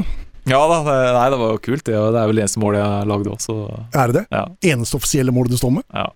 ja 0.49 0.61
da, 0.71 0.79
det, 0.87 0.95
nei, 1.19 1.27
det 1.35 1.39
var 1.43 1.51
jo 1.53 1.59
kult. 1.67 1.85
Det, 1.85 1.93
det 1.93 2.23
er 2.23 2.31
vel 2.31 2.41
det 2.41 2.45
eneste 2.47 2.63
målet 2.63 2.81
jeg 2.81 3.11
lagde 3.13 3.35
òg, 3.35 3.43
så 3.45 3.57
Er 3.93 4.09
det 4.09 4.15
det? 4.23 4.25
ja. 4.33 4.47
Eneste 4.73 4.97
offisielle 4.97 5.35
målet 5.37 5.53
du 5.53 5.59
står 5.61 5.75
med? 5.81 5.85
ja. 5.93 6.09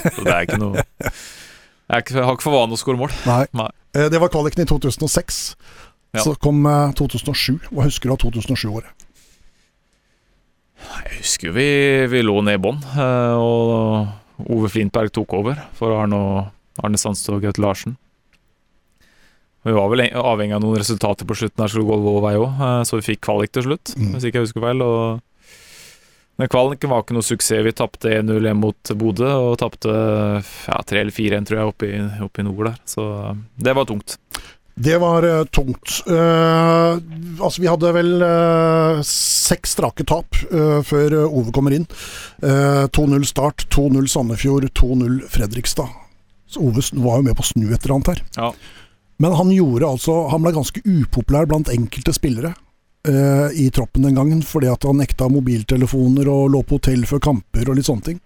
Så 0.00 0.22
det 0.24 0.32
er 0.32 0.46
ikke 0.46 0.56
noe 0.62 0.80
Jeg, 0.80 2.04
ikke, 2.04 2.14
jeg 2.14 2.24
har 2.24 2.36
ikke 2.38 2.46
for 2.46 2.54
vane 2.54 2.72
å 2.72 2.78
skåre 2.80 2.96
mål. 3.02 3.10
Nei. 3.26 3.42
Nei. 3.58 3.66
Eh, 3.98 4.06
Det 4.08 4.20
var 4.22 4.30
kvaliken 4.32 4.62
i 4.62 4.66
2006. 4.70 5.40
Ja. 6.14 6.22
Så 6.22 6.36
kom 6.40 6.62
eh, 6.70 6.92
2007. 6.96 7.58
Hva 7.74 7.84
husker 7.88 8.08
du 8.08 8.14
av 8.14 8.20
2007-året? 8.22 8.94
Jeg 10.80 11.18
husker 11.18 11.50
jo 11.50 11.56
vi, 11.58 11.66
vi 12.14 12.22
lå 12.24 12.38
ned 12.46 12.56
i 12.56 12.62
bånn, 12.62 12.78
eh, 12.94 13.34
og 13.36 14.46
Ove 14.54 14.70
Flintberg 14.72 15.12
tok 15.12 15.34
over 15.36 15.58
for 15.76 15.92
Arne, 15.98 16.16
og- 16.16 16.48
Arne 16.84 17.00
Sandstø 17.00 17.36
og 17.36 17.42
Gaute 17.44 17.62
Larsen. 17.64 17.96
Vi 19.64 19.72
var 19.76 19.90
vel 19.92 20.06
avhengig 20.16 20.54
av 20.56 20.62
noen 20.64 20.78
resultater 20.80 21.26
på 21.28 21.36
slutten, 21.36 21.60
der 21.60 21.68
skulle 21.68 21.90
gå 21.90 21.98
vår 22.00 22.22
vei 22.24 22.36
òg, 22.40 22.60
så 22.88 22.96
vi 22.96 23.04
fikk 23.10 23.20
kvalik 23.26 23.52
til 23.52 23.66
slutt, 23.66 23.92
Mm. 23.96 24.14
hvis 24.14 24.24
ikke 24.24 24.40
jeg 24.40 24.46
husker 24.48 24.64
feil. 24.64 24.80
Og 24.82 25.20
men 26.40 26.48
kvaliken 26.48 26.88
var 26.88 27.02
ikke 27.02 27.12
noe 27.12 27.26
suksess. 27.26 27.60
Vi 27.66 27.72
tapte 27.76 28.08
1-0 28.08 28.40
hjemme 28.40 28.62
mot 28.64 28.92
Bodø, 28.96 29.28
og 29.28 29.58
tapte 29.60 29.92
ja, 29.92 30.78
3 30.88 31.02
eller 31.02 31.12
4-1, 31.12 31.44
tror 31.44 31.58
jeg, 31.58 31.68
oppe 31.68 31.90
i, 31.90 31.98
oppe 32.24 32.40
i 32.40 32.44
nord 32.46 32.64
der. 32.70 32.78
Så 32.88 33.04
det 33.60 33.74
var 33.76 33.84
tungt. 33.84 34.16
Det 34.80 34.96
var 35.02 35.26
uh, 35.28 35.44
tungt. 35.52 35.98
Uh, 36.08 36.96
altså, 37.44 37.60
vi 37.60 37.68
hadde 37.68 37.92
vel 37.92 38.24
uh, 38.24 39.02
seks 39.04 39.74
strake 39.76 40.06
tap 40.08 40.38
eh, 40.48 40.80
før 40.86 41.12
eh, 41.18 41.26
Ove 41.40 41.52
kommer 41.52 41.74
inn. 41.76 41.84
Eh, 42.40 42.86
2-0 42.88 43.26
Start, 43.28 43.66
2-0 43.68 44.08
Sandefjord, 44.08 44.70
2-0 44.78 45.20
Fredrikstad. 45.28 45.90
Så 46.50 46.62
Ove 46.66 46.82
var 46.98 47.20
jo 47.20 47.26
med 47.28 47.36
på 47.38 47.44
å 47.44 47.50
snu 47.50 47.68
et 47.68 47.84
eller 47.84 47.96
annet 47.96 48.12
her. 48.12 48.22
Ja. 48.36 48.50
Men 49.20 49.36
han 49.36 49.50
gjorde 49.52 49.90
altså 49.90 50.14
Han 50.32 50.42
ble 50.42 50.54
ganske 50.56 50.80
upopulær 50.80 51.46
blant 51.50 51.68
enkelte 51.72 52.14
spillere 52.16 52.54
eh, 53.06 53.52
i 53.60 53.68
troppen 53.74 54.06
den 54.06 54.16
gangen, 54.16 54.42
fordi 54.46 54.70
at 54.72 54.86
han 54.88 54.98
nekta 55.00 55.28
mobiltelefoner 55.30 56.30
og 56.32 56.50
lå 56.54 56.64
på 56.64 56.80
hotell 56.80 57.06
før 57.08 57.22
kamper 57.30 57.68
og 57.68 57.78
litt 57.78 57.88
sånne 57.88 58.08
ting. 58.08 58.18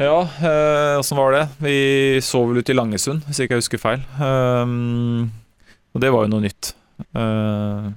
Ja, 0.00 0.22
eh, 0.22 1.16
var 1.16 1.34
det? 1.34 1.42
Vi 1.60 2.20
så 2.24 2.44
vel 2.48 2.62
ute 2.62 2.72
i 2.72 2.76
Langesund, 2.76 3.26
hvis 3.26 3.42
ikke 3.42 3.58
jeg 3.58 3.64
husker 3.64 3.82
feil. 3.82 4.04
Um, 4.16 5.28
og 5.92 6.00
det 6.00 6.12
var 6.14 6.24
jo 6.24 6.32
noe 6.32 6.44
nytt. 6.46 6.70
Uh, 7.12 7.90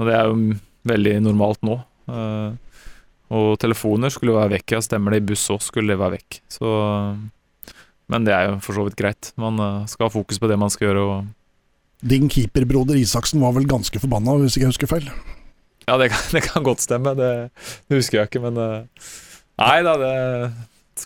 og 0.00 0.08
det 0.08 0.14
er 0.16 0.30
jo 0.30 0.56
veldig 0.88 1.14
normalt 1.24 1.60
nå. 1.66 1.76
Eh, 2.06 2.54
og 3.30 3.56
telefoner 3.62 4.12
skulle 4.14 4.36
være 4.36 4.52
vekk. 4.56 4.76
Ja, 4.76 4.80
stemmer 4.84 5.14
det. 5.14 5.22
I 5.22 5.26
buss 5.32 5.46
òg 5.50 5.62
skulle 5.64 5.94
det 5.94 5.98
være 6.00 6.18
vekk. 6.18 6.40
Så 6.52 6.68
Men 8.12 8.26
det 8.26 8.34
er 8.36 8.50
jo 8.52 8.58
for 8.62 8.78
så 8.78 8.84
vidt 8.86 8.98
greit. 8.98 9.32
Man 9.40 9.58
eh, 9.58 9.86
skal 9.90 10.06
ha 10.06 10.14
fokus 10.14 10.38
på 10.38 10.46
det 10.50 10.58
man 10.60 10.70
skal 10.70 10.88
gjøre. 10.92 11.24
Din 12.06 12.28
keeperbroder 12.30 12.94
Isaksen 13.00 13.40
var 13.42 13.56
vel 13.56 13.66
ganske 13.66 13.98
forbanna, 13.98 14.36
hvis 14.38 14.54
ikke 14.58 14.66
jeg 14.68 14.74
husker 14.76 14.90
feil. 14.92 15.08
ja, 15.88 15.96
det 15.98 16.10
kan, 16.12 16.22
det 16.36 16.42
kan 16.46 16.62
godt 16.62 16.84
stemme. 16.84 17.14
Det, 17.18 17.50
det 17.88 17.98
husker 17.98 18.20
jeg 18.20 18.30
ikke, 18.30 18.44
men 18.46 18.56
eh, 18.62 19.12
Nei 19.56 19.78
da, 19.82 19.96
det 19.96 20.16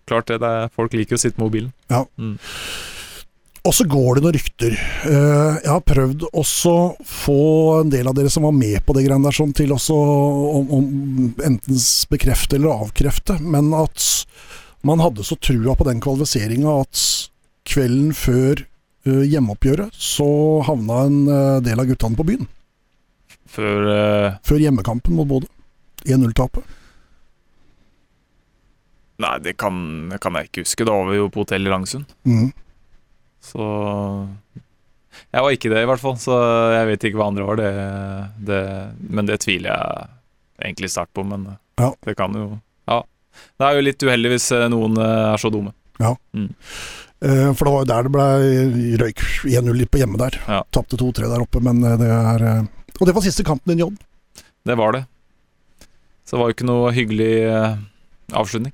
Klart 0.07 0.27
det. 0.31 0.41
det 0.43 0.47
er, 0.47 0.69
folk 0.75 0.93
liker 0.95 1.17
å 1.17 1.21
sitte 1.23 1.39
med 1.41 1.49
mobilen. 1.49 1.71
Og 3.69 3.75
så 3.77 3.85
går 3.85 4.17
det 4.17 4.23
noen 4.25 4.37
rykter. 4.37 4.75
Eh, 5.05 5.57
jeg 5.61 5.69
har 5.69 5.83
prøvd 5.85 6.25
også 6.31 6.75
få 7.05 7.41
en 7.83 7.91
del 7.93 8.09
av 8.09 8.17
dere 8.17 8.33
som 8.33 8.47
var 8.47 8.55
med 8.57 8.81
på 8.87 8.97
det 8.97 9.05
greiene 9.05 9.27
der, 9.27 9.37
sånn 9.37 9.53
til 9.57 9.75
også 9.75 9.97
om, 9.97 10.71
om 10.79 10.87
enten 11.45 11.83
bekrefte 12.13 12.57
eller 12.57 12.87
avkrefte, 12.87 13.37
men 13.45 13.69
at 13.77 14.07
man 14.87 15.03
hadde 15.05 15.27
så 15.29 15.37
trua 15.37 15.75
på 15.77 15.85
den 15.91 16.01
kvalifiseringa 16.01 16.79
at 16.87 17.05
kvelden 17.69 18.15
før 18.17 18.65
eh, 19.05 19.27
hjemmeoppgjøret 19.29 19.93
så 19.93 20.31
havna 20.65 21.05
en 21.11 21.21
eh, 21.29 21.61
del 21.69 21.85
av 21.85 21.93
guttene 21.93 22.17
på 22.17 22.29
byen. 22.33 22.49
Før 23.51 23.89
uh... 23.91 24.41
Før 24.47 24.63
hjemmekampen 24.63 25.17
mot 25.19 25.29
Bodø. 25.29 25.51
1-0-tapet. 26.09 26.65
Nei, 29.21 29.37
det 29.45 29.59
kan, 29.61 29.75
kan 30.17 30.39
jeg 30.39 30.49
ikke 30.49 30.65
huske. 30.65 30.87
Da 30.89 30.97
var 30.97 31.11
vi 31.11 31.19
jo 31.19 31.29
på 31.29 31.43
hotell 31.45 31.69
i 31.69 31.73
Langsund. 31.73 32.09
Mm. 32.25 32.55
Så 33.41 33.65
Jeg 35.33 35.43
var 35.43 35.51
ikke 35.55 35.71
det, 35.73 35.83
i 35.83 35.89
hvert 35.91 36.03
fall. 36.03 36.17
Så 36.21 36.37
jeg 36.75 36.89
vet 36.91 37.05
ikke 37.09 37.21
hva 37.21 37.29
andre 37.31 37.47
var. 37.49 37.61
Det, 37.61 37.71
det, 38.51 38.61
men 39.11 39.29
det 39.29 39.41
tviler 39.45 39.71
jeg 39.73 40.09
egentlig 40.71 40.91
sterkt 40.93 41.15
på. 41.17 41.25
Men 41.27 41.57
Ja. 41.81 41.93
det 42.05 42.17
kan 42.19 42.35
jo 42.37 42.61
Ja. 42.89 43.03
Det 43.59 43.67
er 43.67 43.75
jo 43.79 43.85
litt 43.87 44.03
uheldig 44.03 44.31
hvis 44.35 44.51
eh, 44.53 44.67
noen 44.73 44.99
eh, 44.99 45.33
er 45.33 45.39
så 45.41 45.51
dumme. 45.53 45.73
Eh, 47.21 47.53
for 47.55 47.65
det 47.65 47.73
var 47.73 47.83
jo 47.85 47.89
der 47.91 48.03
det 48.09 48.13
ble 48.15 48.27
røyk 49.05 49.23
1-0 49.45 49.77
litt 49.77 49.91
på 49.93 50.01
hjemme 50.01 50.19
der. 50.21 50.37
Ja. 50.49 50.63
Tapte 50.73 50.97
2-3 51.01 51.29
der 51.31 51.45
oppe, 51.45 51.61
men 51.65 51.81
det 51.81 52.09
er 52.11 52.67
Og 53.01 53.07
det 53.07 53.15
var 53.15 53.23
siste 53.25 53.45
kampen 53.45 53.73
din, 53.73 53.79
John. 53.85 53.97
Det 54.65 54.77
var 54.77 54.93
det. 54.93 55.05
Så 56.25 56.37
det 56.37 56.41
var 56.41 56.51
jo 56.51 56.57
ikke 56.59 56.69
noe 56.69 56.93
hyggelig 56.93 57.33
avslutning. 58.33 58.73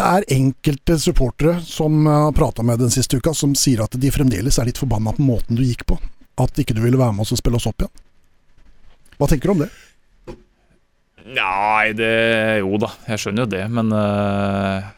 Det 0.00 0.06
er 0.08 0.24
enkelte 0.32 0.94
supportere 0.96 1.58
som 1.60 2.06
jeg 2.06 2.20
har 2.24 2.32
prata 2.32 2.64
med 2.64 2.80
den 2.80 2.92
siste 2.92 3.18
uka, 3.20 3.34
som 3.36 3.52
sier 3.58 3.82
at 3.84 3.92
de 4.00 4.12
fremdeles 4.14 4.56
er 4.56 4.70
litt 4.70 4.80
forbanna 4.80 5.12
på 5.12 5.26
måten 5.26 5.58
du 5.58 5.60
gikk 5.60 5.84
på. 5.90 5.98
At 6.40 6.56
ikke 6.56 6.72
du 6.72 6.80
ville 6.80 6.96
være 6.96 7.12
med 7.12 7.26
oss 7.26 7.34
og 7.36 7.40
spille 7.42 7.60
oss 7.60 7.68
opp 7.68 7.84
igjen. 7.84 7.92
Hva 9.20 9.28
tenker 9.28 9.50
du 9.50 9.52
om 9.52 9.60
det? 9.60 9.68
Nei, 11.36 11.92
det 11.92 12.14
Jo 12.62 12.80
da, 12.80 12.88
jeg 13.12 13.20
skjønner 13.20 13.44
jo 13.44 13.52
det, 13.52 13.60
men 13.76 13.92
uh, 13.92 14.88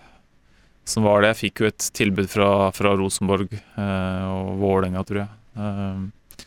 Sånn 0.86 1.02
var 1.02 1.24
det. 1.24 1.32
Jeg 1.32 1.40
fikk 1.40 1.64
jo 1.64 1.70
et 1.72 1.88
tilbud 1.98 2.30
fra, 2.30 2.48
fra 2.74 2.94
Rosenborg 2.98 3.50
uh, 3.50 4.22
og 4.30 4.54
Vålerenga, 4.62 5.02
tror 5.08 5.24
jeg. 5.24 5.32
Uh, 5.58 6.46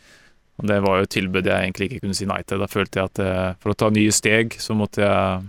og 0.56 0.70
det 0.72 0.80
var 0.80 0.96
jo 0.96 1.04
et 1.04 1.12
tilbud 1.12 1.44
jeg 1.44 1.68
egentlig 1.68 1.90
ikke 1.90 2.06
kunne 2.06 2.16
si 2.16 2.28
nei 2.28 2.40
til. 2.48 2.64
Da 2.64 2.72
følte 2.72 3.02
jeg 3.02 3.10
at 3.10 3.20
eh, 3.20 3.56
for 3.60 3.74
å 3.74 3.76
ta 3.76 3.90
nye 3.92 4.12
steg, 4.14 4.56
så 4.56 4.72
måtte 4.72 5.02
jeg 5.04 5.42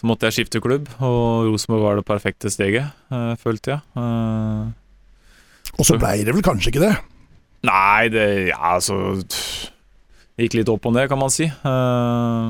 så 0.00 0.08
måtte 0.08 0.28
jeg 0.30 0.38
skifte 0.38 0.62
klubb, 0.64 0.86
og 1.04 1.50
Rosenborg 1.50 1.82
var 1.84 1.98
det 2.00 2.06
perfekte 2.08 2.48
steget, 2.52 2.88
eh, 3.12 3.34
følte 3.40 3.74
jeg. 3.74 3.80
Eh, 4.00 4.70
Og 5.78 5.84
så 5.86 5.98
blei 6.00 6.22
det 6.24 6.32
vel 6.34 6.42
kanskje 6.44 6.72
ikke 6.72 6.82
det? 6.86 6.94
Nei, 7.68 8.08
det 8.08 8.24
Ja, 8.48 8.76
altså 8.78 8.96
Gikk 10.40 10.54
litt 10.56 10.70
opp 10.72 10.86
og 10.88 10.94
ned, 10.96 11.04
kan 11.12 11.20
man 11.20 11.28
si. 11.28 11.44
Eh, 11.44 12.46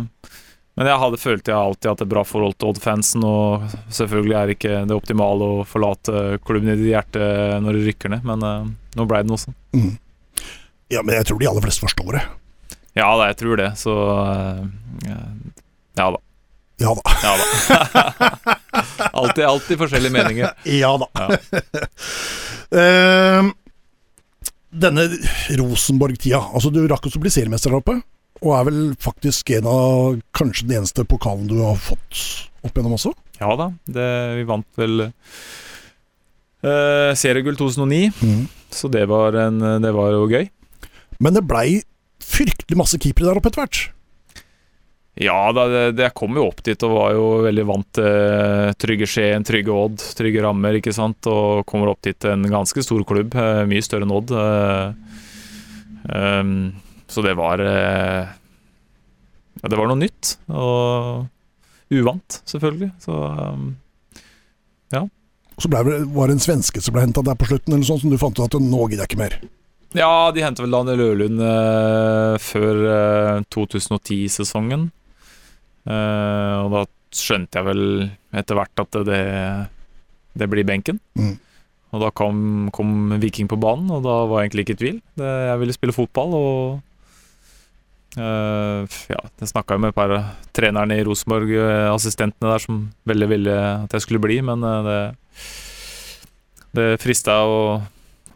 men 0.78 0.86
jeg 0.86 1.00
hadde 1.02 1.18
følt 1.18 1.48
jeg 1.50 1.56
alltid 1.58 1.90
hatt 1.90 2.04
et 2.04 2.08
bra 2.12 2.22
forhold 2.22 2.54
til 2.56 2.70
Odd-fansen, 2.70 3.24
og 3.26 3.66
selvfølgelig 3.90 4.36
er 4.38 4.46
det 4.46 4.54
ikke 4.56 4.76
det 4.86 4.94
optimale 4.96 5.48
å 5.58 5.64
forlate 5.66 6.38
klubben 6.46 6.70
i 6.70 6.76
ditt 6.78 6.92
hjerte 6.92 7.18
når 7.60 7.76
det 7.80 7.82
rykker 7.88 8.14
ned, 8.14 8.22
men 8.30 8.46
nå 8.94 9.06
ble 9.10 9.24
det 9.24 9.28
noe 9.32 9.42
sånn. 9.42 9.58
Mm. 9.74 9.90
Ja, 10.94 11.02
men 11.02 11.18
jeg 11.18 11.26
tror 11.26 11.42
de 11.42 11.50
aller 11.50 11.66
fleste 11.66 11.82
forstår 11.84 12.14
det. 12.20 12.22
Ja 12.96 13.10
da, 13.18 13.26
jeg 13.32 13.40
tror 13.42 13.58
det, 13.60 13.68
så 13.78 13.92
Ja 15.98 16.08
da. 16.14 16.18
Ja 16.80 16.94
da. 16.96 17.02
Ja 17.22 17.36
da. 17.36 17.44
alltid, 19.12 19.44
alltid 19.44 19.78
forskjellige 19.78 20.12
meninger. 20.12 20.50
Ja 20.64 20.98
da. 21.00 21.08
Ja. 21.14 21.28
Eh, 22.70 23.42
denne 24.70 25.08
Rosenborg-tida. 25.58 26.38
Altså, 26.54 26.70
du 26.70 26.84
rakk 26.86 27.08
å 27.08 27.10
bli 27.18 27.32
seriemester 27.34 27.72
der 27.72 27.80
oppe, 27.80 27.96
og 28.38 28.52
er 28.54 28.68
vel 28.68 28.78
faktisk 29.02 29.50
en 29.56 29.66
av 29.66 30.20
kanskje 30.38 30.68
den 30.68 30.76
eneste 30.78 31.02
pokalen 31.02 31.50
du 31.50 31.56
har 31.64 31.74
fått 31.82 32.14
opp 32.62 32.70
igjennom 32.70 32.94
også? 32.94 33.10
Ja 33.40 33.56
da, 33.58 33.66
det, 33.90 34.06
vi 34.38 34.46
vant 34.46 34.70
vel 34.78 35.08
uh, 35.08 37.10
seriegull 37.18 37.58
2009, 37.58 38.14
så 38.70 38.86
det 38.94 39.02
var, 39.10 39.34
en, 39.48 39.58
det 39.82 39.90
var 39.98 40.14
jo 40.14 40.30
gøy. 40.30 40.46
Men 41.18 41.34
det 41.34 41.42
blei 41.50 41.82
fryktelig 42.22 42.78
masse 42.78 43.02
keepere 43.02 43.32
der 43.32 43.42
oppe 43.42 43.50
etter 43.50 43.64
hvert. 43.64 43.82
Ja, 45.20 45.50
det, 45.52 45.64
det, 45.98 46.06
jeg 46.06 46.16
kom 46.16 46.38
jo 46.38 46.46
opp 46.48 46.62
dit 46.64 46.80
og 46.86 46.94
var 46.94 47.10
jo 47.12 47.24
veldig 47.44 47.64
vant 47.68 47.88
til 47.98 48.70
trygge 48.80 49.08
Skien, 49.10 49.44
trygge 49.44 49.74
Odd, 49.74 50.00
trygge 50.16 50.44
rammer, 50.46 50.78
ikke 50.78 50.94
sant. 50.96 51.28
Og 51.28 51.66
kommer 51.68 51.92
opp 51.92 52.00
dit 52.06 52.16
til 52.16 52.32
en 52.32 52.46
ganske 52.48 52.84
stor 52.86 53.04
klubb, 53.08 53.36
eh, 53.36 53.64
mye 53.68 53.84
større 53.84 54.08
enn 54.08 54.16
Odd. 54.16 54.32
eh, 54.32 54.86
um, 56.40 56.54
så 57.10 57.26
det 57.26 57.34
var 57.36 57.60
eh, 57.60 58.32
Ja, 59.60 59.68
det 59.68 59.76
var 59.76 59.90
noe 59.90 60.00
nytt. 60.00 60.38
Og 60.48 61.28
uvant, 61.92 62.40
selvfølgelig. 62.48 62.92
Så 63.04 63.12
um, 63.12 63.70
Og 65.60 65.66
så 65.66 65.68
ble 65.68 65.98
var 66.16 66.30
det 66.30 66.38
en 66.38 66.40
svenske 66.40 66.80
som 66.80 66.94
ble 66.96 67.02
henta 67.04 67.20
der 67.20 67.36
på 67.36 67.50
slutten, 67.50 67.74
eller 67.74 67.84
sånn, 67.84 67.98
som 68.00 68.12
du 68.12 68.16
fant 68.16 68.38
ut 68.38 68.46
at 68.46 68.62
nå 68.64 68.86
gidder 68.88 69.04
jeg 69.04 69.10
ikke 69.10 69.20
mer. 69.20 69.34
Ja, 69.92 70.30
de 70.32 70.40
hentet 70.40 70.62
vel 70.64 70.72
Daniel 70.72 71.02
Ørlund 71.04 71.42
eh, 71.44 72.36
før 72.40 72.80
eh, 72.88 73.42
2010-sesongen. 73.52 74.86
Eh, 75.88 76.56
og 76.64 76.74
da 76.74 76.82
skjønte 77.16 77.60
jeg 77.60 77.66
vel 77.66 77.84
etter 78.36 78.58
hvert 78.58 78.82
at 78.84 78.98
det, 79.08 79.22
det 80.38 80.50
blir 80.50 80.68
benken. 80.68 81.00
Mm. 81.18 81.38
Og 81.90 82.04
da 82.04 82.12
kom, 82.14 82.68
kom 82.74 83.16
Viking 83.22 83.48
på 83.50 83.58
banen, 83.58 83.90
og 83.90 84.04
da 84.06 84.20
var 84.30 84.42
jeg 84.42 84.50
egentlig 84.50 84.66
ikke 84.66 84.76
i 84.76 84.82
tvil. 84.84 85.00
Det, 85.18 85.30
jeg 85.48 85.62
ville 85.62 85.74
spille 85.74 85.96
fotball, 85.96 86.36
og 86.38 88.20
uh, 88.20 89.00
ja, 89.10 89.22
jeg 89.42 89.50
snakka 89.50 89.74
jo 89.74 89.82
med 89.82 89.90
et 89.90 89.98
par 89.98 90.14
av 90.14 90.28
trenerne 90.54 91.00
i 91.00 91.06
Rosenborg, 91.06 91.50
eh, 91.50 91.88
assistentene 91.90 92.52
der, 92.52 92.62
som 92.62 92.84
veldig 93.10 93.30
ville 93.32 93.56
at 93.86 93.96
jeg 93.96 94.06
skulle 94.06 94.22
bli, 94.22 94.38
men 94.46 94.62
det, 94.86 95.00
det 96.78 96.86
frista 97.02 97.40
å 97.42 97.58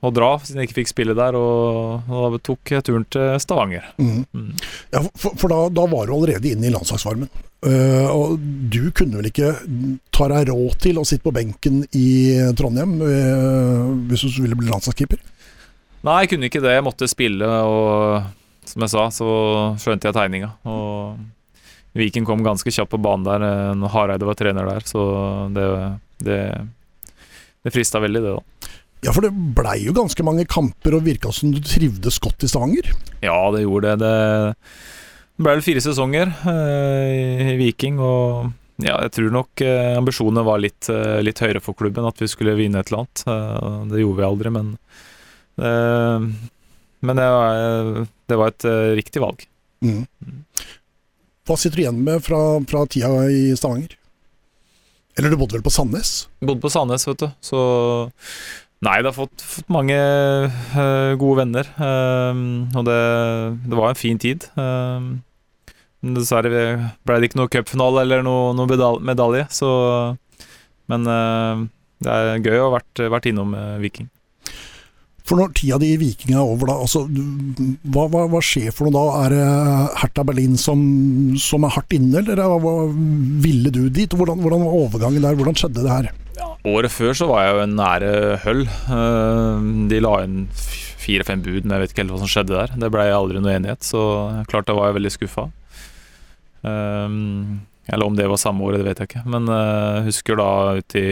å 0.09 0.15
dra, 0.15 0.31
siden 0.43 0.63
jeg 0.63 0.71
ikke 0.71 0.81
fikk 0.83 0.93
spille 0.93 1.17
der. 1.19 1.37
Og, 1.39 2.07
og 2.11 2.37
da 2.37 2.41
tok 2.51 2.75
jeg 2.77 2.87
turen 2.87 3.07
til 3.13 3.35
Stavanger. 3.43 3.91
Mm. 3.99 4.23
Mm. 4.35 4.53
Ja, 4.95 5.03
for, 5.11 5.37
for 5.41 5.53
da, 5.53 5.61
da 5.73 5.89
var 5.91 6.09
du 6.09 6.15
allerede 6.17 6.53
inne 6.53 6.69
i 6.69 6.73
landslagsvarmen. 6.75 7.31
Uh, 7.65 8.09
og 8.13 8.41
du 8.73 8.91
kunne 8.93 9.23
vel 9.23 9.31
ikke 9.31 9.55
ta 10.13 10.27
deg 10.29 10.51
råd 10.51 10.75
til 10.85 10.99
å 11.01 11.07
sitte 11.09 11.25
på 11.25 11.33
benken 11.33 11.81
i 11.97 12.09
Trondheim 12.59 12.99
uh, 13.01 13.87
hvis 14.11 14.27
du 14.27 14.43
ville 14.45 14.59
bli 14.59 14.69
landslagskeeper? 14.69 15.23
Nei, 16.05 16.19
jeg 16.23 16.35
kunne 16.35 16.51
ikke 16.51 16.61
det. 16.61 16.75
Jeg 16.77 16.85
måtte 16.85 17.09
spille, 17.09 17.49
og 17.65 18.69
som 18.69 18.85
jeg 18.85 18.93
sa, 18.93 19.07
så 19.13 19.31
skjønte 19.81 20.11
jeg 20.11 20.17
tegninga. 20.17 20.51
Og 20.69 21.17
Viken 21.95 22.27
kom 22.27 22.43
ganske 22.45 22.73
kjapt 22.75 22.91
på 22.91 22.99
banen 22.99 23.27
der 23.27 23.45
eh, 23.47 23.75
når 23.79 23.93
Hareide 23.95 24.27
var 24.27 24.39
trener 24.39 24.67
der, 24.67 24.87
så 24.89 25.03
det, 25.55 25.67
det, 26.27 26.39
det 27.63 27.73
frista 27.75 28.03
veldig, 28.03 28.23
det, 28.25 28.33
da. 28.35 28.43
Ja, 29.05 29.13
for 29.13 29.25
det 29.27 29.35
blei 29.57 29.83
jo 29.85 29.93
ganske 29.97 30.25
mange 30.25 30.47
kamper, 30.49 30.97
og 30.97 31.05
virka 31.05 31.33
som 31.35 31.53
du 31.53 31.61
trivdes 31.61 32.17
godt 32.25 32.45
i 32.47 32.49
Stavanger. 32.49 32.89
Ja, 33.25 33.37
det 33.53 33.65
gjorde 33.67 33.95
det. 34.01 34.11
Det 35.37 35.45
ble 35.45 35.57
vel 35.57 35.65
fire 35.67 35.83
sesonger 35.85 36.31
eh, 36.49 37.51
i 37.53 37.57
Viking, 37.61 37.99
og 38.01 38.53
ja, 38.83 38.97
jeg 39.05 39.13
tror 39.15 39.35
nok 39.35 39.63
eh, 39.63 39.93
ambisjonene 39.99 40.43
var 40.47 40.63
litt, 40.63 40.89
eh, 40.91 41.21
litt 41.23 41.39
høyere 41.43 41.61
for 41.63 41.77
klubben, 41.79 42.07
at 42.09 42.19
vi 42.23 42.27
skulle 42.31 42.57
vinne 42.59 42.81
et 42.81 42.91
eller 42.91 43.05
annet. 43.05 43.25
Eh, 43.31 43.77
det 43.93 44.01
gjorde 44.03 44.19
vi 44.23 44.27
aldri, 44.29 44.55
men 44.57 44.73
eh, 45.61 46.29
Men 47.05 47.21
det 47.21 47.27
var, 47.29 48.07
det 48.33 48.37
var 48.41 48.49
et 48.55 48.65
riktig 48.97 49.21
valg. 49.21 49.43
Mm. 49.85 50.07
Hva 51.45 51.57
sitter 51.61 51.77
du 51.77 51.83
igjen 51.83 51.99
med 52.07 52.23
fra, 52.25 52.39
fra 52.65 52.87
tida 52.89 53.11
i 53.29 53.51
Stavanger? 53.59 53.99
Eller 55.19 55.31
du 55.31 55.37
bodde 55.37 55.59
vel 55.59 55.67
på 55.67 55.71
Sandnes? 55.71 56.25
Bodde 56.41 56.63
på 56.65 56.71
Sandnes, 56.73 57.05
vet 57.07 57.21
du. 57.21 57.29
Så 57.45 57.61
Nei, 58.85 58.99
det 59.01 59.09
har 59.09 59.17
fått, 59.17 59.41
fått 59.41 59.71
mange 59.73 59.97
uh, 59.97 61.15
gode 61.21 61.39
venner. 61.41 61.71
Uh, 61.79 62.67
og 62.77 62.85
det, 62.89 62.99
det 63.65 63.79
var 63.79 63.93
en 63.93 64.01
fin 64.01 64.21
tid. 64.21 64.49
øh. 64.61 65.15
men 66.05 66.19
dessverre 66.19 66.51
ble 67.07 67.17
det 67.17 67.31
ikke 67.31 67.41
noe 67.41 67.49
cupfinale 67.49 68.03
eller 68.05 68.21
noe, 68.27 68.53
noe 68.53 68.99
medalje, 69.01 69.47
så 69.49 69.71
Men 70.91 71.07
øh, 71.09 71.65
det 72.05 72.13
er 72.13 72.43
gøy 72.45 72.61
å 72.61 72.69
ha 72.69 72.75
vært, 72.79 73.05
vært 73.15 73.31
innom 73.31 73.55
øh, 73.57 73.79
Viking. 73.81 74.11
For 75.25 75.41
når 75.41 75.55
tida 75.57 75.79
di 75.81 75.95
i 75.95 76.01
Viking 76.01 76.35
er 76.35 76.43
over, 76.45 76.69
da, 76.69 76.75
altså, 76.85 77.07
hva, 77.09 78.05
hva, 78.13 78.27
hva 78.29 78.41
skjer 78.45 78.75
for 78.77 78.91
noe 78.91 78.93
da? 78.99 79.05
Er 79.25 79.33
det 79.33 79.47
Hertha 80.03 80.25
Berlin 80.29 80.59
som, 80.61 80.83
som 81.41 81.65
er 81.65 81.73
hardt 81.79 81.97
inne, 81.97 82.21
eller 82.21 82.43
hva, 82.45 82.59
hva, 82.61 82.75
ville 83.45 83.73
du 83.73 83.87
dit? 83.89 84.13
Hvordan, 84.13 84.43
hvordan 84.45 84.67
var 84.67 84.77
overgangen 84.83 85.25
der? 85.25 85.39
Hvordan 85.39 85.57
skjedde 85.57 85.87
det 85.87 85.95
her? 85.95 86.11
Året 86.69 86.93
før 86.93 87.17
så 87.17 87.29
var 87.31 87.47
jeg 87.47 87.55
jo 87.55 87.63
en 87.65 87.77
nære 87.79 88.11
høll. 88.45 88.63
Eh, 88.69 89.71
De 89.95 90.01
la 90.05 90.15
inn 90.27 90.43
fire-fem 91.05 91.41
bud, 91.45 91.65
men 91.65 91.77
jeg 91.77 91.83
vet 91.83 91.95
ikke 91.95 92.05
helt 92.05 92.15
hva 92.17 92.21
som 92.23 92.33
skjedde 92.35 92.57
der. 92.57 92.77
Det 92.85 92.93
blei 92.93 93.09
aldri 93.13 93.41
noe 93.41 93.57
enighet, 93.57 93.85
så 93.85 94.03
klart 94.51 94.69
da 94.69 94.77
var 94.77 94.91
jeg 94.91 94.99
veldig 94.99 95.15
skuffa. 95.15 95.49
Um, 96.65 97.65
eller 97.93 98.09
om 98.09 98.17
det 98.17 98.29
var 98.29 98.41
samme 98.41 98.65
året, 98.65 98.81
det 98.81 98.89
vet 98.89 99.03
jeg 99.03 99.11
ikke. 99.11 99.25
Men 99.29 99.49
eh, 99.53 99.97
jeg 99.99 100.07
husker 100.11 100.41
da 100.41 100.51
ut 100.81 100.97
i 101.01 101.09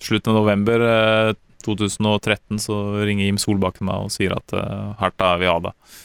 slutten 0.00 0.32
av 0.32 0.42
november 0.42 0.84
eh, 0.88 1.30
2013 1.66 2.60
så 2.62 2.76
ringer 3.04 3.26
Jim 3.28 3.40
Solbakken 3.40 3.88
meg 3.88 4.06
og 4.06 4.14
sier 4.14 4.34
at 4.36 4.54
uh, 4.56 4.94
Herta 5.00 5.34
vil 5.40 5.52
ha 5.52 5.58
deg. 5.68 5.98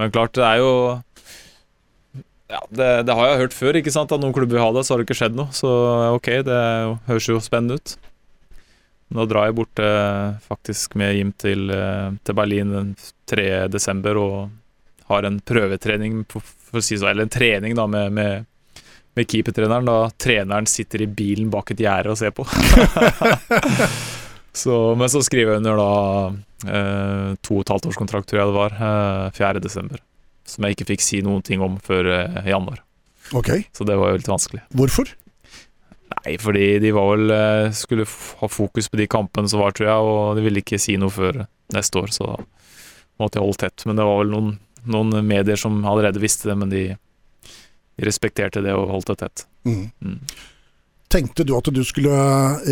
Men 0.00 0.14
klart, 0.14 0.34
det 0.36 0.46
er 0.46 0.62
jo 0.62 0.72
ja, 2.50 2.60
det, 2.70 2.88
det 3.08 3.14
har 3.16 3.30
jeg 3.30 3.40
hørt 3.44 3.56
før, 3.56 3.78
ikke 3.78 3.92
sant? 3.94 4.12
At 4.12 4.22
noen 4.22 4.34
klubber 4.36 4.58
vil 4.58 4.64
ha 4.64 4.72
det, 4.76 4.84
så 4.84 4.94
har 4.94 5.00
det 5.00 5.08
ikke 5.08 5.16
skjedd 5.18 5.38
noe. 5.38 5.54
Så 5.56 5.70
ok, 6.14 6.28
det 6.46 6.58
høres 7.08 7.28
jo 7.30 7.40
spennende 7.42 7.78
ut. 7.80 7.94
Nå 9.14 9.26
drar 9.30 9.48
jeg 9.48 9.56
bort 9.58 9.80
eh, 9.82 10.34
faktisk 10.44 10.96
med 10.98 11.14
Jim 11.16 11.30
til, 11.38 11.68
eh, 11.70 12.10
til 12.24 12.36
Berlin 12.36 12.72
den 12.74 12.92
3. 13.30 13.46
desember 13.72 14.18
og 14.20 14.36
har 15.10 15.28
en 15.28 15.38
prøvetrening, 15.44 16.22
på, 16.28 16.40
for 16.40 16.80
å 16.80 16.84
si 16.84 16.98
så, 16.98 17.10
eller 17.10 17.26
en 17.26 17.32
trening 17.32 17.76
da 17.76 17.86
med, 17.90 18.12
med, 18.16 18.82
med 19.14 19.30
keepertreneren. 19.30 19.88
Da 19.88 20.10
treneren 20.20 20.68
sitter 20.70 21.04
i 21.04 21.10
bilen 21.10 21.52
bak 21.52 21.74
et 21.74 21.84
gjerde 21.84 22.14
og 22.14 22.20
ser 22.20 22.34
på. 22.36 22.46
så, 24.54 24.94
men 24.98 25.10
så 25.10 25.22
skriver 25.26 25.56
jeg 25.56 25.62
under 25.64 25.80
da 25.80 25.90
eh, 26.70 27.30
to 27.42 27.58
og 27.58 27.64
et 27.64 27.72
halvt 27.74 27.88
års 27.90 27.98
kontrakt, 27.98 28.28
tror 28.30 28.40
jeg 28.42 28.50
det 28.52 28.56
var, 28.58 28.76
eh, 28.78 29.30
4. 29.36 29.62
desember. 29.64 30.02
Som 30.46 30.66
jeg 30.66 30.76
ikke 30.76 30.86
fikk 30.92 31.02
si 31.04 31.20
noen 31.24 31.42
ting 31.44 31.62
om 31.64 31.78
før 31.82 32.06
eh, 32.12 32.40
januar. 32.52 32.80
Ok, 33.34 33.50
Så 33.72 33.86
det 33.88 33.96
var 33.96 34.12
jo 34.12 34.20
litt 34.20 34.28
vanskelig. 34.28 34.62
hvorfor? 34.76 35.08
Nei, 36.14 36.36
fordi 36.38 36.66
de 36.78 36.90
var 36.94 37.08
vel 37.16 37.30
eh, 37.34 37.70
skulle 37.74 38.04
ha 38.06 38.48
fokus 38.52 38.90
på 38.92 39.00
de 39.00 39.06
kampene 39.10 39.48
som 39.50 39.62
var, 39.64 39.72
tror 39.74 39.88
jeg, 39.88 40.10
og 40.12 40.36
de 40.38 40.44
ville 40.44 40.60
ikke 40.62 40.78
si 40.78 40.94
noe 41.00 41.10
før 41.10 41.40
neste 41.74 41.98
år, 42.02 42.12
så 42.14 42.28
da 42.28 42.36
måtte 43.22 43.40
jeg 43.40 43.46
holde 43.46 43.62
tett. 43.64 43.86
Men 43.88 43.98
det 43.98 44.06
var 44.06 44.20
vel 44.20 44.30
noen, 44.34 44.52
noen 44.84 45.26
medier 45.26 45.58
som 45.58 45.80
allerede 45.88 46.22
visste 46.22 46.50
det, 46.52 46.58
men 46.60 46.70
de, 46.70 46.82
de 47.96 48.06
respekterte 48.06 48.62
det 48.62 48.74
og 48.76 48.92
holdt 48.92 49.10
det 49.14 49.18
tett. 49.24 49.46
Mm. 49.64 49.88
Mm. 50.04 50.18
Tenkte 51.14 51.46
du 51.48 51.56
at 51.56 51.72
du 51.72 51.82
skulle 51.86 52.12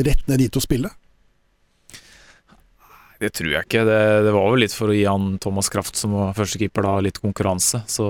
rett 0.05 0.29
ned 0.29 0.45
dit 0.45 0.57
og 0.61 0.65
spille? 0.65 0.93
Det 3.23 3.31
tror 3.39 3.53
jeg 3.53 3.69
ikke. 3.69 3.85
Det, 3.87 4.01
det 4.27 4.35
var 4.35 4.51
vel 4.51 4.65
litt 4.65 4.75
for 4.75 4.91
å 4.91 4.97
gi 4.97 5.05
han 5.07 5.37
Thomas 5.43 5.71
Kraft, 5.71 5.99
som 5.99 6.15
var 6.17 6.35
førstekeeper, 6.35 6.83
da, 6.83 6.99
litt 7.07 7.23
konkurranse, 7.23 7.85
så 7.87 8.07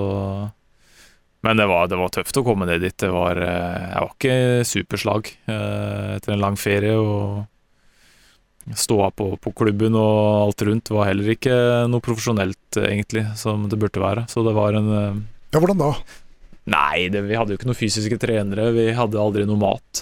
Men 1.43 1.59
det 1.59 1.67
var, 1.69 1.89
det 1.91 1.99
var 1.99 2.09
tøft 2.15 2.39
å 2.39 2.43
komme 2.47 2.65
ned 2.65 2.81
dit. 2.81 2.95
Det 2.97 3.11
var, 3.13 3.37
eh, 3.37 3.89
jeg 3.91 3.99
var 3.99 4.13
ikke 4.15 4.37
superslag 4.65 5.27
eh, 5.51 6.15
etter 6.15 6.33
en 6.33 6.41
lang 6.41 6.57
ferie. 6.57 6.95
og 6.97 7.43
Ståa 8.79 9.09
på, 9.11 9.33
på 9.43 9.51
klubben 9.51 9.97
og 9.99 10.47
alt 10.47 10.63
rundt 10.63 10.87
var 10.95 11.09
heller 11.09 11.33
ikke 11.35 11.53
noe 11.91 12.01
profesjonelt, 12.01 12.79
eh, 12.79 12.89
egentlig, 12.95 13.25
som 13.37 13.67
det 13.69 13.77
burde 13.81 14.01
være. 14.01 14.25
Så 14.31 14.41
det 14.47 14.55
var 14.55 14.79
en 14.79 14.89
Ja, 14.93 15.59
hvordan 15.59 15.83
da? 15.83 15.91
Nei, 16.73 17.09
det, 17.11 17.25
vi 17.27 17.35
hadde 17.35 17.53
jo 17.53 17.59
ikke 17.59 17.67
noen 17.69 17.81
fysiske 17.83 18.17
trenere. 18.23 18.71
Vi 18.73 18.87
hadde 18.95 19.19
aldri 19.19 19.43
noe 19.45 19.59
mat. 19.59 19.99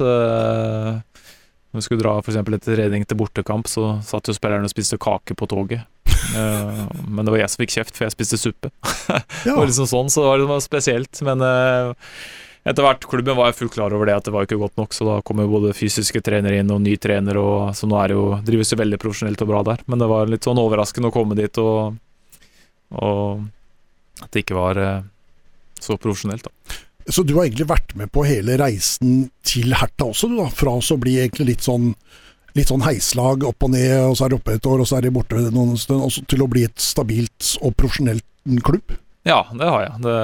Når 1.71 1.79
vi 1.79 1.85
skulle 1.85 2.03
dra 2.03 2.17
eksempel 2.19 2.57
etter 2.57 2.75
trening 2.75 3.05
til 3.07 3.17
bortekamp, 3.19 3.69
så 3.71 3.95
satt 4.03 4.27
jo 4.27 4.35
spillerne 4.35 4.67
og 4.67 4.73
spiste 4.73 4.99
kake 5.01 5.37
på 5.37 5.49
toget. 5.51 5.87
Eh, 6.31 6.81
men 7.11 7.25
det 7.25 7.31
var 7.33 7.41
jeg 7.41 7.51
som 7.51 7.59
fikk 7.59 7.71
kjeft, 7.73 7.97
for 7.97 8.05
jeg 8.05 8.13
spiste 8.13 8.37
suppe. 8.39 8.69
Ja, 9.47 9.55
Og 9.57 9.65
liksom 9.65 9.87
sånn, 9.89 10.11
så 10.13 10.21
det 10.21 10.29
var 10.29 10.39
det 10.39 10.45
var 10.47 10.61
spesielt. 10.63 11.19
Men 11.27 11.41
uh, 11.43 12.13
etter 12.63 12.85
hvert 12.85 13.07
klubben 13.09 13.35
var 13.35 13.49
jeg 13.49 13.57
fullt 13.57 13.73
klar 13.73 13.95
over 13.97 14.07
det 14.07 14.15
at 14.15 14.29
det 14.29 14.33
var 14.35 14.45
ikke 14.47 14.59
godt 14.61 14.77
nok, 14.79 14.93
så 14.95 15.07
da 15.09 15.15
kom 15.25 15.41
jo 15.41 15.49
både 15.51 15.73
fysiske 15.75 16.21
trenere 16.23 16.61
inn 16.61 16.71
og 16.71 16.79
ny 16.85 16.93
trener, 17.01 17.39
og, 17.41 17.73
så 17.75 17.89
nå 17.89 17.97
er 17.99 18.13
det 18.13 18.19
jo, 18.19 18.27
drives 18.47 18.71
det 18.71 18.79
veldig 18.79 19.01
profesjonelt 19.01 19.43
og 19.43 19.51
bra 19.51 19.63
der. 19.73 19.83
Men 19.91 20.03
det 20.05 20.11
var 20.13 20.31
litt 20.31 20.47
sånn 20.47 20.61
overraskende 20.61 21.11
å 21.11 21.15
komme 21.17 21.35
dit 21.41 21.61
og, 21.63 21.97
og 23.01 24.21
at 24.21 24.31
det 24.31 24.45
ikke 24.45 24.59
var 24.61 24.79
uh, 24.79 25.03
så 25.81 25.97
profesjonelt, 25.99 26.47
da. 26.47 26.79
Så 27.07 27.23
du 27.23 27.35
har 27.35 27.45
egentlig 27.45 27.69
vært 27.69 27.93
med 27.97 28.11
på 28.13 28.25
hele 28.27 28.57
reisen 28.61 29.29
til 29.47 29.73
Herta 29.77 30.09
også, 30.11 30.29
du 30.31 30.37
da? 30.39 30.49
Fra 30.53 30.75
å 30.77 30.99
bli 31.01 31.17
egentlig 31.21 31.47
litt 31.53 31.65
sånn, 31.65 31.91
litt 32.57 32.71
sånn 32.71 32.83
heislag 32.85 33.45
opp 33.47 33.67
og 33.67 33.73
ned, 33.73 33.95
og 34.05 34.17
så 34.17 34.27
er 34.27 34.33
det 34.33 34.41
oppe 34.41 34.57
et 34.57 34.69
år, 34.69 34.83
og 34.83 34.89
så 34.89 34.99
er 34.99 35.07
de 35.07 35.13
borte 35.15 35.45
noen 35.49 35.77
stund, 35.79 36.03
og 36.05 36.13
så 36.13 36.23
til 36.29 36.43
å 36.45 36.49
bli 36.51 36.65
et 36.67 36.83
stabilt 36.83 37.55
og 37.61 37.75
profesjonelt 37.79 38.27
klubb? 38.65 38.97
Ja, 39.27 39.43
det 39.53 39.69
har 39.69 39.85
jeg. 39.85 40.01
Det, 40.05 40.17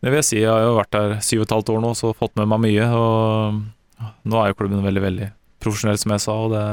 det 0.00 0.12
vil 0.12 0.20
jeg 0.20 0.28
si. 0.30 0.40
Jeg 0.40 0.50
har 0.52 0.64
jo 0.64 0.78
vært 0.78 0.94
der 0.96 1.16
syv 1.24 1.42
og 1.42 1.46
et 1.46 1.56
halvt 1.58 1.72
år 1.74 1.84
nå, 1.84 1.92
så 1.98 2.14
fått 2.16 2.36
med 2.40 2.48
meg 2.52 2.64
mye. 2.64 2.88
Og 2.96 4.10
nå 4.24 4.40
er 4.40 4.50
jo 4.50 4.58
klubben 4.58 4.84
veldig, 4.84 5.04
veldig 5.04 5.30
profesjonell, 5.64 6.00
som 6.00 6.14
jeg 6.16 6.24
sa, 6.24 6.38
og 6.46 6.54
det, 6.54 6.64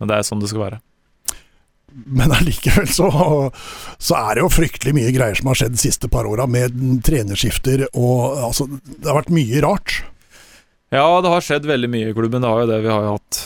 og 0.00 0.10
det 0.10 0.18
er 0.18 0.26
sånn 0.28 0.42
det 0.42 0.50
skal 0.52 0.66
være. 0.68 0.80
Men 1.94 2.32
allikevel 2.34 2.88
så, 2.90 3.06
så 4.02 4.16
er 4.18 4.34
det 4.34 4.42
jo 4.44 4.50
fryktelig 4.52 4.94
mye 4.96 5.12
greier 5.14 5.38
som 5.38 5.50
har 5.52 5.60
skjedd 5.60 5.76
de 5.76 5.82
siste 5.84 6.08
par 6.10 6.26
åra, 6.26 6.46
med 6.50 6.74
trenerskifter 7.06 7.86
og 7.92 8.40
altså 8.50 8.66
Det 8.72 9.06
har 9.06 9.20
vært 9.20 9.34
mye 9.34 9.62
rart. 9.62 10.00
Ja, 10.94 11.06
det 11.22 11.30
har 11.30 11.44
skjedd 11.44 11.66
veldig 11.66 11.90
mye 11.90 12.10
i 12.10 12.16
klubben. 12.16 12.42
Det 12.42 12.50
har 12.50 12.64
jo 12.64 12.70
det. 12.70 12.80
Vi 12.84 12.90
har 12.92 13.06
jo 13.06 13.14
hatt 13.18 13.44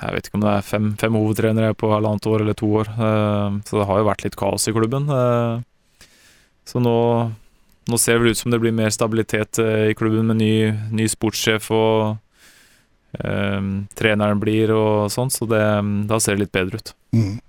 jeg 0.00 0.14
vet 0.16 0.28
ikke 0.30 0.38
om 0.38 0.44
det 0.46 0.52
er 0.56 0.64
fem, 0.64 0.86
fem 0.96 1.16
hovedtrenere 1.18 1.74
på 1.76 1.90
halvannet 1.92 2.24
år 2.30 2.40
eller 2.40 2.56
to 2.56 2.70
år. 2.80 2.88
eh, 2.88 3.58
Så 3.68 3.76
det 3.82 3.86
har 3.90 3.98
jo 4.00 4.06
vært 4.08 4.24
litt 4.24 4.36
kaos 4.40 4.64
i 4.68 4.72
klubben. 4.72 5.10
eh. 5.12 6.06
Så 6.64 6.80
nå, 6.80 6.96
nå 7.90 7.98
ser 8.00 8.16
det 8.16 8.22
vel 8.22 8.32
ut 8.32 8.40
som 8.40 8.50
det 8.54 8.60
blir 8.62 8.72
mer 8.72 8.88
stabilitet 8.94 9.58
eh, 9.60 9.90
i 9.90 9.94
klubben 9.98 10.24
med 10.30 10.40
ny, 10.40 10.54
ny 10.92 11.08
sportssjef 11.08 11.68
og 11.76 12.16
treneren 13.98 14.38
blir 14.38 14.70
og 14.70 15.08
sånn, 15.10 15.32
så 15.34 15.42
det, 15.50 15.60
da 16.06 16.20
ser 16.22 16.36
det 16.36 16.44
litt 16.44 16.52
bedre 16.54 16.78
ut. 16.78 16.92
Mm. 17.10 17.40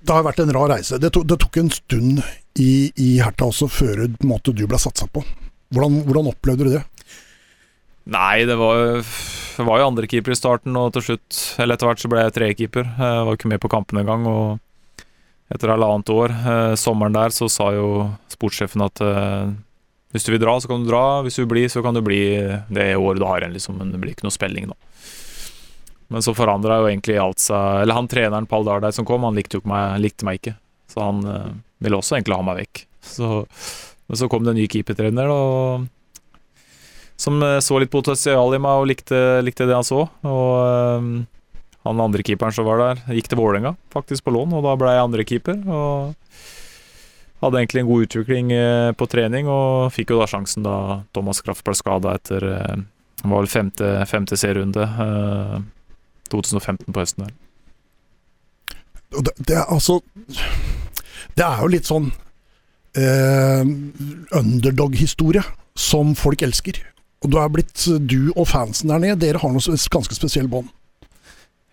Det 0.00 0.16
har 0.16 0.24
vært 0.24 0.40
en 0.42 0.52
rar 0.56 0.70
reise. 0.72 0.98
Det, 1.00 1.12
to, 1.14 1.22
det 1.28 1.36
tok 1.42 1.60
en 1.60 1.70
stund 1.74 2.22
i, 2.60 2.90
i 2.96 3.10
Herta 3.20 3.50
også 3.50 3.68
før 3.70 4.06
måte, 4.26 4.54
du 4.56 4.64
ble 4.68 4.80
satsa 4.80 5.08
på. 5.12 5.22
Hvordan, 5.74 6.00
hvordan 6.08 6.30
opplevde 6.32 6.66
du 6.66 6.72
det? 6.74 6.82
Nei, 8.10 8.42
det 8.48 8.56
var, 8.58 9.04
var 9.60 9.82
jo 9.82 9.90
andrekeeper 9.90 10.34
i 10.34 10.38
starten, 10.38 10.74
og 10.78 10.94
til 10.96 11.04
slutt, 11.10 11.40
eller 11.60 11.76
etter 11.76 11.90
hvert 11.90 12.02
så 12.02 12.10
ble 12.10 12.24
jeg 12.24 12.36
trekeeper. 12.38 12.88
Jeg 12.96 13.26
var 13.28 13.38
ikke 13.38 13.52
med 13.52 13.62
på 13.62 13.70
kampen 13.70 14.00
engang, 14.00 14.26
og 14.26 15.04
etter 15.52 15.74
halvannet 15.74 16.10
år, 16.14 16.34
eh, 16.34 16.74
sommeren 16.80 17.14
der, 17.14 17.34
så 17.34 17.50
sa 17.50 17.70
jo 17.76 18.08
sportssjefen 18.32 18.82
at 18.86 19.02
eh, 19.04 19.52
hvis 20.14 20.26
du 20.26 20.32
vil 20.34 20.42
dra, 20.42 20.56
så 20.58 20.70
kan 20.70 20.82
du 20.82 20.90
dra. 20.90 21.20
Hvis 21.22 21.38
du 21.38 21.44
vil 21.44 21.52
bli, 21.52 21.64
så 21.70 21.84
kan 21.84 21.94
du 21.94 22.02
bli 22.02 22.22
det 22.72 22.88
året 22.96 23.20
du 23.20 23.26
har 23.28 23.42
igjen, 23.42 23.54
liksom, 23.54 23.78
men 23.78 23.92
det 23.92 24.00
blir 24.02 24.16
ikke 24.16 24.26
noe 24.26 24.34
spilling 24.34 24.70
da. 24.72 24.78
Men 26.10 26.22
så 26.26 26.34
forandra 26.34 26.80
jo 26.80 26.88
egentlig 26.90 27.18
alt 27.22 27.38
seg 27.38 27.84
Eller 27.84 27.94
han 27.94 28.08
treneren 28.10 28.48
Pall 28.50 28.66
Dardai 28.66 28.90
som 28.94 29.06
kom, 29.06 29.22
han 29.26 29.36
likte 29.38 29.56
jo 29.56 29.62
ikke 29.62 29.70
meg, 29.70 30.00
likte 30.02 30.26
meg 30.26 30.40
ikke. 30.40 30.56
Så 30.90 31.04
han 31.04 31.22
eh, 31.22 31.50
ville 31.84 32.00
også 32.00 32.18
egentlig 32.18 32.38
ha 32.38 32.46
meg 32.46 32.62
vekk. 32.64 32.84
Så, 33.14 33.28
men 34.10 34.18
så 34.18 34.26
kom 34.28 34.42
det 34.44 34.52
en 34.52 34.58
ny 34.58 34.66
keepertrener, 34.68 35.30
og 35.30 35.86
som 37.20 37.36
eh, 37.46 37.60
så 37.62 37.78
litt 37.78 37.92
potensial 37.92 38.56
i 38.56 38.58
meg 38.60 38.82
og 38.82 38.88
likte, 38.90 39.20
likte 39.46 39.68
det 39.70 39.76
han 39.76 39.86
så. 39.86 40.02
Og 40.26 40.50
eh, 40.66 41.06
han 41.86 42.02
andre 42.02 42.26
keeperen 42.26 42.56
som 42.56 42.66
var 42.66 42.82
der, 42.82 43.04
gikk 43.14 43.30
til 43.30 43.38
Vålerenga, 43.38 43.76
faktisk 43.94 44.26
på 44.26 44.34
lån, 44.34 44.58
og 44.58 44.66
da 44.66 44.74
ble 44.80 44.96
jeg 44.96 45.06
andre 45.06 45.26
keeper. 45.30 45.62
Og 45.70 47.46
hadde 47.46 47.62
egentlig 47.62 47.84
en 47.84 47.88
god 47.92 48.08
utvikling 48.08 48.50
på 49.00 49.08
trening, 49.08 49.48
og 49.48 49.94
fikk 49.94 50.10
jo 50.12 50.18
da 50.20 50.26
sjansen 50.28 50.66
da 50.66 50.76
Thomas 51.16 51.40
Kraft 51.40 51.64
ble 51.64 51.78
skada 51.78 52.18
etter 52.18 52.44
var 53.22 53.38
vel 53.38 53.48
femte, 53.48 53.94
femte 54.10 54.36
serierunde. 54.36 54.84
Eh, 56.30 56.36
2015 56.36 56.92
på 56.92 57.00
høsten 57.00 57.26
der. 57.26 57.32
Det, 59.10 59.32
det 59.42 59.56
er 59.58 59.66
altså 59.66 59.98
Det 61.34 61.42
er 61.42 61.58
jo 61.58 61.70
litt 61.72 61.88
sånn 61.88 62.12
eh, 62.94 63.64
underdog-historie 64.38 65.42
som 65.74 66.14
folk 66.14 66.42
elsker. 66.42 66.78
Og 67.20 67.32
du 67.32 67.38
er 67.40 67.50
blitt 67.52 67.84
Du 68.08 68.32
og 68.36 68.46
fansen 68.48 68.92
der 68.92 69.02
nede, 69.02 69.20
dere 69.20 69.42
har 69.42 69.52
noe 69.52 69.80
ganske 69.92 70.16
spesiell 70.16 70.48
bånd. 70.48 70.70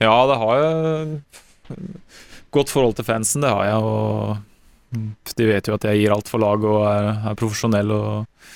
Ja, 0.01 0.13
det 0.29 0.37
har 0.37 0.59
jeg 0.61 1.21
godt 2.53 2.69
forhold 2.69 2.95
til 2.97 3.07
fansen, 3.07 3.41
det 3.41 3.53
har 3.53 3.65
jeg. 3.65 3.77
Og 3.81 5.33
de 5.37 5.47
vet 5.49 5.67
jo 5.67 5.77
at 5.77 5.87
jeg 5.87 6.03
gir 6.03 6.13
alt 6.13 6.29
for 6.29 6.41
laget 6.41 6.69
og 6.69 6.83
er, 6.89 7.09
er 7.31 7.39
profesjonell. 7.39 7.93
Og, 7.93 8.51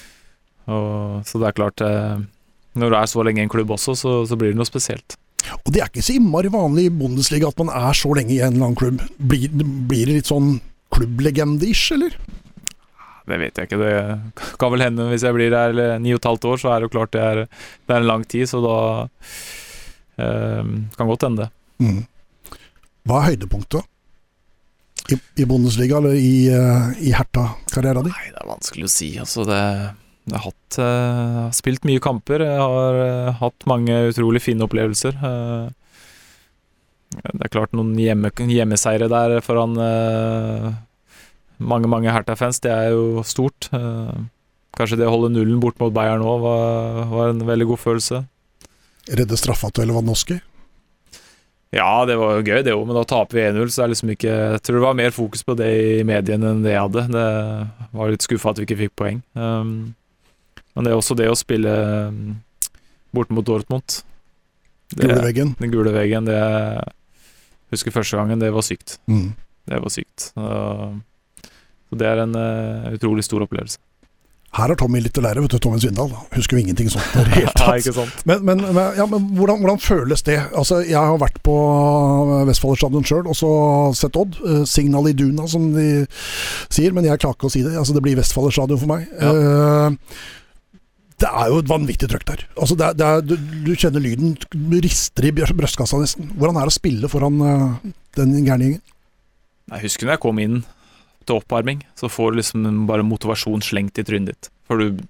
og, 0.69 1.25
så 1.27 1.41
det 1.41 1.49
er 1.49 1.57
klart 1.57 1.85
eh, 1.85 2.21
når 2.77 2.93
du 2.93 2.97
er 2.99 3.09
så 3.09 3.25
lenge 3.25 3.41
i 3.41 3.47
en 3.47 3.51
klubb 3.51 3.73
også, 3.73 3.97
så, 3.97 4.13
så 4.27 4.37
blir 4.39 4.53
det 4.53 4.61
noe 4.61 4.69
spesielt. 4.69 5.17
Og 5.59 5.71
det 5.73 5.81
er 5.81 5.89
ikke 5.91 6.05
så 6.05 6.15
innmari 6.17 6.51
vanlig 6.53 6.87
i 6.87 6.93
Bundesliga 7.01 7.49
at 7.51 7.61
man 7.61 7.71
er 7.73 7.97
så 7.97 8.11
lenge 8.17 8.35
i 8.35 8.41
en 8.41 8.55
eller 8.55 8.69
annen 8.69 8.79
klubb. 8.79 9.01
Blir, 9.17 9.49
blir 9.89 10.09
det 10.09 10.19
litt 10.19 10.31
sånn 10.31 10.55
klubblegende-ish, 10.91 11.93
eller? 11.95 12.15
Det 13.31 13.37
vet 13.39 13.59
jeg 13.59 13.69
ikke. 13.69 13.79
Det 13.79 14.55
kan 14.59 14.73
vel 14.73 14.83
hende 14.83 15.07
hvis 15.11 15.23
jeg 15.25 15.37
blir 15.37 15.55
her 15.55 15.77
ni 16.01 16.15
og 16.15 16.21
et 16.21 16.29
halvt 16.31 16.49
år, 16.51 16.61
så 16.61 16.71
er 16.71 16.81
det 16.81 16.89
jo 16.89 16.95
klart 16.97 17.13
det 17.15 17.23
er, 17.23 17.43
det 17.87 17.95
er 17.95 18.03
en 18.03 18.09
lang 18.09 18.25
tid, 18.27 18.49
så 18.49 18.61
da 18.63 18.77
eh, 20.19 20.73
kan 20.97 21.11
godt 21.11 21.27
hende 21.27 21.45
det. 21.45 21.51
Mm. 21.81 22.01
Hva 23.07 23.21
er 23.21 23.31
høydepunktet 23.31 25.11
i, 25.13 25.17
i 25.41 25.47
Bundesliga, 25.49 25.97
eller 25.97 26.17
i, 26.17 26.35
uh, 26.53 26.91
i 27.01 27.13
Herta-karrieren 27.15 28.05
din? 28.05 28.13
Nei, 28.13 28.33
det 28.33 28.41
er 28.43 28.51
vanskelig 28.51 28.85
å 28.87 28.91
si. 28.91 29.09
Altså, 29.21 29.45
det, 29.49 29.61
har 30.29 30.43
hatt, 30.45 30.77
uh, 30.77 31.47
spilt 31.55 31.85
mye 31.87 32.01
kamper. 32.03 32.43
Jeg 32.45 32.59
har 32.61 32.99
uh, 32.99 33.31
hatt 33.41 33.65
mange 33.69 33.95
utrolig 34.11 34.43
fine 34.43 34.63
opplevelser. 34.67 35.17
det 37.21 37.41
er 37.43 37.53
klart 37.53 37.73
noen 37.75 37.95
hjemme, 37.99 38.31
hjemmeseire 38.31 39.09
der 39.11 39.41
foran 39.43 39.75
mange, 41.61 41.89
mange 41.91 42.13
Herta-fans, 42.13 42.61
det 42.63 42.71
er 42.71 42.93
jo 42.95 43.23
stort. 43.27 43.67
kanskje 44.77 44.97
det 45.01 45.09
å 45.09 45.11
holde 45.13 45.33
nullen 45.33 45.59
bort 45.59 45.79
mot 45.81 45.93
Bayern 45.93 46.23
nå 46.23 46.37
var, 46.41 47.03
var 47.11 47.33
en 47.33 47.43
veldig 47.45 47.67
god 47.73 47.81
følelse. 47.81 48.23
Redde 49.11 49.37
straffa 49.37 49.69
til 49.75 49.89
Lewandowski? 49.89 50.39
Ja, 51.71 52.03
det 52.03 52.17
var 52.19 52.35
jo 52.35 52.43
gøy, 52.43 52.59
det 52.67 52.73
òg, 52.75 52.83
men 52.83 52.97
da 52.97 53.05
taper 53.07 53.37
vi 53.37 53.43
1-0, 53.47 53.69
så 53.71 53.85
er 53.85 53.91
liksom 53.93 54.09
ikke 54.11 54.31
Jeg 54.31 54.59
tror 54.59 54.77
det 54.77 54.83
var 54.83 54.97
mer 54.99 55.13
fokus 55.15 55.45
på 55.47 55.55
det 55.55 55.69
i 55.71 56.03
mediene 56.07 56.49
enn 56.51 56.65
det 56.65 56.73
jeg 56.73 56.83
hadde. 56.83 57.03
Det 57.13 57.27
var 57.95 58.11
litt 58.11 58.25
skuffa 58.25 58.51
at 58.51 58.59
vi 58.59 58.67
ikke 58.67 58.79
fikk 58.81 58.95
poeng. 58.99 59.21
Um, 59.39 59.93
men 60.75 60.87
det 60.87 60.93
er 60.93 60.99
også 60.99 61.17
det 61.19 61.27
å 61.31 61.37
spille 61.37 61.75
um, 62.07 62.39
bort 63.15 63.31
mot 63.33 63.45
Dortmund. 63.45 64.01
Det, 64.91 65.07
gule 65.07 65.21
veggen. 65.23 65.53
Den 65.59 65.71
gule 65.73 65.93
veggen. 65.95 66.27
Det 66.27 66.39
jeg 67.71 67.77
husker 67.77 67.93
første 67.95 68.19
gangen, 68.19 68.41
det 68.41 68.49
var 68.51 68.65
sykt. 68.67 68.97
Mm. 69.07 69.31
Det 69.71 69.77
var 69.79 69.93
sykt. 69.93 70.31
Så 71.91 71.99
det 71.99 72.07
er 72.07 72.25
en 72.25 72.35
uh, 72.35 72.91
utrolig 72.91 73.23
stor 73.23 73.45
opplevelse. 73.45 73.79
Her 74.51 74.67
har 74.67 74.75
Tommy 74.75 74.99
litt 74.99 75.15
å 75.15 75.21
lære, 75.23 75.39
vet 75.45 75.53
du, 75.53 75.61
Tommy 75.63 75.79
Svindal. 75.79 76.09
Husker 76.35 76.57
jo 76.57 76.63
ingenting 76.65 76.89
sånt 76.91 77.13
i 77.15 77.21
det 77.23 77.37
hele 77.37 77.53
tatt. 77.95 78.25
men, 78.27 78.43
men, 78.43 78.65
ja, 78.97 79.05
men 79.07 79.29
hvordan, 79.37 79.61
hvordan, 79.63 79.79
føles 79.79 80.25
det? 80.27 80.35
Altså, 80.59 80.81
jeg 80.83 80.99
har 80.99 81.21
vært 81.21 81.39
på 81.45 81.55
Vestfolderstadion 82.49 83.07
sjøl, 83.07 83.29
og 83.31 83.37
så 83.39 83.51
sett 83.95 84.19
Odd. 84.19 84.35
Uh, 84.43 84.65
Signal 84.67 85.07
i 85.07 85.15
Duna, 85.15 85.47
som 85.47 85.71
de 85.71 86.03
sier, 86.67 86.91
men 86.91 87.07
jeg 87.07 87.23
klarer 87.23 87.39
ikke 87.39 87.47
å 87.47 87.55
si 87.55 87.63
det. 87.63 87.77
Altså, 87.79 87.95
det 87.95 88.03
blir 88.03 88.19
Vestfolderstadion 88.19 88.83
for 88.83 88.91
meg. 88.91 89.07
Ja. 89.15 89.31
Uh, 89.31 90.27
det 91.21 91.29
er 91.29 91.51
jo 91.51 91.61
et 91.61 91.69
vanvittig 91.69 92.09
trøkk 92.09 92.25
der. 92.27 92.43
Altså 92.55 92.77
det 92.79 92.87
er, 92.87 92.97
det 92.97 93.07
er, 93.07 93.23
du, 93.25 93.35
du, 93.67 93.71
kjenner 93.77 94.03
lyden 94.03 94.35
du 94.51 94.77
rister 94.81 95.27
i 95.27 95.33
brystkassa 95.35 95.99
nesten. 96.01 96.31
Hvordan 96.37 96.57
er 96.57 96.67
det 96.67 96.73
å 96.73 96.77
spille 96.79 97.11
foran 97.11 97.41
uh, 97.45 97.91
den 98.17 98.35
gærne 98.39 98.67
gjengen? 98.67 98.83
Jeg 99.71 99.85
husker 99.85 100.07
når 100.07 100.17
jeg 100.17 100.23
kom 100.25 100.41
inn 100.41 100.61
til 101.27 101.37
oppvarming, 101.37 101.83
så 101.99 102.09
får 102.09 102.33
du 102.33 102.41
liksom 102.41 102.85
bare 102.89 103.05
motivasjon 103.07 103.63
slengt 103.63 104.01
i 104.01 104.05
trynet 104.07 104.33
ditt. 104.33 104.53
For 104.67 104.81
du 104.81 105.01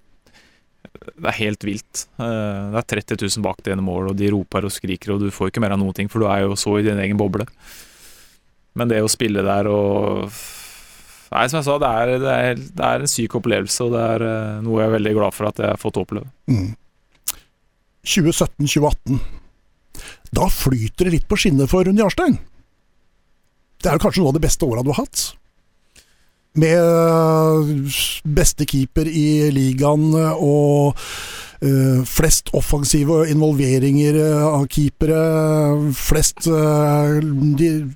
Det 0.91 1.29
er 1.29 1.37
helt 1.37 1.63
vilt. 1.63 2.05
Uh, 2.19 2.73
det 2.73 2.81
er 2.81 2.89
30 3.01 3.21
000 3.23 3.45
bak 3.45 3.63
det 3.63 3.73
ene 3.73 3.85
målet, 3.85 4.11
og 4.11 4.19
de 4.19 4.33
roper 4.33 4.67
og 4.67 4.73
skriker, 4.73 5.15
og 5.15 5.23
du 5.23 5.31
får 5.31 5.49
ikke 5.49 5.63
mer 5.63 5.77
av 5.77 5.79
noen 5.79 5.95
ting, 5.95 6.11
for 6.11 6.21
du 6.21 6.27
er 6.27 6.43
jo 6.43 6.57
så 6.59 6.75
i 6.79 6.85
din 6.85 6.99
egen 6.99 7.17
boble. 7.17 7.47
Men 8.75 8.91
det 8.91 9.01
å 9.03 9.11
spille 9.11 9.43
der 9.43 9.67
og 9.71 10.31
Nei, 11.31 11.47
som 11.47 11.61
jeg 11.61 11.67
sa, 11.67 11.77
det 11.79 11.89
er, 11.89 12.13
det 12.19 12.31
er, 12.31 12.63
det 12.79 12.87
er 12.87 13.03
en 13.03 13.11
syk 13.11 13.37
opplevelse, 13.39 13.85
og 13.85 13.93
det 13.95 14.05
er 14.15 14.25
uh, 14.27 14.61
noe 14.65 14.81
jeg 14.81 14.89
er 14.89 14.95
veldig 14.97 15.13
glad 15.15 15.35
for 15.35 15.47
at 15.47 15.61
jeg 15.63 15.71
har 15.71 15.79
fått 15.79 15.99
oppleve. 16.01 16.27
Mm. 16.51 16.73
2017-2018. 18.03 19.21
Da 20.35 20.47
flyter 20.51 21.07
det 21.07 21.13
litt 21.15 21.29
på 21.31 21.39
skinner 21.39 21.69
for 21.71 21.87
Rune 21.87 22.03
Jarstein. 22.03 22.35
Det 23.81 23.89
er 23.89 23.95
jo 23.95 24.03
kanskje 24.03 24.23
noe 24.23 24.33
av 24.33 24.37
det 24.37 24.43
beste 24.43 24.67
åra 24.67 24.83
du 24.83 24.91
har 24.91 25.05
hatt? 25.05 25.31
med 26.59 27.91
beste 28.27 28.65
keeper 28.67 29.07
i 29.07 29.51
ligaen 29.55 30.11
og 30.35 30.97
uh, 31.63 32.01
flest 32.07 32.51
offensive 32.57 33.23
involveringer 33.31 34.19
av 34.49 34.65
keepere. 34.71 35.21
Flest 35.95 36.49
uh, 36.51 37.21
uh, 37.21 37.87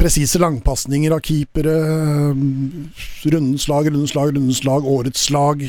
presise 0.00 0.40
langpasninger 0.42 1.14
av 1.14 1.22
keepere. 1.22 1.76
Rundens 3.30 3.68
lag, 3.70 3.86
rundens 3.86 4.16
lag, 4.16 4.32
rundens 4.34 4.64
lag, 4.66 4.86
årets 4.86 5.28
lag. 5.30 5.62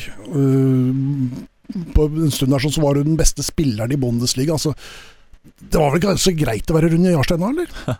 på 1.94 2.06
en 2.10 2.32
stund 2.34 2.52
der 2.52 2.66
så 2.66 2.82
var 2.82 2.98
du 2.98 3.04
den 3.04 3.20
beste 3.20 3.46
spilleren 3.46 3.94
i 3.94 4.00
Bundesliga. 4.02 4.58
Altså, 4.58 4.74
det 5.60 5.80
var 5.80 5.94
vel 5.94 6.02
ganske 6.04 6.34
greit 6.38 6.70
å 6.72 6.78
være 6.78 6.90
Rune 6.94 7.14
Jarstein 7.14 7.44
da, 7.44 7.52
eller? 7.54 7.98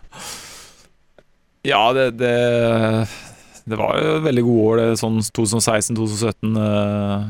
Ja, 1.60 1.92
det, 1.92 2.10
det, 2.16 3.08
det 3.68 3.76
var 3.76 3.98
jo 4.00 4.20
veldig 4.24 4.44
gode 4.46 4.62
år, 4.64 4.80
det 4.80 5.00
sånn 5.00 5.18
2016-2017. 5.20 6.56
Eh, 6.56 7.26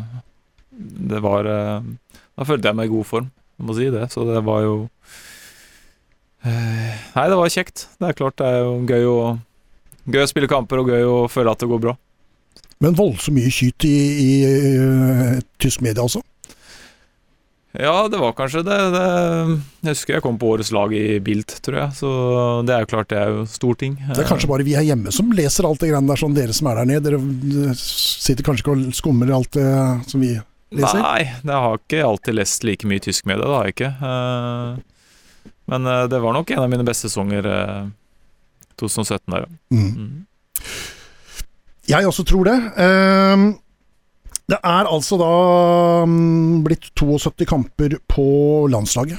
det 1.11 1.23
var 1.25 1.49
eh, 1.51 1.89
Da 2.39 2.47
følte 2.47 2.71
jeg 2.71 2.79
meg 2.79 2.87
i 2.87 2.95
god 2.95 3.09
form, 3.09 3.27
jeg 3.59 3.67
må 3.67 3.75
si 3.75 3.89
det. 3.91 4.07
Så 4.15 4.23
det 4.29 4.45
var 4.47 4.63
jo 4.63 4.77
eh, 4.87 5.00
Nei, 6.45 7.27
det 7.29 7.39
var 7.39 7.53
kjekt. 7.53 7.89
Det 8.01 8.11
er 8.11 8.17
klart 8.17 8.39
det 8.41 8.49
er 8.49 8.63
jo 8.65 8.77
gøy 8.89 9.09
å, 9.11 9.19
gøy 10.09 10.25
å 10.25 10.31
spille 10.31 10.51
kamper 10.51 10.81
og 10.81 10.93
gøy 10.93 11.05
å 11.05 11.19
føle 11.31 11.53
at 11.53 11.61
det 11.61 11.69
går 11.71 11.83
bra. 11.85 11.97
Men 12.81 12.97
voldsomt 12.97 13.37
mye 13.37 13.53
skyt 13.53 13.85
i, 13.85 13.97
i, 14.25 14.33
i 14.49 15.41
tysk 15.61 15.83
media 15.85 16.07
også? 16.07 16.23
Ja, 17.79 18.09
det 18.11 18.19
var 18.19 18.33
kanskje 18.35 18.65
det. 18.67 18.77
det. 18.91 19.03
Jeg 19.85 19.95
husker 19.95 20.17
jeg 20.17 20.25
kom 20.25 20.39
på 20.41 20.49
årets 20.57 20.73
lag 20.75 20.91
i 20.97 21.21
Bilt, 21.23 21.55
tror 21.63 21.77
jeg. 21.79 21.95
Så 22.01 22.09
det 22.67 22.75
er 22.75 22.83
jo 22.83 22.91
klart 22.91 23.11
det 23.13 23.21
er 23.21 23.31
jo 23.31 23.45
stor 23.47 23.79
ting. 23.79 23.95
Det 24.09 24.25
er 24.25 24.27
kanskje 24.27 24.51
bare 24.51 24.67
vi 24.67 24.75
her 24.75 24.87
hjemme 24.89 25.13
som 25.15 25.31
leser 25.37 25.69
alt 25.69 25.83
det 25.83 25.93
greiene 25.93 26.11
der, 26.11 26.19
sånn 26.19 26.35
dere 26.35 26.57
som 26.57 26.71
er 26.73 26.81
der 26.81 26.91
nede. 26.91 27.13
Dere 27.15 27.77
sitter 27.79 28.47
kanskje 28.47 28.65
ikke 28.65 28.75
og 28.75 28.97
skummer 28.99 29.31
alt 29.37 29.53
det 29.55 29.69
som 30.11 30.25
vi 30.25 30.33
leser? 30.35 31.05
Nei, 31.05 31.29
jeg 31.29 31.63
har 31.67 31.79
ikke 31.79 32.03
alltid 32.09 32.41
lest 32.41 32.67
like 32.67 32.91
mye 32.91 33.05
tysk 33.07 33.29
media, 33.31 33.45
det, 33.45 33.55
har 33.55 33.69
jeg 33.69 33.77
ikke. 33.77 33.93
Eh, 34.11 35.00
men 35.71 35.87
eh, 35.87 36.07
det 36.11 36.21
var 36.23 36.35
nok 36.35 36.51
en 36.51 36.65
av 36.65 36.71
mine 36.73 36.87
beste 36.87 37.09
sesonger 37.09 37.47
2017 38.81 39.15
eh, 39.15 39.35
der, 39.35 39.47
ja. 39.47 39.51
Mm. 39.77 39.91
Mm. 39.95 40.71
Jeg 41.91 42.07
også 42.07 42.25
tror 42.29 42.47
det. 42.47 42.57
Uh, 42.79 43.51
det 44.51 44.59
er 44.67 44.89
altså 44.91 45.17
da 45.19 45.31
um, 46.07 46.61
blitt 46.67 46.91
72 46.99 47.47
kamper 47.51 47.97
på 48.11 48.27
landslaget. 48.71 49.19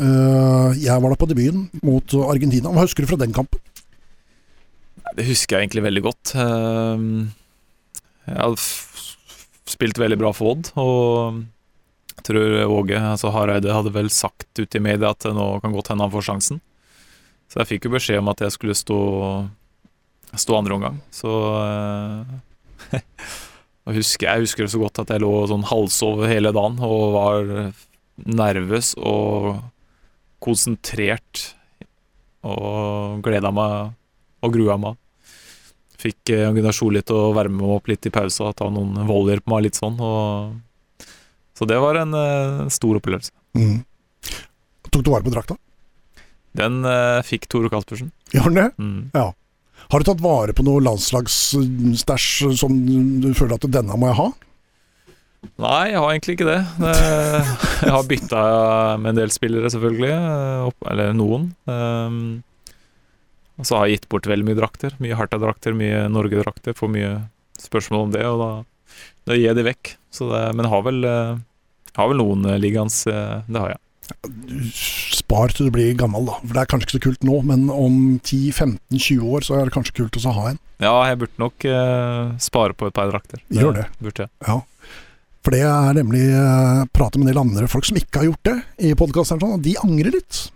Uh, 0.00 0.72
jeg 0.80 0.96
var 1.02 1.12
da 1.12 1.18
på 1.20 1.28
debuten 1.28 1.66
mot 1.84 2.14
Argentina. 2.24 2.72
Hva 2.72 2.86
husker 2.86 3.04
du 3.04 3.10
fra 3.10 3.20
den 3.20 3.34
kampen? 3.36 3.60
Det 5.16 5.26
husker 5.26 5.58
jeg 5.58 5.68
egentlig 5.68 5.84
veldig 5.88 6.04
godt. 6.06 6.32
Uh, 6.36 7.28
jeg 8.28 8.38
hadde 8.38 8.64
spilt 9.70 10.00
veldig 10.00 10.20
bra 10.20 10.32
for 10.36 10.54
Odd, 10.54 10.72
og 10.80 11.42
tror 12.26 12.56
Åge, 12.66 12.98
altså 12.98 13.32
Hareide, 13.34 13.72
hadde 13.74 13.92
vel 13.94 14.10
sagt 14.12 14.60
ut 14.60 14.76
i 14.76 14.82
media 14.82 15.12
at 15.14 15.26
nå 15.30 15.46
kan 15.62 15.74
godt 15.74 15.92
hende 15.92 16.06
han 16.06 16.14
får 16.14 16.26
sjansen. 16.28 16.60
Så 17.50 17.62
jeg 17.62 17.70
fikk 17.72 17.88
jo 17.88 17.94
beskjed 17.96 18.22
om 18.22 18.30
at 18.30 18.42
jeg 18.44 18.54
skulle 18.54 18.76
stå, 18.78 19.00
stå 20.38 20.58
andre 20.58 20.76
omgang. 20.76 20.98
Så 21.14 21.30
eh, 21.58 22.98
husker, 23.98 24.28
jeg 24.28 24.46
husker 24.46 24.66
det 24.66 24.74
så 24.74 24.82
godt 24.82 25.02
at 25.02 25.14
jeg 25.14 25.24
lå 25.24 25.32
sånn 25.50 25.66
halsover 25.70 26.30
hele 26.30 26.54
dagen 26.54 26.78
og 26.86 27.16
var 27.16 27.50
nervøs 28.20 28.94
og 28.98 29.56
konsentrert 30.40 31.50
og 32.46 33.20
gleda 33.24 33.52
meg 33.52 33.92
og 34.44 34.54
grua 34.54 34.78
meg. 34.80 34.96
Fikk 36.00 36.32
uh, 36.32 36.48
Gunnar 36.56 36.72
Solli 36.76 37.02
til 37.04 37.18
å 37.18 37.32
varme 37.36 37.60
meg 37.60 37.76
opp 37.76 37.90
litt 37.90 38.06
i 38.08 38.12
pausa 38.14 38.54
ta 38.56 38.70
noen 38.72 39.02
volleyer 39.08 39.42
på 39.44 39.52
meg 39.52 39.66
litt 39.66 39.80
sånn. 39.80 39.98
Og, 40.00 40.54
så 41.60 41.68
det 41.68 41.76
var 41.76 41.98
en 42.00 42.16
uh, 42.16 42.68
stor 42.72 42.96
opplevelse. 42.96 43.34
Mm. 43.52 43.82
Tok 44.88 45.04
du 45.04 45.10
vare 45.12 45.26
på 45.26 45.34
drakta? 45.34 45.58
Den 46.56 46.80
uh, 46.88 47.20
fikk 47.20 47.44
Tore 47.52 47.68
Kaspersen. 47.68 48.08
Gjorde 48.32 48.54
den 48.54 48.56
det? 48.62 48.70
Mm. 48.80 49.02
Ja. 49.12 49.26
Har 49.90 50.00
du 50.00 50.06
tatt 50.08 50.22
vare 50.24 50.54
på 50.56 50.64
noe 50.64 50.80
landslagsstæsj 50.86 52.54
som 52.56 52.78
du 53.20 53.28
føler 53.36 53.58
at 53.58 53.68
denne 53.76 53.96
må 54.00 54.08
jeg 54.08 54.18
ha? 54.22 54.30
Nei, 55.60 55.90
jeg 55.92 56.00
har 56.00 56.10
egentlig 56.12 56.36
ikke 56.36 56.48
det. 56.48 56.60
Jeg 56.84 57.92
har 57.94 58.08
bytta 58.08 58.40
med 59.00 59.12
en 59.12 59.20
del 59.20 59.32
spillere, 59.32 59.70
selvfølgelig. 59.72 60.12
Eller 60.92 61.14
noen. 61.16 61.46
Ehm, 61.70 62.18
og 63.56 63.68
så 63.68 63.78
har 63.78 63.88
jeg 63.88 63.98
gitt 63.98 64.10
bort 64.12 64.28
veldig 64.28 64.46
mye 64.50 64.58
drakter. 64.58 64.96
Mye 65.00 65.16
Herta-drakter, 65.16 65.76
mye 65.76 66.04
Norge-drakter. 66.12 66.76
Får 66.76 66.92
mye 66.92 67.14
spørsmål 67.60 68.06
om 68.06 68.12
det, 68.14 68.24
og 68.28 68.40
da, 68.40 68.50
da 69.28 69.38
gir 69.38 69.48
jeg 69.48 69.58
de 69.58 69.66
vekk. 69.70 69.94
Det, 70.20 70.44
men 70.54 70.66
jeg 70.66 70.74
har 70.74 70.86
vel, 70.86 71.00
har 71.98 72.10
vel 72.10 72.20
noen 72.20 72.46
liggende, 72.62 73.14
det 73.46 73.62
har 73.62 73.74
jeg. 73.74 73.80
Spar 75.14 75.52
til 75.54 75.68
du 75.68 75.74
blir 75.74 75.94
gammel, 75.98 76.26
da. 76.26 76.38
For 76.42 76.56
Det 76.56 76.62
er 76.62 76.70
kanskje 76.70 76.88
ikke 76.88 76.96
så 76.96 77.04
kult 77.08 77.26
nå, 77.26 77.36
men 77.46 77.68
om 77.70 77.96
10-15-20 78.18 79.26
år 79.30 79.46
så 79.46 79.58
er 79.58 79.68
det 79.68 79.74
kanskje 79.76 79.96
kult 80.00 80.18
å 80.18 80.34
ha 80.36 80.46
en. 80.50 80.60
Ja, 80.82 80.94
jeg 81.10 81.20
burde 81.20 81.42
nok 81.42 81.66
uh, 81.68 82.34
spare 82.42 82.74
på 82.74 82.88
et 82.88 82.96
par 82.96 83.10
drakter. 83.12 83.42
Gjør 83.54 83.76
det. 83.76 83.86
Burde 84.00 84.26
jeg. 84.26 84.32
Ja. 84.48 84.60
For 85.40 85.56
det 85.56 85.62
er 85.64 85.96
nemlig 85.96 86.24
uh, 86.34 86.86
prate 86.92 87.20
med 87.20 87.28
en 87.28 87.32
del 87.32 87.42
andre 87.44 87.68
folk 87.70 87.86
som 87.88 88.00
ikke 88.00 88.22
har 88.22 88.30
gjort 88.30 88.48
det 88.50 88.56
i 88.90 88.96
podkasten, 88.98 89.40
sånn, 89.42 89.60
og 89.60 89.64
de 89.64 89.76
angrer 89.84 90.18
litt. 90.18 90.48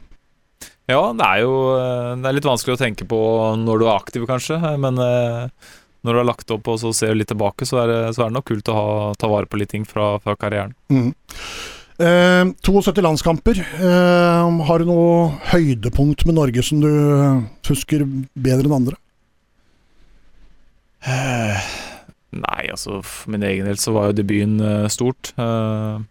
Ja, 0.91 1.01
det 1.16 1.24
er 1.24 1.39
jo 1.41 1.53
eh, 1.78 2.11
det 2.20 2.28
er 2.28 2.37
litt 2.37 2.45
vanskelig 2.45 2.74
å 2.76 2.80
tenke 2.80 3.07
på 3.09 3.18
når 3.57 3.80
du 3.80 3.87
er 3.87 3.95
aktiv, 3.95 4.26
kanskje. 4.28 4.59
Men 4.80 5.01
eh, 5.01 5.70
når 6.05 6.12
du 6.12 6.20
har 6.20 6.28
lagt 6.28 6.52
opp 6.52 6.68
og 6.68 6.80
så 6.82 6.92
ser 6.96 7.16
litt 7.16 7.30
tilbake, 7.32 7.66
så 7.68 7.82
er 7.82 7.90
det, 7.90 8.00
så 8.16 8.24
er 8.24 8.30
det 8.30 8.36
nok 8.36 8.48
kult 8.50 8.68
å 8.68 8.76
ha, 8.76 8.88
ta 9.18 9.30
vare 9.32 9.48
på 9.48 9.61
litt 9.61 9.72
ting 9.72 9.86
fra, 9.88 10.14
fra 10.22 10.36
karrieren. 10.36 10.76
Mm. 10.92 11.11
Eh, 12.05 12.44
72 12.66 13.05
landskamper. 13.05 13.61
Eh, 13.62 14.61
har 14.68 14.82
du 14.82 14.90
noe 14.90 15.30
høydepunkt 15.52 16.26
med 16.28 16.36
Norge 16.40 16.64
som 16.66 16.82
du 16.82 16.90
husker 17.70 18.05
bedre 18.34 18.68
enn 18.68 18.78
andre? 18.82 18.98
Eh, 21.05 21.70
nei, 22.34 22.62
altså 22.72 23.00
for 23.05 23.32
min 23.32 23.44
egen 23.46 23.68
del 23.68 23.78
så 23.80 23.94
var 23.94 24.11
jo 24.11 24.18
debuten 24.20 24.59
eh, 24.64 24.88
stort. 24.92 25.32
Eh, 25.38 26.02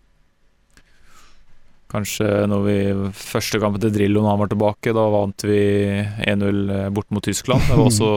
Kanskje 1.93 2.27
når 2.49 2.63
vi 2.65 2.77
første 3.13 3.59
kampen 3.61 3.81
til 3.83 3.93
Drillo 3.93 4.23
når 4.23 4.33
han 4.33 4.41
var 4.41 4.49
tilbake, 4.49 4.93
da 4.97 5.05
vant 5.13 5.45
vi 5.45 5.61
1-0 6.25 6.61
eh, 6.73 6.89
bort 6.95 7.09
mot 7.13 7.23
Tyskland. 7.23 7.61
Det 7.67 7.77
var 7.77 7.85
også 7.85 8.09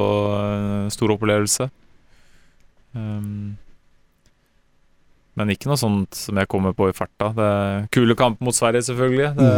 en 0.49 0.95
stor 0.95 1.13
opplevelse. 1.13 1.69
Um, 2.97 3.57
men 5.37 5.53
ikke 5.53 5.69
noe 5.69 5.77
sånt 5.77 6.17
som 6.17 6.41
jeg 6.41 6.49
kommer 6.49 6.73
på 6.77 6.89
i 6.89 6.95
farta. 6.97 7.29
Det 7.37 7.49
er 7.57 7.91
Kule 7.93 8.17
kamp 8.17 8.41
mot 8.41 8.57
Sverige, 8.57 8.87
selvfølgelig. 8.89 9.35
Det, 9.37 9.51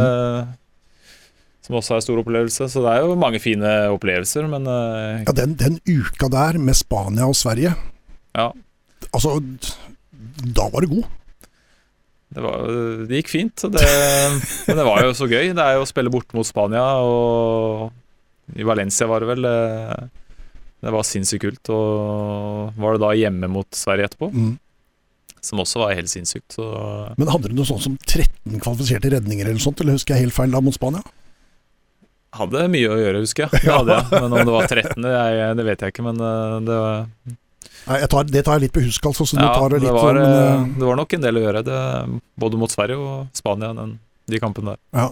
som 1.63 1.77
også 1.79 1.95
er 1.95 2.01
en 2.01 2.07
stor 2.09 2.19
opplevelse. 2.19 2.67
Så 2.73 2.83
det 2.83 2.91
er 2.91 3.05
jo 3.05 3.15
mange 3.19 3.39
fine 3.39 3.71
opplevelser, 3.93 4.49
men 4.51 4.67
uh, 4.67 5.23
Ja, 5.23 5.35
den, 5.37 5.55
den 5.61 5.79
uka 5.87 6.27
der 6.33 6.59
med 6.59 6.75
Spania 6.75 7.29
og 7.29 7.39
Sverige 7.39 7.71
Ja. 8.35 8.49
Altså, 9.13 9.37
da 10.43 10.67
var 10.73 10.83
det 10.83 10.91
god. 10.91 11.07
Det, 12.29 12.41
var, 12.45 12.65
det, 13.09 13.19
gikk 13.19 13.31
fint. 13.31 13.63
Det, 13.73 13.81
men 14.67 14.77
det 14.77 14.85
var 14.85 15.01
jo 15.03 15.13
så 15.17 15.25
gøy. 15.29 15.49
Det 15.57 15.63
er 15.65 15.77
jo 15.79 15.85
å 15.85 15.89
spille 15.89 16.11
borte 16.13 16.37
mot 16.37 16.45
Spania, 16.47 16.83
og 17.01 17.89
i 18.59 18.65
Valencia 18.67 19.07
var 19.09 19.23
det 19.25 19.29
vel. 19.31 19.47
Det 20.79 20.93
var 20.93 21.03
sinnssykt 21.07 21.43
kult. 21.43 21.71
Og 21.73 22.77
var 22.79 22.95
det 22.95 23.01
da 23.03 23.13
hjemme 23.17 23.49
mot 23.51 23.67
Sverige 23.75 24.11
etterpå, 24.11 24.29
Mm. 24.33 24.53
som 25.41 25.59
også 25.63 25.79
var 25.81 25.95
helt 25.97 26.11
sinnssykt. 26.11 26.53
Så 26.59 26.67
Men 27.17 27.31
hadde 27.33 27.49
du 27.49 27.55
noe 27.57 27.65
sånt 27.65 27.81
som 27.81 27.97
13 28.05 28.59
kvalifiserte 28.61 29.09
redninger 29.15 29.47
eller 29.49 29.59
sånt, 29.59 29.81
eller 29.81 29.97
husker 29.97 30.15
jeg 30.15 30.27
helt 30.27 30.37
feil 30.37 30.51
da 30.51 30.61
mot 30.61 30.75
Spania? 30.77 31.01
hadde 32.35 32.67
mye 32.69 32.89
å 32.93 32.97
gjøre, 32.99 33.21
husker 33.23 33.47
jeg. 33.47 33.61
Det 33.65 33.73
hadde 33.73 33.95
jeg. 33.97 34.09
Men 34.21 34.33
om 34.37 34.45
det 34.45 34.53
var 34.53 34.67
13., 34.69 35.01
det, 35.01 35.13
det 35.57 35.65
vet 35.65 35.81
jeg 35.81 35.93
ikke. 35.95 36.05
Men 36.05 36.19
eh, 36.21 36.57
det 36.67 36.75
var, 36.77 37.07
tar, 38.09 38.23
det 38.29 38.43
tar 38.45 38.57
jeg 38.59 38.61
litt 38.67 38.73
på 38.75 38.83
husk, 38.85 39.05
altså. 39.09 39.25
Så 39.25 39.37
du 39.37 39.43
ja, 39.43 39.53
det 39.69 39.79
det, 39.79 39.87
litt 39.87 39.95
var, 39.97 40.13
men, 40.13 40.23
eh, 40.23 40.53
eh, 40.53 40.65
det 40.79 40.85
var 40.89 40.95
nok 40.99 41.13
en 41.17 41.21
del 41.25 41.39
å 41.39 41.43
gjøre, 41.45 41.63
det, 41.65 41.79
både 42.39 42.59
mot 42.61 42.69
Sverige 42.73 42.97
og 43.01 43.27
Spania, 43.33 43.71
den, 43.73 43.95
de 44.29 44.39
kampene 44.39 44.75
der. 44.93 45.09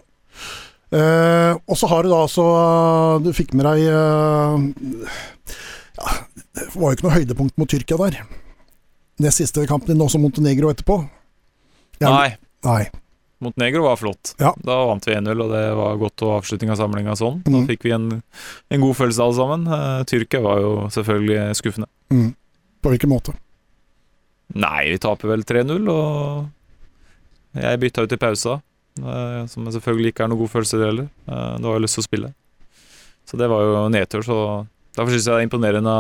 Eh, 0.94 1.54
og 1.68 1.76
så 1.80 1.88
har 1.92 2.06
du 2.06 2.10
da 2.14 2.22
altså 2.24 2.44
Du 3.20 3.34
fikk 3.36 3.50
med 3.60 3.66
deg 3.68 3.82
eh, 3.92 5.10
ja, 5.98 6.14
Det 6.56 6.68
var 6.78 6.94
jo 6.94 6.96
ikke 6.96 7.04
noe 7.10 7.16
høydepunkt 7.18 7.58
mot 7.60 7.68
Tyrkia 7.68 7.98
der. 8.00 8.22
Nest 9.20 9.42
siste 9.42 9.66
kampen 9.68 9.92
din, 9.92 10.04
også 10.06 10.22
Montenegro 10.22 10.70
etterpå. 10.72 11.02
Jeg, 12.00 12.08
Nei, 12.08 12.30
Nei. 12.64 12.84
Montenegro 13.42 13.84
var 13.86 13.98
flott. 14.00 14.32
Ja. 14.42 14.54
Da 14.66 14.76
vant 14.90 15.06
vi 15.06 15.14
1-0, 15.18 15.42
og 15.44 15.52
det 15.54 15.64
var 15.78 15.98
godt 16.02 16.24
å 16.26 16.32
avslutning 16.38 16.72
av 16.74 16.80
samlinga 16.80 17.14
sånn. 17.18 17.42
Da 17.46 17.52
Mhm. 17.52 17.68
fikk 17.70 17.84
vi 17.86 17.92
en, 17.94 18.08
en 18.72 18.82
god 18.82 18.96
følelse 18.98 19.22
alle 19.26 19.38
sammen. 19.38 19.68
Eh, 19.68 20.04
Tyrkia 20.10 20.42
var 20.42 20.62
jo 20.62 20.72
selvfølgelig 20.94 21.58
skuffende. 21.60 21.90
Mm. 22.14 22.32
På 22.82 22.92
hvilken 22.94 23.10
måte? 23.12 23.34
Nei, 24.56 24.88
vi 24.94 24.98
taper 25.04 25.28
vel 25.34 25.44
3-0, 25.44 25.90
og 25.92 26.48
jeg 27.58 27.80
bytta 27.82 28.06
ut 28.06 28.14
i 28.16 28.20
pausa. 28.22 28.62
eh, 29.02 29.46
Som 29.52 29.66
selvfølgelig 29.66 30.14
ikke 30.14 30.24
er 30.24 30.32
noen 30.32 30.40
god 30.44 30.54
følelse, 30.54 30.78
det 30.80 30.88
heller. 30.88 31.10
Du 31.26 31.62
Da 31.64 31.68
har 31.68 31.80
jo 31.80 31.84
lyst 31.84 31.98
til 32.00 32.04
å 32.06 32.08
spille. 32.08 32.34
Så 33.28 33.38
det 33.38 33.50
var 33.52 33.62
jo 33.66 33.90
nedtur, 33.92 34.24
så 34.24 34.38
derfor 34.96 35.12
syns 35.12 35.26
jeg 35.28 35.34
det 35.36 35.42
er 35.42 35.48
imponerende 35.50 35.96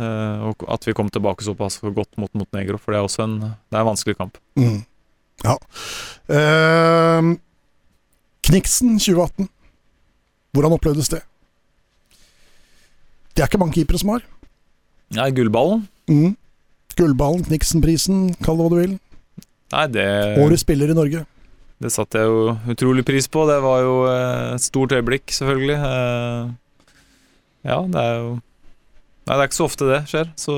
eh, 0.00 0.52
at 0.72 0.86
vi 0.86 0.94
kom 0.96 1.10
tilbake 1.10 1.44
såpass 1.44 1.80
godt 1.82 2.16
mot 2.16 2.32
Montenegro, 2.32 2.78
for 2.78 2.92
det 2.92 2.98
er 2.98 3.04
også 3.04 3.24
en, 3.26 3.38
det 3.40 3.76
er 3.76 3.82
en 3.82 3.90
vanskelig 3.90 4.16
kamp. 4.16 4.38
Mm. 4.56 4.80
Ja. 5.44 5.56
Eh, 6.32 7.34
Kniksen 8.48 8.96
2018. 8.98 9.50
Hvordan 10.56 10.72
opplevdes 10.72 11.10
det? 11.12 11.20
Det 13.36 13.42
er 13.44 13.50
ikke 13.50 13.60
mange 13.60 13.76
keepere 13.76 14.00
som 14.00 14.14
har. 14.16 14.24
Nei, 15.16 15.30
gullballen? 15.32 15.86
Mm. 16.10 16.34
Gullballen, 16.98 17.44
Kniksen-prisen, 17.46 18.34
kall 18.44 18.58
det 18.58 18.64
hva 18.66 18.72
du 18.74 18.78
vil. 18.80 18.94
Nei, 19.72 19.84
det 19.92 20.06
Årets 20.42 20.64
spiller 20.64 20.90
i 20.92 20.96
Norge. 20.96 21.24
Det 21.78 21.92
satte 21.94 22.18
jeg 22.18 22.26
jo 22.32 22.56
utrolig 22.74 23.04
pris 23.06 23.28
på. 23.30 23.44
Det 23.48 23.58
var 23.62 23.82
jo 23.84 23.94
eh, 24.10 24.54
et 24.56 24.64
stort 24.64 24.92
øyeblikk, 24.96 25.30
selvfølgelig. 25.34 25.78
Eh, 25.78 26.56
Ja, 27.68 27.80
det 27.90 27.98
er 28.02 28.14
jo 28.22 28.28
Nei, 29.28 29.34
det 29.36 29.42
er 29.42 29.48
ikke 29.50 29.58
så 29.58 29.66
ofte 29.68 29.84
det 29.90 29.96
skjer, 30.08 30.28
så 30.40 30.54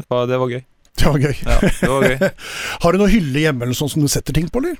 det 0.00 0.06
var, 0.08 0.22
det 0.30 0.38
var 0.40 0.48
gøy. 0.54 0.62
Det 0.96 1.04
var 1.10 1.18
gøy. 1.20 1.34
Ja, 1.44 1.56
det 1.68 1.90
var 1.90 2.06
gøy. 2.08 2.30
Har 2.82 2.94
du 2.96 2.98
noe 3.02 3.10
hylle 3.12 3.42
hjemme 3.42 3.66
eller 3.66 3.76
sånn 3.76 3.90
som 3.92 4.00
du 4.04 4.08
setter 4.08 4.32
ting 4.38 4.46
på, 4.48 4.62
eller? 4.62 4.78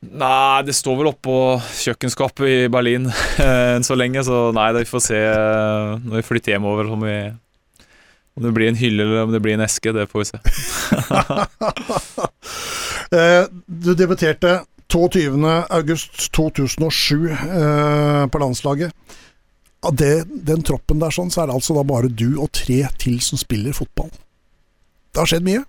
Nei, 0.00 0.64
det 0.64 0.72
står 0.72 0.96
vel 0.96 1.10
oppå 1.10 1.58
kjøkkenskapet 1.76 2.46
i 2.48 2.68
Berlin 2.72 3.04
eh, 3.12 3.76
enn 3.76 3.84
så 3.84 3.92
lenge, 3.98 4.22
så 4.24 4.48
nei, 4.56 4.70
vi 4.78 4.86
får 4.88 5.02
se 5.04 5.18
eh, 5.20 5.98
når 6.00 6.22
vi 6.22 6.24
flytter 6.24 6.54
hjemover 6.54 6.88
om, 6.94 7.02
vi, 7.04 7.16
om 8.38 8.42
det 8.46 8.52
blir 8.56 8.70
en 8.70 8.80
hylle 8.80 9.04
eller 9.04 9.26
om 9.26 9.32
det 9.34 9.42
blir 9.44 9.54
en 9.58 9.66
eske. 9.66 9.92
Det 9.92 10.08
får 10.10 10.20
vi 10.24 10.30
se. 10.32 10.38
Eh, 13.10 13.42
du 13.66 13.90
debuterte 13.98 14.62
22.8.2007 14.86 17.26
eh, 17.26 18.22
på 18.30 18.38
landslaget. 18.38 18.94
Av 19.82 19.90
det, 19.98 20.30
den 20.46 20.62
troppen 20.62 21.02
der 21.02 21.10
sånn, 21.10 21.26
så 21.34 21.42
er 21.42 21.50
det 21.50 21.58
altså 21.58 21.74
da 21.74 21.82
bare 21.88 22.06
du 22.06 22.38
og 22.38 22.54
tre 22.54 22.86
til 23.02 23.18
som 23.24 23.34
spiller 23.40 23.72
fotball. 23.74 24.12
Det 25.10 25.18
har 25.18 25.26
skjedd 25.32 25.42
mye. 25.48 25.64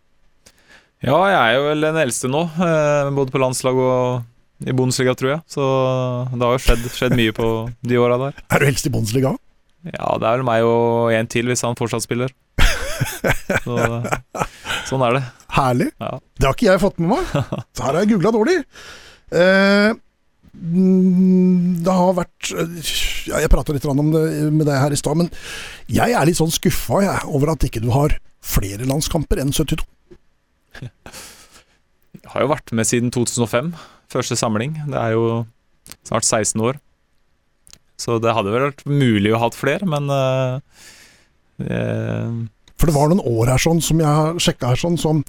Ja, 1.02 1.18
jeg 1.26 1.38
er 1.40 1.56
jo 1.58 1.62
vel 1.66 1.82
den 1.88 1.98
eldste 1.98 2.30
nå, 2.30 2.44
eh, 2.62 3.08
både 3.18 3.34
på 3.34 3.40
landslag 3.42 3.78
og 3.82 4.68
i 4.70 4.74
Bundesliga, 4.78 5.16
tror 5.18 5.32
jeg. 5.32 5.42
Så 5.50 5.64
det 6.30 6.46
har 6.46 6.54
jo 6.54 6.62
skjedd, 6.62 6.84
skjedd 6.94 7.16
mye 7.18 7.34
på 7.34 7.48
de 7.90 7.98
åra 7.98 8.20
der. 8.22 8.44
Er 8.54 8.62
du 8.62 8.68
eldst 8.70 8.86
i 8.86 8.92
Bundesliga? 8.94 9.34
Ja, 9.88 10.12
det 10.22 10.28
er 10.30 10.38
vel 10.38 10.46
meg 10.46 10.66
og 10.68 11.10
en 11.18 11.30
til, 11.32 11.50
hvis 11.50 11.64
han 11.66 11.78
fortsatt 11.80 12.06
spiller. 12.06 12.30
Så, 13.66 13.78
sånn 14.92 15.06
er 15.08 15.18
det. 15.18 15.24
Herlig. 15.58 15.88
Ja. 15.98 16.12
Det 16.38 16.48
har 16.48 16.54
ikke 16.54 16.70
jeg 16.70 16.84
fått 16.84 17.02
med 17.02 17.16
meg. 17.16 17.32
Så 17.74 17.88
her 17.88 17.96
har 17.96 18.04
jeg 18.04 18.12
googla 18.14 18.34
dårlig. 18.36 18.58
Eh, 19.34 19.96
mm, 20.54 21.82
det 21.82 21.96
har 21.96 22.18
vært 22.18 22.50
ja, 22.52 23.40
Jeg 23.40 23.50
prata 23.54 23.72
litt 23.74 23.86
om 23.90 24.12
det 24.14 24.26
med 24.52 24.68
deg 24.68 24.78
her 24.84 24.94
i 24.94 25.00
stad, 25.00 25.18
men 25.18 25.32
jeg 25.90 26.14
er 26.14 26.30
litt 26.30 26.38
sånn 26.38 26.54
skuffa 26.54 27.02
over 27.26 27.56
at 27.56 27.66
ikke 27.66 27.82
du 27.82 27.90
har 27.96 28.14
flere 28.46 28.86
landskamper 28.86 29.42
enn 29.42 29.56
72. 29.56 29.82
Jeg 30.80 32.30
har 32.34 32.46
jo 32.46 32.52
vært 32.54 32.72
med 32.78 32.88
siden 32.88 33.12
2005, 33.14 33.74
første 34.12 34.38
samling. 34.40 34.78
Det 34.88 35.00
er 35.00 35.18
jo 35.18 35.44
snart 36.08 36.26
16 36.28 36.62
år. 36.64 36.80
Så 38.02 38.18
det 38.22 38.34
hadde 38.34 38.54
vel 38.54 38.70
vært 38.70 38.86
mulig 38.90 39.34
å 39.34 39.38
ha 39.38 39.46
hatt 39.46 39.58
flere, 39.58 39.86
men 39.86 40.10
uh, 40.10 40.58
For 41.62 42.90
det 42.90 42.96
var 42.96 43.12
noen 43.12 43.22
år 43.22 43.52
her 43.54 43.62
sånn 43.62 43.82
som 43.86 44.00
jeg 44.02 44.10
har 44.10 44.40
sjekka 44.42 44.72
her 44.72 44.80
sånn 44.82 44.98
som 44.98 45.22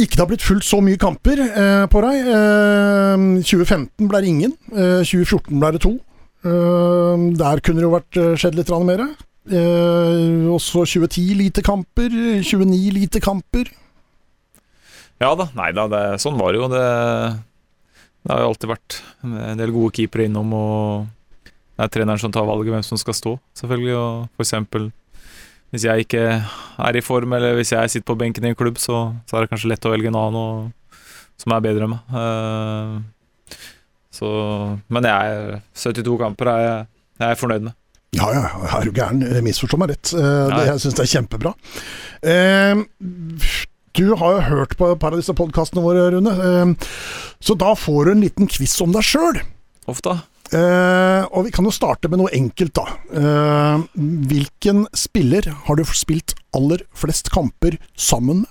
ikke 0.00 0.16
det 0.16 0.22
har 0.22 0.28
blitt 0.30 0.44
fulgt 0.44 0.64
så 0.64 0.78
mye 0.80 1.00
kamper 1.00 1.40
eh, 1.42 1.84
på 1.92 2.00
deg. 2.04 2.30
Eh, 2.32 3.24
2015 3.44 4.08
ble 4.08 4.22
det 4.24 4.30
ingen. 4.30 4.54
Eh, 4.72 5.02
2014 5.04 5.60
ble 5.60 5.72
det 5.74 5.82
to. 5.84 5.92
Eh, 6.48 7.26
der 7.36 7.60
kunne 7.60 7.82
det 7.82 7.86
jo 7.86 7.92
vært 7.92 8.20
skjedd 8.40 8.56
litt 8.56 8.72
mer. 8.88 9.04
Også 10.54 10.86
2010 10.86 11.36
lite 11.42 11.64
kamper. 11.66 12.08
29 12.40 12.92
lite 12.96 13.20
kamper. 13.20 13.68
Ja 15.22 15.32
da, 15.38 15.46
nei 15.54 15.70
da, 15.76 15.86
det, 15.90 16.02
sånn 16.22 16.38
var 16.40 16.52
det 16.52 16.62
jo. 16.62 16.70
Det, 16.72 16.86
det 18.22 18.32
har 18.32 18.42
jo 18.42 18.48
alltid 18.50 18.72
vært 18.72 18.96
en 19.22 19.60
del 19.60 19.74
gode 19.74 19.94
keepere 19.94 20.26
innom, 20.26 20.50
og 20.56 21.52
det 21.78 21.86
er 21.86 21.92
treneren 21.94 22.20
som 22.22 22.34
tar 22.34 22.48
valget 22.48 22.74
hvem 22.74 22.84
som 22.86 22.98
skal 23.00 23.16
stå, 23.16 23.36
selvfølgelig. 23.60 23.94
Og 24.00 24.34
for 24.34 24.46
eksempel 24.46 24.90
hvis 25.72 25.86
jeg 25.88 26.04
ikke 26.04 26.22
er 26.84 26.96
i 26.98 27.00
form, 27.00 27.32
eller 27.32 27.54
hvis 27.56 27.72
jeg 27.72 27.90
sitter 27.90 28.04
på 28.10 28.18
benken 28.20 28.44
i 28.44 28.50
en 28.52 28.56
klubb, 28.58 28.76
så, 28.76 29.06
så 29.24 29.38
er 29.38 29.44
det 29.44 29.52
kanskje 29.54 29.70
lett 29.70 29.86
å 29.88 29.92
velge 29.94 30.10
en 30.10 30.18
annen 30.20 30.36
og, 30.36 30.98
som 31.40 31.54
er 31.56 31.62
bedre 31.64 31.86
enn 31.86 31.94
meg. 31.94 32.10
Uh, 32.12 33.56
så, 34.12 34.32
men 34.92 35.08
jeg 35.08 35.38
er 35.38 35.62
72 35.72 36.18
kamper 36.20 36.50
er 36.52 36.66
jeg, 36.66 36.82
jeg 37.22 37.30
er 37.30 37.40
fornøyd 37.40 37.64
med. 37.70 37.78
Ja, 38.12 38.26
ja, 38.36 38.42
er 38.68 38.84
du 38.84 38.92
gæren? 38.92 39.24
Misforstå 39.46 39.78
meg 39.80 39.94
rett. 39.94 40.12
Uh, 40.12 40.52
det, 40.52 40.66
jeg 40.68 40.82
syns 40.84 40.98
det 40.98 41.06
er 41.06 41.12
kjempebra. 41.14 41.54
Eh, 42.20 42.82
du 43.92 44.14
har 44.16 44.36
jo 44.38 44.44
hørt 44.48 44.76
på 44.80 44.88
et 44.92 45.00
par 45.00 45.12
av 45.12 45.20
disse 45.20 45.34
podkastene 45.36 45.82
våre, 45.84 46.06
Rune. 46.14 46.32
Ehm, 46.32 46.76
så 47.44 47.56
da 47.58 47.74
får 47.76 48.06
du 48.06 48.12
en 48.14 48.22
liten 48.24 48.48
quiz 48.48 48.78
om 48.80 48.94
deg 48.94 49.04
sjøl. 49.04 49.42
Ofte. 49.90 50.14
Eh, 50.52 51.22
og 51.32 51.46
vi 51.46 51.52
kan 51.52 51.64
jo 51.64 51.72
starte 51.72 52.08
med 52.12 52.20
noe 52.20 52.32
enkelt, 52.36 52.74
da. 52.76 52.86
Eh, 53.12 53.84
hvilken 54.32 54.84
spiller 54.96 55.48
har 55.66 55.76
du 55.80 55.84
spilt 55.96 56.34
aller 56.56 56.84
flest 56.96 57.30
kamper 57.32 57.78
sammen 57.96 58.44
med? 58.44 58.50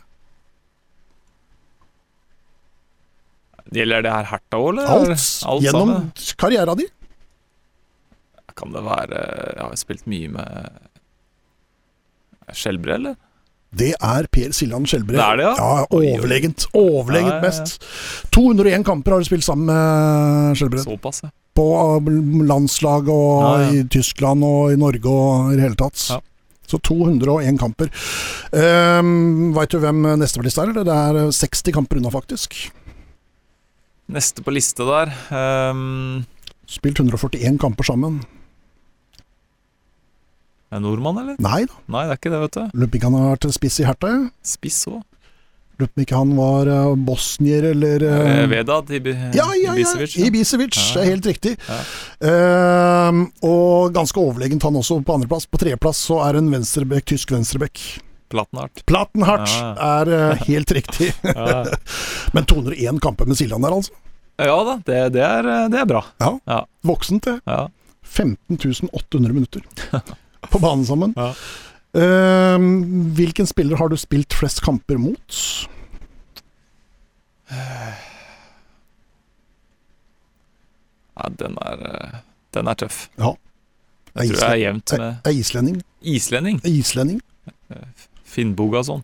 Gjelder 3.71 4.03
det 4.03 4.11
her 4.11 4.25
Herta 4.33 4.57
òg, 4.59 4.73
eller? 4.73 4.89
Alt. 4.91 5.27
Alt 5.47 5.63
gjennom 5.63 5.91
sammen? 5.93 6.09
karriera 6.41 6.73
di. 6.75 6.89
Kan 8.59 8.73
det 8.75 8.81
være 8.83 9.15
eh, 9.21 9.53
Jeg 9.55 9.63
har 9.63 9.77
spilt 9.79 10.09
mye 10.11 10.31
med 10.33 10.51
Skjelbre, 12.51 12.97
eller? 12.97 13.15
Det 13.71 13.93
er 13.95 14.25
Per 14.27 14.51
Siljan 14.51 14.83
Skjelbre. 14.89 15.15
Det 15.15 15.23
er 15.23 15.39
det, 15.39 15.45
ja? 15.47 15.51
ja 15.55 15.85
overlegent. 15.95 16.65
Overlegent 16.75 17.31
Ja, 17.31 17.37
ja, 17.37 17.43
best. 17.45 17.85
201 18.35 18.83
kamper 18.87 19.15
har 19.15 19.23
du 19.23 19.29
spilt 19.29 19.45
sammen 19.47 19.69
med 19.69 20.59
Skjelbre. 20.59 20.83
Såpass, 20.83 21.21
ja. 21.23 21.31
På 21.55 21.67
landslaget 21.99 22.47
landslag 22.47 23.09
og 23.11 23.73
i 23.75 23.85
Tyskland 23.91 24.43
og 24.47 24.71
i 24.71 24.79
Norge 24.79 25.11
og 25.11 25.53
i 25.53 25.57
det 25.59 25.65
hele 25.65 25.79
tatt. 25.79 26.03
Ja. 26.09 26.19
Så 26.67 26.79
201 26.87 27.57
kamper. 27.59 27.89
Um, 28.55 29.51
Veit 29.55 29.71
du 29.71 29.79
hvem 29.83 30.05
neste 30.19 30.39
på 30.39 30.45
lista 30.47 30.63
er? 30.63 30.75
Det 30.75 30.95
er 30.95 31.23
uh, 31.27 31.31
60 31.35 31.75
kamper 31.75 31.99
unna, 31.99 32.11
faktisk. 32.11 32.55
Neste 34.11 34.43
på 34.43 34.53
lista 34.55 34.87
der 34.87 35.11
um... 35.71 36.23
Spilt 36.71 36.99
141 37.03 37.59
kamper 37.59 37.87
sammen. 37.87 38.21
Er 40.71 40.79
det 40.79 40.85
nordmann, 40.85 41.17
eller? 41.19 41.35
Nei 41.43 41.65
da, 41.67 41.73
Nei, 41.91 42.05
det 42.07 42.13
er 42.15 42.19
ikke 42.21 42.31
det, 42.31 42.41
vet 42.45 42.57
du. 42.57 42.61
lurer 42.79 42.91
på 42.93 42.95
ikke 43.01 43.09
han 43.11 43.17
har 43.19 43.31
vært 43.35 43.47
spiss 43.57 43.79
i 43.81 43.87
Herta. 43.87 44.07
jeg. 44.13 44.29
Spiss 44.47 44.77
òg. 44.87 45.01
Lurer 45.81 45.89
på 45.95 46.03
ikke 46.05 46.19
han 46.21 46.31
var 46.37 46.69
uh, 46.69 46.93
bosnier 46.95 47.65
eller 47.71 48.03
Vedad 48.51 48.91
Ibi 48.93 49.15
Ja, 49.33 49.47
ja, 49.57 49.73
ja. 49.73 49.73
Ibisevic. 49.73 50.15
ja. 50.15 50.25
Ibisevic, 50.29 50.77
Ja. 50.95 51.03
helt 51.09 51.25
riktig. 51.27 51.55
Ja. 51.67 51.79
Uh, 52.31 53.19
og 53.43 53.91
ganske 53.95 54.21
overlegent 54.21 54.63
han 54.63 54.77
også 54.79 54.99
på 55.03 55.15
andreplass. 55.17 55.47
På 55.49 55.59
tredjeplass 55.59 56.03
så 56.07 56.21
er 56.29 56.39
en 56.39 56.47
venstrebekk, 56.53 57.05
tysk 57.11 57.33
venstrebekk. 57.35 57.81
Plattenhardt. 58.31 58.85
Plattenhardt 58.87 59.49
Ja. 59.51 59.73
er 59.99 60.13
uh, 60.31 60.43
helt 60.47 60.71
riktig. 60.71 61.11
Men 62.33 62.45
201 62.47 63.01
kamper 63.03 63.27
med 63.27 63.35
Siljan 63.41 63.61
der, 63.65 63.75
altså. 63.75 63.91
ja 64.39 64.55
da, 64.63 64.77
det, 64.87 65.01
det, 65.17 65.25
er, 65.27 65.51
det 65.69 65.81
er 65.83 65.89
bra. 65.89 66.05
Voksent, 66.87 67.27
det. 67.27 67.39
Ja. 67.45 67.65
15 68.07 68.57
800 68.93 69.33
minutter 69.33 69.61
på 70.49 70.59
banen 70.63 70.85
sammen. 70.85 71.13
Ja. 71.17 71.33
Uh, 71.91 72.55
hvilken 73.17 73.45
spiller 73.49 73.75
har 73.77 73.91
du 73.91 73.97
spilt 73.99 74.33
flest 74.33 74.61
kamper 74.63 74.97
mot? 75.01 75.39
ja, 81.17 81.27
den 81.39 81.57
er 81.61 81.81
eh, 81.89 82.19
Den 82.55 82.67
er 82.67 82.73
tøff. 82.79 83.09
Ja. 83.19 83.33
Jeg 84.15 84.29
tror 84.35 84.41
jeg 84.43 84.51
er 84.51 84.61
jevnt 84.65 84.91
med 84.99 85.27
er 85.27 85.35
islending? 85.35 85.81
islending. 86.01 86.61
Islending? 86.67 87.21
Finnbogason. 88.27 89.03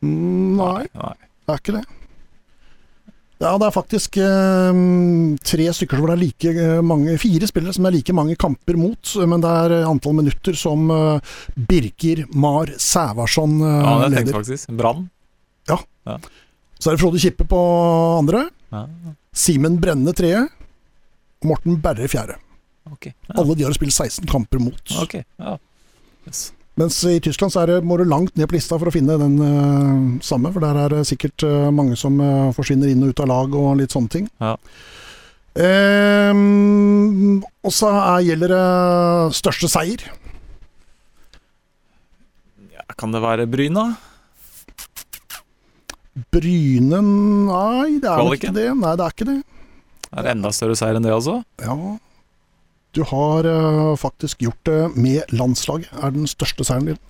Mm, 0.00 0.56
nei, 0.58 0.86
Nei. 0.94 1.12
det 1.46 1.54
er 1.54 1.60
ikke 1.62 1.74
det. 1.78 1.84
Ja, 3.38 3.52
det 3.60 3.68
er 3.68 3.74
faktisk 3.74 4.16
eh, 4.18 4.78
tre 5.46 5.66
stykker 5.76 6.00
hvor 6.00 6.10
det 6.10 6.16
er 6.16 6.22
like 6.24 6.50
eh, 6.58 6.80
mange 6.82 7.12
Fire 7.22 7.46
spillere 7.46 7.74
som 7.76 7.84
det 7.86 7.92
er 7.92 7.96
like 8.00 8.14
mange 8.16 8.34
kamper 8.40 8.74
mot, 8.80 9.12
men 9.30 9.44
det 9.44 9.52
er 9.60 9.74
eh, 9.76 9.86
antall 9.86 10.16
minutter 10.18 10.56
som 10.58 10.88
eh, 10.90 11.36
Birker 11.70 12.24
Mar 12.34 12.72
Sævarsson 12.82 13.54
eh, 13.62 13.76
Ja, 13.84 13.94
det 14.08 14.10
leder. 14.16 14.34
faktisk. 14.40 14.72
Brann. 14.80 15.06
Så 16.78 16.90
er 16.92 16.94
det 16.94 17.00
Frode 17.02 17.18
Kippe 17.22 17.42
på 17.50 17.58
andre. 18.18 18.44
Ja, 18.74 18.84
Simen 19.34 19.78
Brenne 19.82 20.12
tredje. 20.14 20.44
Morten 21.46 21.78
Berre 21.82 22.06
fjerde. 22.10 22.36
ok. 22.90 23.06
Ja. 23.12 23.34
Alle 23.38 23.54
de 23.58 23.66
har 23.66 23.74
spilt 23.74 23.94
16 23.94 24.26
kamper 24.30 24.58
mot. 24.62 24.82
Ok, 25.02 25.14
ja. 25.38 25.56
Yes. 26.26 26.48
Mens 26.78 27.00
i 27.10 27.16
Tyskland 27.18 27.50
så 27.52 27.64
det, 27.66 27.80
må 27.82 27.96
du 27.98 28.04
langt 28.06 28.36
ned 28.38 28.46
på 28.46 28.54
lista 28.54 28.76
for 28.78 28.90
å 28.90 28.94
finne 28.94 29.16
den 29.18 29.34
uh, 29.42 30.22
samme, 30.22 30.52
for 30.54 30.62
der 30.62 30.78
er 30.78 30.94
det 30.94 31.08
sikkert 31.08 31.42
uh, 31.42 31.72
mange 31.74 31.98
som 31.98 32.20
uh, 32.22 32.54
forsvinner 32.54 32.92
inn 32.92 33.02
og 33.02 33.10
ut 33.10 33.22
av 33.24 33.30
lag 33.32 33.56
og 33.58 33.72
litt 33.80 33.94
sånne 33.94 34.12
ting. 34.14 34.28
Ja. 34.38 34.54
Um, 35.58 37.40
og 37.66 37.74
så 37.74 37.90
er, 37.90 38.28
gjelder 38.28 38.54
det 38.54 39.38
største 39.40 39.70
seier. 39.72 40.04
Ja, 42.76 42.86
kan 42.94 43.10
det 43.16 43.24
være 43.26 43.48
Bryna? 43.50 43.88
Bryne 46.34 47.00
Nei, 47.02 47.98
det 47.98 48.06
er 48.06 48.20
Kvaliken? 48.22 48.38
ikke 48.38 48.54
det. 48.54 48.68
Nei, 48.78 48.92
det 48.98 49.06
er 49.06 49.16
ikke 49.16 49.30
det. 49.32 49.40
Er 50.08 50.24
det 50.24 50.36
enda 50.36 50.54
større 50.54 50.78
seier 50.78 50.98
enn 50.98 51.06
det, 51.06 51.14
altså? 51.14 51.40
Ja, 51.58 51.74
du 52.98 53.04
har 53.06 53.46
eh, 53.46 53.96
faktisk 54.00 54.42
gjort 54.42 54.64
det 54.66 54.80
med 54.98 55.30
landslaget, 55.34 55.90
er 56.02 56.14
den 56.14 56.26
største 56.30 56.66
seieren 56.66 56.90
din. 56.90 57.00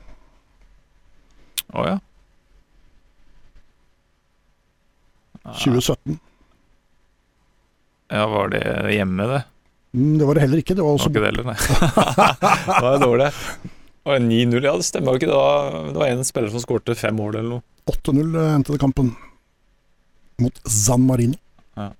Å 1.72 1.84
ja. 1.86 1.96
Ja, 5.44 5.54
2017. 5.64 6.18
Ja, 8.12 8.26
var 8.28 8.52
det 8.52 8.62
hjemme, 8.92 9.28
det? 9.28 9.40
Mm, 9.96 10.18
det 10.20 10.28
var 10.28 10.36
det 10.36 10.44
heller 10.44 10.62
ikke. 10.62 10.76
Det 10.76 10.84
var 10.84 10.98
Var 10.98 11.08
ikke 11.08 11.22
det 11.22 11.30
heller, 11.30 11.48
nei. 11.48 11.56
det 12.68 12.84
var 12.84 13.00
dårlig. 13.02 13.30
Det 13.64 14.12
var 14.12 14.22
9-0, 14.24 14.60
ja 14.64 14.74
det 14.80 14.88
stemmer 14.88 15.12
jo 15.16 15.20
ikke. 15.20 15.30
Det 15.30 15.40
var, 15.40 15.78
det 15.88 16.02
var 16.02 16.12
en 16.12 16.28
spiller 16.28 16.52
som 16.52 16.64
skårte 16.64 16.96
fem 16.96 17.16
mål 17.16 17.40
eller 17.40 17.50
noe. 17.56 17.64
8-0 17.88 18.36
endte 18.44 18.76
det 18.76 18.80
kampen 18.82 19.14
mot 20.44 20.62
San 20.68 21.04
Marino. 21.08 21.40
Ja. 21.76 21.90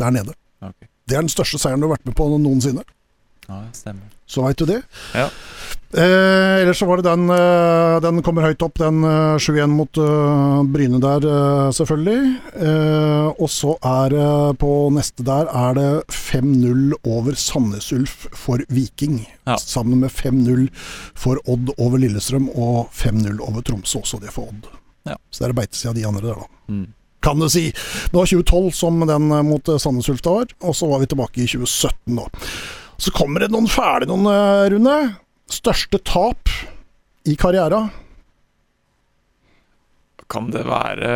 Der 0.00 0.14
nede. 0.20 0.36
Okay. 0.60 0.88
Det 1.08 1.16
er 1.16 1.24
den 1.24 1.32
største 1.32 1.60
seieren 1.60 1.80
du 1.80 1.88
har 1.88 1.96
vært 1.96 2.08
med 2.08 2.16
på 2.16 2.28
noensinne. 2.36 2.84
Ja, 3.48 3.62
stemmer. 3.72 4.08
Så 4.28 4.42
veit 4.44 4.58
du 4.60 4.66
det. 4.68 4.82
Ja. 5.16 5.28
Eh, 5.96 6.60
ellers 6.60 6.76
så 6.82 6.84
var 6.84 7.00
det 7.00 7.06
den 7.08 7.30
eh, 7.32 7.94
Den 8.04 8.18
kommer 8.22 8.44
høyt 8.44 8.60
opp, 8.66 8.74
den 8.76 8.98
eh, 9.08 9.38
7-1 9.40 9.70
mot 9.72 9.96
eh, 9.96 10.58
Bryne 10.68 10.98
der, 11.00 11.24
eh, 11.24 11.70
selvfølgelig. 11.72 12.34
Eh, 12.60 13.28
og 13.40 13.48
så 13.48 13.72
er 13.80 14.12
det 14.12 14.58
på 14.60 14.72
neste 14.92 15.24
der 15.24 15.48
er 15.48 15.78
det 15.78 15.88
5-0 16.12 16.92
over 17.08 17.38
Sandnes 17.40 17.88
Ulf 17.96 18.26
for 18.36 18.60
Viking. 18.68 19.22
Ja. 19.48 19.56
Sammen 19.56 20.02
med 20.04 20.12
5-0 20.12 20.68
for 21.16 21.40
Odd 21.48 21.72
over 21.78 21.96
Lillestrøm 22.04 22.50
og 22.52 22.90
5-0 22.92 23.40
over 23.48 23.64
Tromsø, 23.64 24.02
også 24.04 24.20
det 24.20 24.34
for 24.36 24.52
Odd. 24.52 24.68
Ja. 25.08 25.16
Så 25.32 25.46
det 25.46 25.54
er 25.54 25.60
beitesida 25.62 25.94
av 25.94 26.00
de 26.02 26.06
andre 26.10 26.26
der, 26.28 26.44
da 26.44 26.54
Mm. 26.68 26.84
kan 27.24 27.38
du 27.40 27.48
si. 27.48 27.70
Det 27.72 28.12
var 28.12 28.26
2012 28.28 28.74
som 28.76 29.00
den 29.08 29.30
eh, 29.32 29.40
mot 29.42 29.68
eh, 29.72 29.78
Sandnes 29.80 30.10
Ulf 30.12 30.20
da 30.20 30.34
var, 30.42 30.52
og 30.68 30.76
så 30.76 30.84
var 30.90 31.00
vi 31.00 31.08
tilbake 31.08 31.40
i 31.40 31.48
2017 31.48 32.18
da. 32.20 32.26
Så 32.98 33.14
kommer 33.14 33.44
det 33.44 33.52
noen 33.54 33.70
fæle 33.70 34.08
noen, 34.10 34.26
eh, 34.32 34.68
Rune. 34.74 34.98
Største 35.48 36.00
tap 36.04 36.50
i 37.28 37.36
karriera? 37.38 37.86
Kan 40.28 40.50
det 40.52 40.66
være 40.68 41.12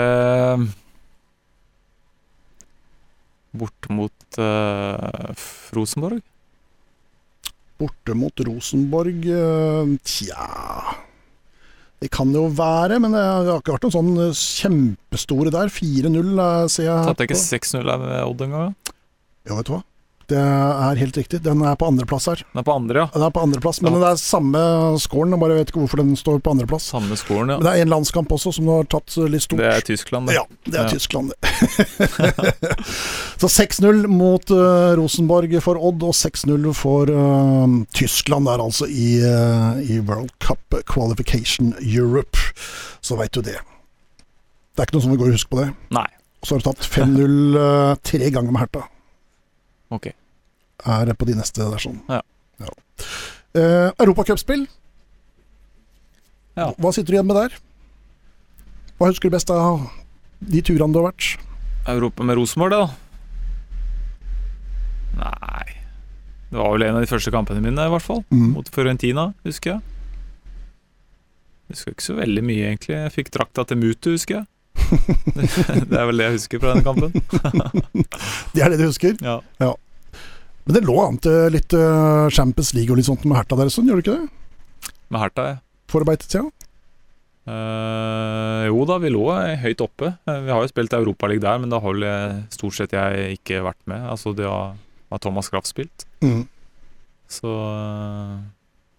Bort 3.52 3.88
mot 3.92 4.38
uh, 4.40 5.34
Rosenborg? 5.76 6.22
Borte 7.82 8.14
mot 8.14 8.44
Rosenborg 8.46 9.26
eh, 9.26 9.94
Tja 10.06 10.46
Det 12.02 12.10
kan 12.14 12.32
det 12.32 12.40
jo 12.40 12.48
være, 12.54 12.98
men 13.02 13.14
det 13.14 13.22
har 13.22 13.58
ikke 13.58 13.76
vært 13.76 13.86
noen 13.88 13.96
sånn 13.96 14.12
eh, 14.28 14.34
kjempestore 14.38 15.52
der. 15.54 15.70
4-0 15.72 16.18
eh, 16.18 16.66
ser 16.72 16.88
jeg 16.88 16.96
her 16.98 17.14
jeg 17.14 17.30
ikke 17.30 17.40
6-0 17.42 17.92
her 17.92 18.02
med 18.02 18.18
Odd 18.26 18.46
en 18.46 18.56
gang? 18.56 18.76
Ja, 19.48 19.56
vet 19.56 19.68
du 19.68 19.74
hva. 19.76 19.82
Det 20.32 20.38
er 20.40 20.96
helt 21.02 21.16
riktig. 21.20 21.42
Den 21.44 21.60
er 21.68 21.74
på 21.76 21.86
andreplass 21.92 22.26
her. 22.30 22.40
Den 22.54 22.60
er 22.62 22.66
på 22.66 22.72
andre, 22.74 22.96
ja. 23.02 23.06
Den 23.12 23.22
er 23.26 23.30
på 23.34 23.42
andreplass, 23.44 23.82
men 23.84 23.92
Ja. 23.92 23.98
det 24.00 24.08
er 24.14 24.18
samme 24.22 24.60
scoren. 25.02 25.30
Jeg 25.34 25.40
bare 25.42 25.54
vet 25.58 25.68
ikke 25.72 25.80
hvorfor 25.82 25.98
den 26.00 26.14
står 26.16 26.38
på 26.40 26.50
andreplass. 26.54 26.84
Samme 26.94 27.16
skolen, 27.20 27.48
Men 27.58 27.62
det 27.66 27.72
er 27.74 27.82
en 27.84 27.92
landskamp 27.92 28.28
også 28.32 28.52
som 28.56 28.64
du 28.64 28.70
har 28.72 28.84
tatt 28.88 29.16
litt 29.28 29.42
stort. 29.44 29.58
Det 29.60 29.68
er 29.68 29.80
Tyskland, 29.84 30.26
det. 30.30 30.34
Ja, 30.38 30.44
det 30.64 30.74
er 30.74 30.82
Ja. 30.86 30.88
Tyskland, 30.88 31.32
det. 31.32 31.36
så 33.42 33.46
6-0 33.48 34.06
mot 34.08 34.50
uh, 34.50 34.96
Rosenborg 34.98 35.52
for 35.62 35.76
Odd, 35.76 36.02
og 36.02 36.14
6-0 36.16 36.72
for 36.78 37.10
uh, 37.12 37.68
Tyskland 37.92 38.46
der, 38.48 38.58
altså, 38.64 38.86
i, 38.88 39.20
uh, 39.20 39.76
i 39.84 40.00
World 40.00 40.30
Cup 40.40 40.64
Qualification 40.88 41.74
Europe. 41.82 42.38
Så 43.02 43.16
veit 43.20 43.32
du 43.36 43.42
det. 43.42 43.58
Det 44.72 44.80
er 44.80 44.84
ikke 44.88 44.96
noe 44.96 45.04
som 45.04 45.12
vi 45.12 45.18
går 45.20 45.28
og 45.32 45.36
husker 45.36 45.52
på 45.52 45.60
det. 45.60 45.68
Nei. 45.92 46.08
Så 46.42 46.54
har 46.56 46.62
du 46.62 46.66
tatt 46.72 46.86
5-0 46.90 47.56
eh, 47.60 47.92
tre 48.02 48.28
ganger 48.34 48.50
med 48.50 48.58
Herta. 48.64 48.80
Ok. 49.94 50.08
Er 50.82 51.12
på 51.14 51.28
de 51.28 51.36
neste 51.38 51.62
der, 51.62 51.78
sånn. 51.82 52.00
Ja. 52.10 52.22
Uh, 53.52 53.90
Europacupspill. 54.00 54.64
Ja. 56.58 56.72
Hva 56.76 56.92
sitter 56.92 57.12
du 57.12 57.18
igjen 57.18 57.28
med 57.28 57.38
der? 57.38 57.54
Hva 58.98 59.08
husker 59.10 59.30
du 59.30 59.36
best 59.36 59.50
av 59.52 59.86
de 60.42 60.62
turene 60.64 60.92
du 60.94 61.00
har 61.00 61.12
vært? 61.12 61.36
Europa 61.90 62.26
med 62.26 62.38
Rosenborg, 62.38 62.74
da? 62.76 62.84
Nei 65.18 65.64
Det 66.50 66.58
var 66.58 66.70
vel 66.74 66.84
en 66.86 66.98
av 66.98 67.02
de 67.04 67.10
første 67.10 67.32
kampene 67.34 67.62
mine, 67.64 67.86
i 67.86 67.92
hvert 67.92 68.04
fall. 68.04 68.22
Mm. 68.30 68.52
Mot 68.56 68.68
Fiorentina, 68.74 69.30
husker 69.46 69.74
jeg. 69.74 69.80
Jeg 71.68 71.76
husker 71.76 71.94
ikke 71.96 72.04
så 72.04 72.16
veldig 72.18 72.44
mye, 72.44 72.66
egentlig. 72.68 72.96
Jeg 72.98 73.14
fikk 73.14 73.32
drakta 73.32 73.64
til 73.68 73.80
Mutu, 73.80 74.12
husker 74.12 74.42
jeg. 74.42 74.46
det 75.90 75.96
er 75.98 76.08
vel 76.10 76.20
det 76.20 76.28
jeg 76.28 76.36
husker 76.36 76.60
fra 76.62 76.74
denne 76.74 76.84
kampen. 76.84 77.10
Det 78.54 78.60
er 78.60 78.72
det 78.72 78.82
du 78.82 78.86
husker? 78.90 79.16
Ja. 79.24 79.38
Ja. 79.62 79.72
Men 80.64 80.76
det 80.76 80.84
lå 80.86 80.94
an 81.02 81.18
til 81.22 81.50
litt 81.54 81.74
uh, 81.74 82.28
Champions 82.30 82.70
League 82.76 82.92
og 82.92 83.00
litt 83.00 83.08
sånt 83.08 83.24
med 83.26 83.34
Herta 83.40 83.58
der, 83.58 83.70
sånn, 83.72 83.88
gjør 83.90 83.98
det 83.98 84.04
ikke 84.06 84.18
det? 84.20 84.92
Med 85.12 85.22
Herta, 85.24 85.46
ja. 85.50 85.56
Forarbeidet, 85.90 86.36
ja. 86.38 86.44
Uh, 87.42 88.68
jo 88.68 88.84
da, 88.86 89.00
vi 89.02 89.10
lå 89.10 89.24
høyt 89.64 89.82
oppe. 89.82 90.12
Eh, 90.30 90.38
vi 90.46 90.52
har 90.54 90.62
jo 90.62 90.70
spilt 90.70 90.94
Europaliga 90.94 91.48
der, 91.48 91.58
men 91.64 91.72
da 91.72 91.80
har 91.82 91.96
vel 91.96 92.06
jeg 92.06 92.36
stort 92.54 92.76
sett 92.78 92.94
jeg 92.94 93.40
ikke 93.40 93.64
vært 93.66 93.80
med. 93.90 94.06
Altså 94.14 94.30
det 94.38 94.46
har, 94.46 94.76
har 95.10 95.22
Thomas 95.24 95.50
Graff 95.50 95.66
spilt. 95.66 96.06
Mm. 96.22 96.44
Så 97.32 97.50
uh, 97.50 98.38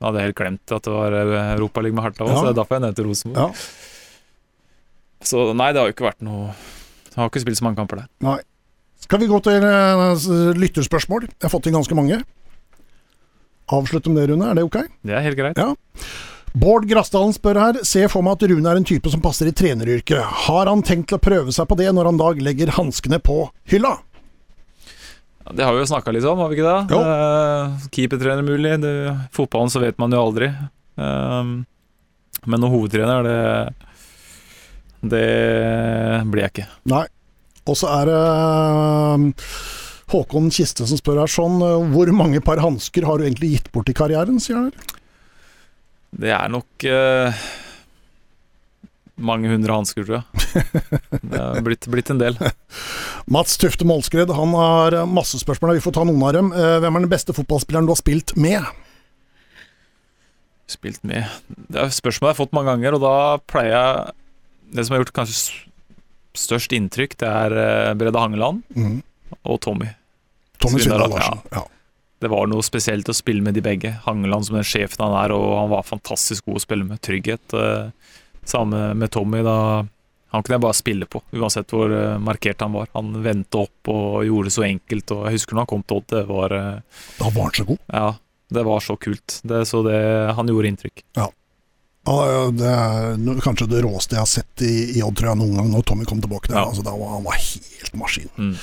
jeg 0.02 0.08
hadde 0.10 0.28
helt 0.28 0.40
glemt 0.42 0.76
at 0.76 0.84
det 0.84 0.92
var 0.92 1.16
Europaliga 1.56 1.96
med 1.96 2.10
Herta 2.10 2.28
òg, 2.28 2.34
Ja. 2.34 2.42
så 2.42 2.48
det 2.50 2.54
er 2.54 2.60
derfor 2.60 2.76
jeg 2.80 2.84
nevnte 2.90 3.08
Rosenborg. 3.08 3.40
Ja. 3.40 3.50
Så 5.24 5.46
nei, 5.56 5.72
det 5.72 5.80
har 5.80 5.88
jo 5.88 5.96
ikke 5.96 6.10
vært 6.10 6.24
noe 6.28 6.50
Jeg 6.52 7.16
har 7.16 7.30
ikke 7.30 7.40
spilt 7.46 7.56
så 7.62 7.64
mange 7.64 7.80
kamper 7.80 8.02
der. 8.04 8.10
Skal 9.04 9.20
vi 9.20 9.28
gå 9.28 9.40
til 9.44 9.66
eh, 9.68 10.28
lytterspørsmål? 10.60 11.28
Jeg 11.28 11.44
har 11.44 11.52
fått 11.52 11.68
inn 11.68 11.76
ganske 11.76 11.98
mange. 11.98 12.22
Avslutt 13.74 14.08
med 14.08 14.22
det, 14.22 14.30
Rune. 14.32 14.48
Er 14.50 14.60
det 14.60 14.64
ok? 14.68 14.78
Det 15.04 15.18
er 15.18 15.26
helt 15.26 15.40
greit. 15.40 15.60
Ja. 15.60 15.74
Bård 16.54 16.86
Grassdalen 16.88 17.34
spør 17.36 17.60
her. 17.60 17.80
Ser 17.88 18.12
for 18.14 18.24
meg 18.26 18.38
at 18.38 18.46
Rune 18.52 18.70
er 18.70 18.80
en 18.80 18.88
type 18.88 19.10
som 19.12 19.24
passer 19.24 19.50
i 19.50 19.56
treneryrket. 19.56 20.22
Har 20.48 20.70
han 20.70 20.84
tenkt 20.86 21.10
til 21.12 21.18
å 21.20 21.24
prøve 21.24 21.56
seg 21.56 21.68
på 21.70 21.78
det 21.80 21.90
når 21.92 22.12
han 22.12 22.20
dag 22.22 22.42
legger 22.46 22.76
hanskene 22.78 23.20
på 23.24 23.48
hylla? 23.74 23.98
Det 25.44 25.66
har 25.66 25.76
vi 25.76 25.82
jo 25.82 25.90
snakka 25.90 26.14
litt 26.16 26.28
om, 26.30 26.40
har 26.40 26.52
vi 26.52 26.56
ikke 26.56 26.70
det? 26.70 27.00
Eh, 27.02 27.88
Keepertrener 27.98 28.46
mulig. 28.48 28.78
Det, 28.86 28.94
fotballen 29.36 29.74
så 29.74 29.82
vet 29.84 30.00
man 30.00 30.14
jo 30.16 30.22
aldri. 30.24 30.48
Um, 30.96 31.66
men 32.46 32.62
noen 32.62 32.76
hovedtrener, 32.76 33.26
det 33.28 33.92
Det 35.04 35.28
blir 36.32 36.46
jeg 36.46 36.54
ikke. 36.54 36.70
Nei. 36.94 37.04
Og 37.70 37.78
så 37.80 37.90
er 38.02 38.10
det 38.10 38.20
eh, 38.20 39.48
Håkon 40.14 40.50
Kiste 40.54 40.88
som 40.90 41.00
spør 41.00 41.22
her 41.24 41.32
sånn 41.32 41.62
eh, 41.64 41.86
Hvor 41.94 42.12
mange 42.16 42.42
par 42.44 42.60
hansker 42.64 43.08
har 43.08 43.20
du 43.20 43.28
egentlig 43.28 43.54
gitt 43.58 43.72
bort 43.76 43.90
i 43.92 43.96
karrieren, 43.98 44.42
sier 44.44 44.60
han 44.60 44.72
her. 44.72 44.98
Det 46.14 46.30
er 46.36 46.52
nok 46.54 46.86
eh, 46.86 47.44
mange 49.24 49.50
hundre 49.50 49.74
hansker, 49.80 50.06
tror 50.06 50.20
jeg. 50.20 50.26
Det 51.32 51.40
har 51.40 51.64
blitt, 51.66 51.88
blitt 51.90 52.12
en 52.14 52.22
del. 52.22 52.38
Mats 53.32 53.56
Tufte 53.62 53.88
Målskred 53.88 54.30
han 54.34 54.54
har 54.58 55.00
eh, 55.00 55.10
masse 55.10 55.40
spørsmål. 55.42 55.78
Vi 55.80 55.86
får 55.88 55.96
ta 55.98 56.06
noen 56.08 56.24
av 56.28 56.36
dem. 56.36 56.52
Eh, 56.54 56.78
Hvem 56.84 57.00
er 57.00 57.06
den 57.08 57.14
beste 57.14 57.36
fotballspilleren 57.38 57.88
du 57.90 57.94
har 57.96 58.02
spilt 58.02 58.36
med? 58.38 58.68
Spilt 60.72 61.04
med 61.06 61.28
Det 61.70 61.82
er 61.82 61.92
spørsmål 61.94 62.30
jeg 62.30 62.36
har 62.36 62.40
fått 62.40 62.56
mange 62.56 62.72
ganger, 62.72 62.96
og 62.98 63.04
da 63.04 63.16
pleier 63.52 63.74
jeg 63.74 64.14
Det 64.74 64.86
som 64.86 64.96
har 64.96 65.04
gjort 65.04 65.16
kanskje 65.18 65.73
størst 66.38 66.74
inntrykk, 66.76 67.18
det 67.22 67.30
er 67.30 67.56
eh, 67.64 67.94
Brede 68.00 68.20
Hangeland 68.20 68.64
Mm. 68.76 69.02
og 69.46 69.60
Tommy. 69.62 69.90
Tommy 70.60 70.80
Svindal, 70.80 71.10
Larsen. 71.12 71.42
Ja. 71.52 71.64
Det 72.24 72.30
var 72.32 72.48
noe 72.48 72.64
spesielt 72.64 73.10
å 73.12 73.14
spille 73.18 73.42
med 73.44 73.54
de 73.58 73.62
begge. 73.62 73.90
Hangeland 74.06 74.46
som 74.48 74.56
den 74.56 74.64
sjefen 74.64 75.02
han 75.04 75.16
er, 75.26 75.34
og 75.36 75.58
han 75.60 75.70
var 75.74 75.84
fantastisk 75.84 76.46
god 76.48 76.56
å 76.62 76.64
spille 76.64 76.86
med. 76.88 77.02
Trygghet. 77.04 77.54
eh, 77.54 77.90
Samme 78.46 78.94
med 78.96 79.12
Tommy. 79.12 79.42
da 79.44 79.86
Han 80.34 80.42
kunne 80.42 80.56
jeg 80.58 80.62
bare 80.62 80.74
spille 80.74 81.06
på, 81.06 81.22
uansett 81.34 81.68
hvor 81.70 81.92
eh, 81.94 82.18
markert 82.18 82.60
han 82.62 82.74
var. 82.74 82.88
Han 82.96 83.12
vendte 83.24 83.60
opp 83.68 83.88
og 83.92 84.24
gjorde 84.26 84.50
det 84.50 84.54
så 84.56 84.64
enkelt. 84.66 85.12
Og 85.12 85.26
Jeg 85.28 85.34
husker 85.38 85.54
når 85.56 85.60
han 85.62 85.72
kom 85.74 85.84
til 85.84 85.98
Odd, 85.98 86.08
det 86.10 86.24
var 86.28 86.50
Da 86.50 87.30
var 87.30 87.44
han 87.44 87.52
så 87.60 87.66
god. 87.68 87.80
Ja, 87.94 88.08
det 88.54 88.64
var 88.66 88.80
så 88.80 88.96
kult. 88.98 89.42
Det, 89.44 89.62
så 89.68 89.84
det, 89.86 90.00
han 90.36 90.48
gjorde 90.48 90.72
inntrykk. 90.72 91.04
Ja, 91.20 91.28
ja, 92.04 92.50
det 92.52 92.68
er 92.68 93.44
kanskje 93.44 93.70
det 93.72 93.84
råeste 93.86 94.18
jeg 94.18 94.24
har 94.24 94.30
sett 94.30 94.64
i, 94.66 94.74
i 94.98 95.04
Odd 95.06 95.16
tror 95.20 95.32
jeg 95.32 95.40
noen 95.40 95.56
gang, 95.60 95.70
når 95.72 95.86
Tommy 95.88 96.08
kom 96.10 96.20
tilbake 96.24 96.52
der. 96.52 96.60
Ja. 96.60 96.68
Altså, 96.68 96.84
var, 96.84 97.16
han 97.16 97.24
var 97.24 97.40
helt 97.40 97.96
maskin. 98.00 98.30
Mm. 98.36 98.54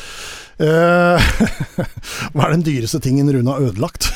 Eh, 0.61 1.31
hva 2.35 2.47
er 2.47 2.53
den 2.53 2.67
dyreste 2.67 3.01
tingen 3.01 3.31
Rune 3.33 3.55
har 3.55 3.65
ødelagt? 3.71 4.11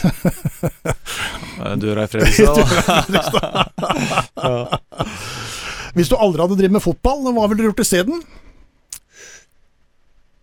Døra 1.81 2.05
i 2.05 2.11
Fredrikstad. 2.13 2.61
da. 3.09 4.51
Hvis 5.97 6.11
du 6.11 6.17
aldri 6.19 6.43
hadde 6.43 6.59
drevet 6.59 6.75
med 6.75 6.83
fotball, 6.85 7.23
hva 7.31 7.47
ville 7.49 7.63
du 7.63 7.69
gjort 7.71 7.85
isteden? 7.85 8.21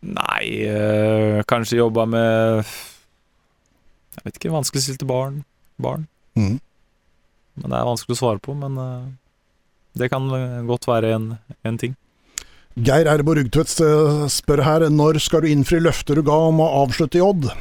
Nei, 0.01 0.65
øh, 0.65 1.41
kanskje 1.45 1.77
jobba 1.77 2.07
med 2.09 2.63
Jeg 4.15 4.23
vet 4.25 4.38
ikke, 4.39 4.53
vanskeligstilte 4.55 5.05
barn. 5.05 5.43
barn. 5.77 6.07
Mm. 6.34 6.57
Men 7.62 7.74
Det 7.74 7.80
er 7.80 7.89
vanskelig 7.89 8.18
å 8.18 8.22
svare 8.22 8.41
på, 8.43 8.55
men 8.57 8.78
eh, 8.82 9.09
det 10.01 10.09
kan 10.12 10.28
godt 10.68 10.88
være 10.89 11.14
en, 11.16 11.28
en 11.68 11.78
ting. 11.82 11.95
Geir 12.80 13.07
Erbo 13.12 13.36
Rugtvedt 13.36 13.74
eh, 13.84 14.26
spør 14.32 14.64
her 14.64 14.88
når 14.89 15.20
skal 15.24 15.43
du 15.43 15.51
innfri 15.51 15.82
løftet 15.84 16.16
du 16.18 16.24
ga 16.24 16.38
om 16.47 16.62
å 16.64 16.70
avslutte 16.86 17.20
i 17.20 17.26
Odd? 17.26 17.49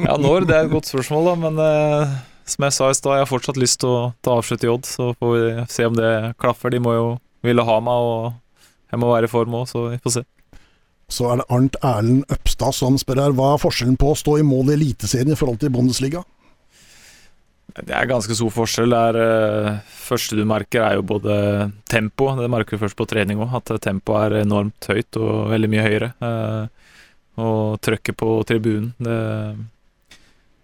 Ja, 0.00 0.16
når? 0.20 0.46
Det 0.48 0.54
er 0.56 0.66
et 0.66 0.72
godt 0.72 0.88
spørsmål, 0.88 1.30
da, 1.30 1.34
men 1.40 1.60
eh, 1.60 2.16
som 2.48 2.64
jeg 2.64 2.74
sa 2.76 2.88
i 2.92 2.96
stad, 2.96 3.16
jeg 3.16 3.24
har 3.24 3.28
fortsatt 3.28 3.60
lyst 3.60 3.80
til 3.82 3.92
å 3.92 4.00
ta 4.24 4.36
avslutt 4.38 4.64
i 4.64 4.70
Odd, 4.72 4.88
så 4.88 5.10
får 5.18 5.32
vi 5.34 5.64
se 5.72 5.88
om 5.88 5.96
det 5.96 6.12
klaffer. 6.40 6.72
De 6.72 6.80
må 6.80 6.94
jo 6.94 7.06
ville 7.44 7.64
ha 7.64 7.76
meg, 7.84 8.08
og 8.08 8.62
jeg 8.92 9.02
må 9.02 9.10
være 9.12 9.28
i 9.28 9.32
form 9.32 9.56
òg, 9.58 9.66
så 9.70 9.88
vi 9.90 10.00
får 10.04 10.18
se. 10.18 10.24
Så 11.12 11.28
er 11.30 11.40
det 11.40 11.48
Arnt 11.54 11.76
Erlend 11.86 12.24
Øpstad 12.34 12.74
som 12.74 12.96
spør 12.98 13.20
her 13.22 13.36
hva 13.36 13.52
er 13.54 13.62
forskjellen 13.62 13.98
på 14.00 14.10
å 14.12 14.18
stå 14.18 14.38
i 14.40 14.46
mål 14.46 14.72
i 14.72 14.76
Eliteserien 14.78 15.32
i 15.32 15.38
forhold 15.38 15.60
til 15.62 15.72
Bundesliga? 15.74 16.24
Det 17.84 17.92
er 17.92 18.08
ganske 18.08 18.34
stor 18.36 18.52
forskjell. 18.54 18.92
Det 18.92 19.00
er, 19.10 19.16
eh, 19.20 19.78
første 20.06 20.36
du 20.36 20.44
merker, 20.48 20.82
er 20.82 20.94
jo 20.96 21.02
både 21.02 21.72
tempo. 21.84 22.30
Det 22.36 22.48
merker 22.48 22.76
du 22.76 22.84
først 22.84 22.96
på 22.96 23.06
trening 23.06 23.38
òg, 23.38 23.52
at 23.54 23.80
tempoet 23.82 24.32
er 24.32 24.44
enormt 24.44 24.88
høyt 24.88 25.16
og 25.20 25.50
veldig 25.52 25.68
mye 25.68 25.84
høyere. 25.84 26.12
Eh, 26.22 26.66
og 27.36 27.80
trøkket 27.84 28.16
på 28.16 28.44
tribunen 28.48 28.94
det, 28.98 29.56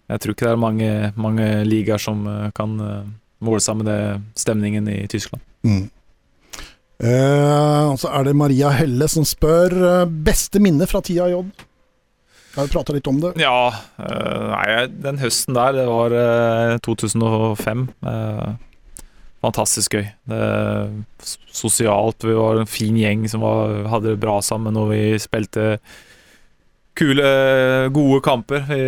Jeg 0.09 0.19
tror 0.19 0.33
ikke 0.33 0.45
det 0.45 0.51
er 0.51 0.57
mange, 0.57 1.13
mange 1.15 1.65
ligaer 1.65 1.99
som 2.01 2.25
eh, 2.27 2.51
kan 2.51 2.75
måle 3.39 3.61
seg 3.61 3.77
med 3.77 3.85
det 3.85 4.21
stemningen 4.35 4.87
i 4.89 5.07
Tyskland. 5.07 5.41
Mm. 5.63 5.89
Eh, 7.03 7.83
og 7.91 7.99
så 7.99 8.09
er 8.09 8.23
det 8.23 8.35
Maria 8.35 8.69
Helle 8.69 9.07
som 9.07 9.23
spør 9.25 10.05
beste 10.07 10.59
minne 10.59 10.87
fra 10.87 11.01
tida 11.01 11.29
i 11.29 11.37
Odd. 11.37 11.53
Jeg 12.53 12.69
du 12.69 12.73
prata 12.75 12.93
litt 12.93 13.07
om 13.09 13.17
det. 13.17 13.31
Ja, 13.41 13.71
øh, 13.97 14.43
nei, 14.51 14.85
den 15.01 15.17
høsten 15.17 15.57
der, 15.57 15.73
det 15.73 15.87
var 15.89 16.13
øh, 16.13 16.75
2005. 16.85 17.87
øh, 18.05 18.51
fantastisk 19.43 19.95
gøy. 19.97 20.05
Det, 20.29 20.43
sosialt, 21.49 22.23
vi 22.23 22.35
var 22.37 22.61
en 22.61 22.69
fin 22.69 22.95
gjeng 22.99 23.25
som 23.31 23.41
var, 23.41 23.87
hadde 23.89 24.13
det 24.13 24.21
bra 24.21 24.37
sammen, 24.45 24.77
og 24.77 24.93
vi 24.93 25.17
spilte 25.19 25.79
kule, 26.95 27.25
gode 27.93 28.21
kamper. 28.21 28.69
i 28.69 28.85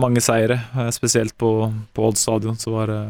mange 0.00 0.22
seire, 0.22 0.60
spesielt 0.94 1.36
på, 1.38 1.72
på 1.94 2.06
Odd 2.08 2.18
stadion, 2.18 2.56
så 2.58 2.70
var 2.70 2.90
det 2.90 3.02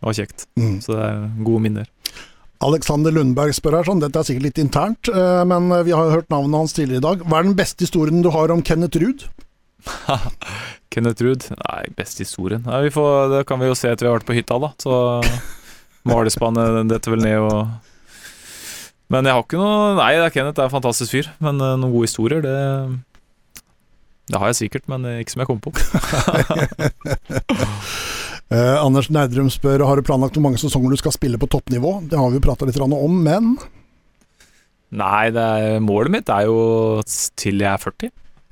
var 0.00 0.16
kjekt. 0.16 0.46
Mm. 0.56 0.80
Så 0.80 0.96
det 0.96 1.04
er 1.04 1.44
gode 1.44 1.64
minner. 1.64 1.88
Alexander 2.60 3.08
Lundberg 3.14 3.54
spør 3.56 3.78
her 3.78 3.86
sånn, 3.88 4.02
dette 4.02 4.20
er 4.20 4.26
sikkert 4.28 4.44
litt 4.50 4.58
internt, 4.60 5.08
eh, 5.08 5.44
men 5.48 5.70
vi 5.86 5.94
har 5.96 6.10
hørt 6.12 6.28
navnet 6.32 6.60
hans 6.60 6.74
tidligere 6.76 7.00
i 7.00 7.06
dag. 7.06 7.22
Hva 7.24 7.36
er 7.40 7.44
den 7.48 7.56
beste 7.56 7.86
historien 7.86 8.20
du 8.24 8.28
har 8.34 8.52
om 8.52 8.60
Kenneth 8.60 9.00
Ruud? 9.00 9.24
Kenneth 10.92 11.24
Ruud? 11.24 11.42
Nei, 11.56 11.84
beste 11.96 12.20
historien. 12.26 12.60
Nei, 12.66 12.82
vi 12.88 12.92
får, 12.92 13.30
det 13.32 13.46
kan 13.48 13.60
vi 13.62 13.70
jo 13.70 13.78
se 13.78 13.88
etter 13.88 14.04
vi 14.04 14.10
har 14.10 14.18
vært 14.18 14.28
på 14.28 14.36
hytta, 14.36 14.58
da. 14.60 14.68
Så 14.82 14.92
malespannet 16.10 16.90
detter 16.90 17.10
vel 17.16 17.24
ned 17.24 17.38
og 17.44 17.58
Men 19.10 19.26
jeg 19.26 19.34
har 19.36 19.42
ikke 19.42 19.58
noe 19.58 19.96
Nei, 19.98 20.12
det 20.16 20.26
er 20.28 20.32
Kenneth 20.32 20.60
er 20.60 20.64
en 20.68 20.76
fantastisk 20.76 21.10
fyr. 21.16 21.26
Men 21.40 21.54
eh, 21.64 21.78
noen 21.80 21.94
gode 21.94 22.08
historier, 22.10 22.40
det 22.44 22.58
Det 24.30 24.38
har 24.38 24.46
jeg 24.52 24.60
sikkert, 24.64 24.84
men 24.92 25.00
ikke 25.16 25.32
som 25.32 25.42
jeg 25.42 25.50
kom 25.50 25.62
på. 25.64 25.70
Eh, 28.50 28.76
Anders 28.82 29.06
Nerdrum 29.14 29.50
spør 29.52 29.84
har 29.86 29.98
du 29.98 30.06
planlagt 30.06 30.34
hvor 30.34 30.42
mange 30.48 30.58
sesonger 30.58 30.90
du 30.90 30.98
skal 30.98 31.14
spille 31.14 31.38
på 31.38 31.48
toppnivå. 31.50 32.00
Det 32.10 32.18
har 32.18 32.32
vi 32.32 32.40
jo 32.40 32.46
prata 32.48 32.66
litt 32.66 32.80
om, 32.82 33.20
men 33.22 33.54
Nei, 34.90 35.30
det 35.30 35.42
er, 35.42 35.76
målet 35.78 36.10
mitt 36.10 36.30
er 36.34 36.48
jo 36.48 36.56
til 37.38 37.62
jeg 37.62 37.70
er 37.70 37.78
40. 37.78 38.10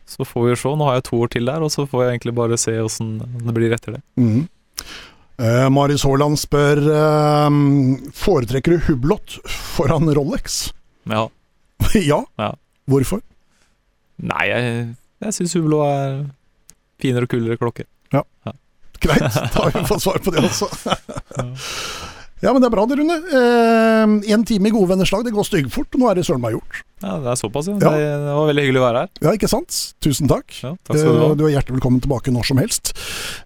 Så 0.09 0.23
får 0.25 0.45
vi 0.47 0.55
se. 0.61 0.71
Nå 0.79 0.87
har 0.87 1.01
jeg 1.01 1.09
to 1.09 1.19
år 1.25 1.33
til 1.35 1.51
der, 1.51 1.65
og 1.67 1.73
så 1.75 1.83
får 1.91 2.05
jeg 2.05 2.13
egentlig 2.15 2.35
bare 2.39 2.59
se 2.61 2.77
åssen 2.79 3.17
det 3.19 3.55
blir 3.57 3.75
etter 3.75 3.99
det. 3.99 4.03
mm. 4.23 4.47
eh, 5.43 5.67
Marius 5.75 6.07
Haaland 6.07 6.39
spør 6.39 6.79
eh, 6.95 7.59
foretrekker 8.23 8.77
du 8.77 8.87
Hublot 8.87 9.41
foran 9.51 10.07
Rolex. 10.15 10.69
Ja. 11.11 11.27
ja. 12.13 12.23
Ja. 12.39 12.53
Hvorfor? 12.87 13.25
Nei, 14.23 14.47
jeg, 14.47 14.81
jeg 15.27 15.35
syns 15.35 15.59
Hublot 15.59 15.91
er 15.91 16.19
finere 17.03 17.27
og 17.27 17.35
kulere 17.35 17.59
klokke. 17.59 17.91
Greit, 19.05 19.41
da 19.55 19.65
har 19.67 19.75
vi 19.75 19.87
fått 19.89 20.03
svar 20.05 20.19
på 20.25 20.35
det 20.35 20.45
også. 20.49 20.69
ja, 22.43 22.53
men 22.53 22.63
det 22.63 22.69
er 22.69 22.75
bra 22.75 22.85
det, 22.87 22.99
Rune. 23.01 23.17
Eh, 23.35 24.33
en 24.35 24.45
time 24.47 24.71
i 24.71 24.75
gode 24.75 24.93
venners 24.93 25.11
lag, 25.15 25.25
det 25.27 25.33
går 25.35 25.47
styggfort. 25.49 25.91
og 25.95 26.03
Nå 26.03 26.11
er 26.11 26.19
det 26.21 26.25
søren 26.29 26.43
meg 26.43 26.55
gjort. 26.55 26.85
Ja, 27.03 27.13
det 27.23 27.31
er 27.31 27.39
såpass, 27.39 27.69
ja. 27.71 27.77
Ja. 27.79 27.91
Det, 27.95 28.35
var 28.35 28.49
veldig 28.49 28.63
hyggelig 28.65 28.81
å 28.81 28.85
være 28.89 29.03
her. 29.05 29.11
Ja, 29.23 29.33
ikke 29.39 29.51
sant? 29.51 29.77
Tusen 30.03 30.31
takk. 30.31 30.47
Ja, 30.65 30.73
takk 30.87 30.99
skal 30.99 31.15
du 31.15 31.21
ha. 31.23 31.29
Eh, 31.31 31.37
Du 31.39 31.45
er 31.47 31.53
hjertelig 31.55 31.77
velkommen 31.79 32.03
tilbake 32.03 32.35
når 32.35 32.49
som 32.51 32.59
helst. 32.63 32.91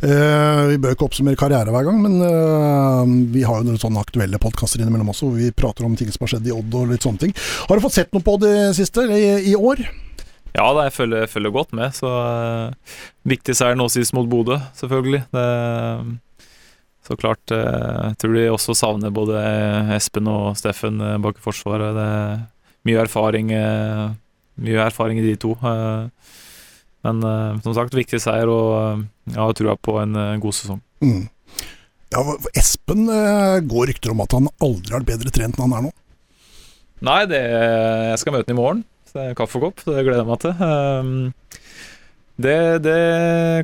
Eh, 0.01 0.63
vi 0.73 0.79
bør 0.81 0.97
ikke 0.97 1.09
oppsummere 1.11 1.41
karriere 1.41 1.73
hver 1.75 1.89
gang, 1.89 1.99
men 2.05 2.17
eh, 2.29 3.13
vi 3.35 3.45
har 3.49 3.61
jo 3.61 3.69
noen 3.69 3.81
sånne 3.83 4.01
aktuelle 4.05 4.41
podkaster 4.41 4.81
innimellom 4.81 5.13
også, 5.13 5.29
hvor 5.29 5.41
vi 5.41 5.51
prater 5.57 5.85
om 5.89 5.97
ting 6.01 6.09
som 6.13 6.25
har 6.25 6.33
skjedd 6.35 6.49
i 6.49 6.55
Odd 6.57 6.79
og 6.81 6.95
litt 6.95 7.05
sånne 7.05 7.27
ting. 7.27 7.37
Har 7.69 7.77
du 7.77 7.85
fått 7.85 7.99
sett 8.01 8.13
noe 8.17 8.25
på 8.25 8.39
det 8.41 8.55
siste, 8.79 9.05
i, 9.13 9.53
i 9.53 9.57
år? 9.59 9.85
Ja, 10.53 10.67
da, 10.77 10.83
jeg 10.89 10.93
følger, 10.93 11.27
følger 11.33 11.53
godt 11.55 11.73
med. 11.77 11.95
Så 11.97 12.09
uh, 12.11 12.99
Viktig 13.29 13.55
seier 13.57 13.79
nå 13.79 13.87
sist 13.93 14.13
mot 14.17 14.29
Bodø, 14.29 14.59
selvfølgelig. 14.77 15.23
Det, 15.33 15.47
så 17.03 17.17
klart 17.19 17.51
eh, 17.51 18.13
Jeg 18.13 18.19
tror 18.23 18.35
de 18.37 18.43
også 18.53 18.75
savner 18.79 19.11
både 19.11 19.41
Espen 19.97 20.29
og 20.31 20.53
Steffen 20.61 21.01
uh, 21.03 21.17
bak 21.25 21.41
i 21.41 21.43
forsvaret. 21.43 21.97
Det 21.97 22.05
er 22.07 22.37
mye 22.87 23.01
erfaring, 23.03 23.51
eh, 23.57 24.05
mye 24.63 24.85
erfaring 24.85 25.19
i 25.19 25.25
de 25.27 25.35
to. 25.43 25.57
eh, 25.59 26.07
Men 27.03 27.25
eh, 27.27 27.57
som 27.65 27.75
sagt, 27.75 27.97
viktig 27.99 28.21
seier, 28.23 28.47
og 28.51 28.69
eh, 28.77 29.03
jeg 29.35 29.41
har 29.43 29.57
trua 29.59 29.75
på 29.83 29.97
en 30.03 30.15
eh, 30.15 30.37
god 30.43 30.55
sesong. 30.61 30.79
Mm. 31.03 31.25
Ja, 32.15 32.23
Espen 32.61 33.09
eh, 33.11 33.59
går 33.67 33.91
rykter 33.91 34.13
om 34.15 34.23
at 34.23 34.37
han 34.39 34.47
aldri 34.63 34.93
har 34.95 35.01
vært 35.01 35.11
bedre 35.15 35.35
trent 35.35 35.59
enn 35.59 35.65
han 35.73 35.79
er 35.81 35.87
nå. 35.89 35.93
Nei, 37.03 37.21
det, 37.27 37.43
jeg 38.13 38.23
skal 38.23 38.37
møte 38.37 38.53
ham 38.53 38.59
i 38.59 38.63
morgen. 38.63 38.85
Kaffekopp, 39.39 39.85
det 39.87 40.05
gleder 40.07 40.23
jeg 40.23 40.31
meg 40.31 40.43
til. 40.45 40.63
Um, 40.63 41.33
det, 42.43 42.59
det 42.83 43.01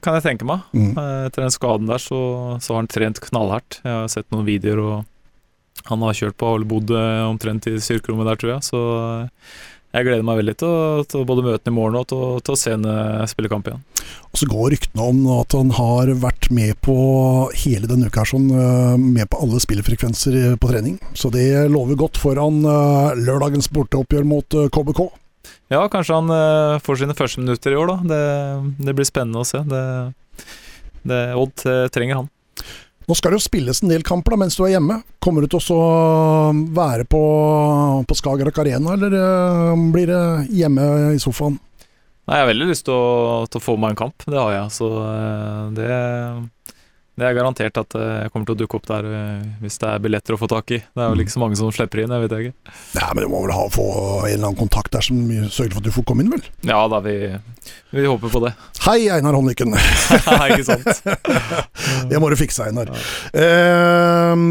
kan 0.04 0.18
jeg 0.18 0.26
tenke 0.26 0.46
meg. 0.48 0.66
Mm. 0.76 0.92
Eh, 0.92 1.22
Etter 1.28 1.46
den 1.46 1.54
skaden 1.54 1.88
der, 1.88 2.02
så, 2.02 2.20
så 2.62 2.74
har 2.74 2.82
han 2.82 2.90
trent 2.90 3.20
knallhardt. 3.24 3.80
Jeg 3.82 3.94
har 3.94 4.12
sett 4.12 4.28
noen 4.34 4.46
videoer, 4.48 4.82
og 4.84 5.88
han 5.88 6.04
har 6.04 6.16
kjørt 6.16 6.38
på 6.38 6.52
og 6.52 6.68
bodd 6.68 6.92
eh, 6.92 7.24
omtrent 7.28 7.68
i 7.70 7.78
styrkerommet 7.80 8.28
der, 8.28 8.38
tror 8.40 8.54
jeg. 8.56 8.66
Så 8.68 8.80
eh, 9.00 9.50
jeg 9.96 10.04
gleder 10.04 10.26
meg 10.26 10.42
veldig 10.42 10.54
til 10.60 10.68
å, 10.68 11.04
til 11.08 11.24
både 11.28 11.44
møte 11.46 11.70
ham 11.70 11.72
i 11.72 11.78
morgen 11.78 12.00
og 12.02 12.08
til, 12.10 12.24
til 12.44 12.54
å 12.54 12.60
se 12.60 12.74
eh, 12.76 13.22
spille 13.30 13.50
kamp 13.50 13.70
igjen. 13.70 13.84
Og 14.28 14.40
så 14.40 14.48
går 14.50 14.74
ryktene 14.74 15.06
om 15.14 15.22
at 15.38 15.56
han 15.56 15.72
har 15.78 16.12
vært 16.20 16.50
med 16.54 16.76
på 16.84 16.96
hele 17.64 17.88
denne 17.88 18.10
uka 18.12 18.26
sånn, 18.28 18.50
med 19.00 19.24
på 19.32 19.40
alle 19.44 19.60
spillefrekvenser 19.64 20.58
på 20.60 20.70
trening. 20.70 20.98
Så 21.16 21.32
det 21.32 21.48
lover 21.72 21.96
godt 22.04 22.20
foran 22.20 22.60
lørdagens 23.16 23.70
borteoppgjør 23.72 24.28
mot 24.28 24.58
KBK. 24.76 25.02
Ja, 25.68 25.82
kanskje 25.92 26.16
han 26.16 26.32
uh, 26.32 26.80
får 26.80 27.02
sine 27.02 27.16
første 27.16 27.42
minutter 27.42 27.74
i 27.74 27.78
år, 27.78 27.90
da. 27.90 27.96
Det, 28.08 28.84
det 28.88 28.94
blir 28.96 29.08
spennende 29.08 29.44
å 29.44 29.48
se. 29.48 29.60
Det, 29.68 29.82
det, 31.08 31.20
Odd 31.36 31.64
eh, 31.68 31.86
trenger 31.92 32.22
han. 32.22 32.30
Nå 33.08 33.16
skal 33.16 33.32
det 33.32 33.38
jo 33.38 33.44
spilles 33.46 33.78
en 33.80 33.92
del 33.92 34.04
kamper 34.04 34.34
da, 34.34 34.40
mens 34.42 34.56
du 34.56 34.62
er 34.64 34.74
hjemme. 34.74 34.98
Kommer 35.24 35.44
du 35.44 35.52
til 35.52 35.60
å 35.76 36.52
være 36.76 37.04
på, 37.08 37.22
på 38.08 38.16
Skagerrak 38.16 38.60
Arena, 38.64 38.96
eller 38.96 39.16
uh, 39.16 39.86
blir 39.92 40.08
det 40.08 40.22
hjemme 40.56 40.88
i 41.14 41.20
sofaen? 41.20 41.60
Nei, 42.28 42.36
jeg 42.36 42.44
har 42.44 42.50
veldig 42.50 42.68
lyst 42.68 42.84
til 42.88 42.96
å, 42.96 43.44
til 43.48 43.60
å 43.60 43.64
få 43.64 43.76
meg 43.80 43.94
en 43.94 44.02
kamp. 44.02 44.24
Det 44.24 44.36
har 44.36 44.52
jeg. 44.52 44.72
Så 44.76 44.88
uh, 44.88 45.68
det, 45.76 45.88
det 47.18 47.26
er 47.26 47.34
garantert 47.34 47.78
at 47.80 47.94
eh, 47.98 48.10
jeg 48.22 48.32
kommer 48.32 48.46
til 48.48 48.54
å 48.54 48.58
dukke 48.60 48.78
opp 48.78 48.86
der 48.86 49.06
eh, 49.10 49.46
hvis 49.62 49.78
det 49.82 49.88
er 49.90 50.02
billetter 50.04 50.36
å 50.36 50.38
få 50.40 50.48
tak 50.50 50.70
i. 50.76 50.78
Det 50.78 51.02
er 51.02 51.10
vel 51.12 51.24
ikke 51.24 51.34
så 51.34 51.42
mange 51.42 51.58
som 51.58 51.72
slipper 51.74 52.04
inn, 52.04 52.14
jeg 52.14 52.24
vet 52.24 52.34
ikke. 52.38 52.74
Nei, 52.94 53.08
men 53.10 53.24
du 53.24 53.28
må 53.32 53.42
vel 53.42 53.54
ha, 53.56 53.64
få 53.74 53.86
en 53.90 54.30
eller 54.30 54.46
annen 54.52 54.60
kontakt 54.60 54.94
der 54.94 55.04
som 55.04 55.18
sørger 55.50 55.74
for 55.74 55.82
at 55.82 55.88
du 55.88 55.94
får 55.98 56.06
komme 56.06 56.24
inn, 56.24 56.30
vel? 56.36 56.44
Ja 56.68 56.84
da, 56.92 57.00
vi, 57.02 57.16
vi 57.96 58.06
håper 58.06 58.34
på 58.34 58.42
det. 58.46 58.54
Hei, 58.86 59.00
Einar 59.16 59.34
Honniken. 59.38 59.74
Nei, 59.74 60.48
ikke 60.54 60.68
sant? 60.70 61.02
Det 62.12 62.20
må 62.22 62.30
du 62.30 62.38
fikse, 62.38 62.68
Einar. 62.70 62.92
Eh, 63.34 64.44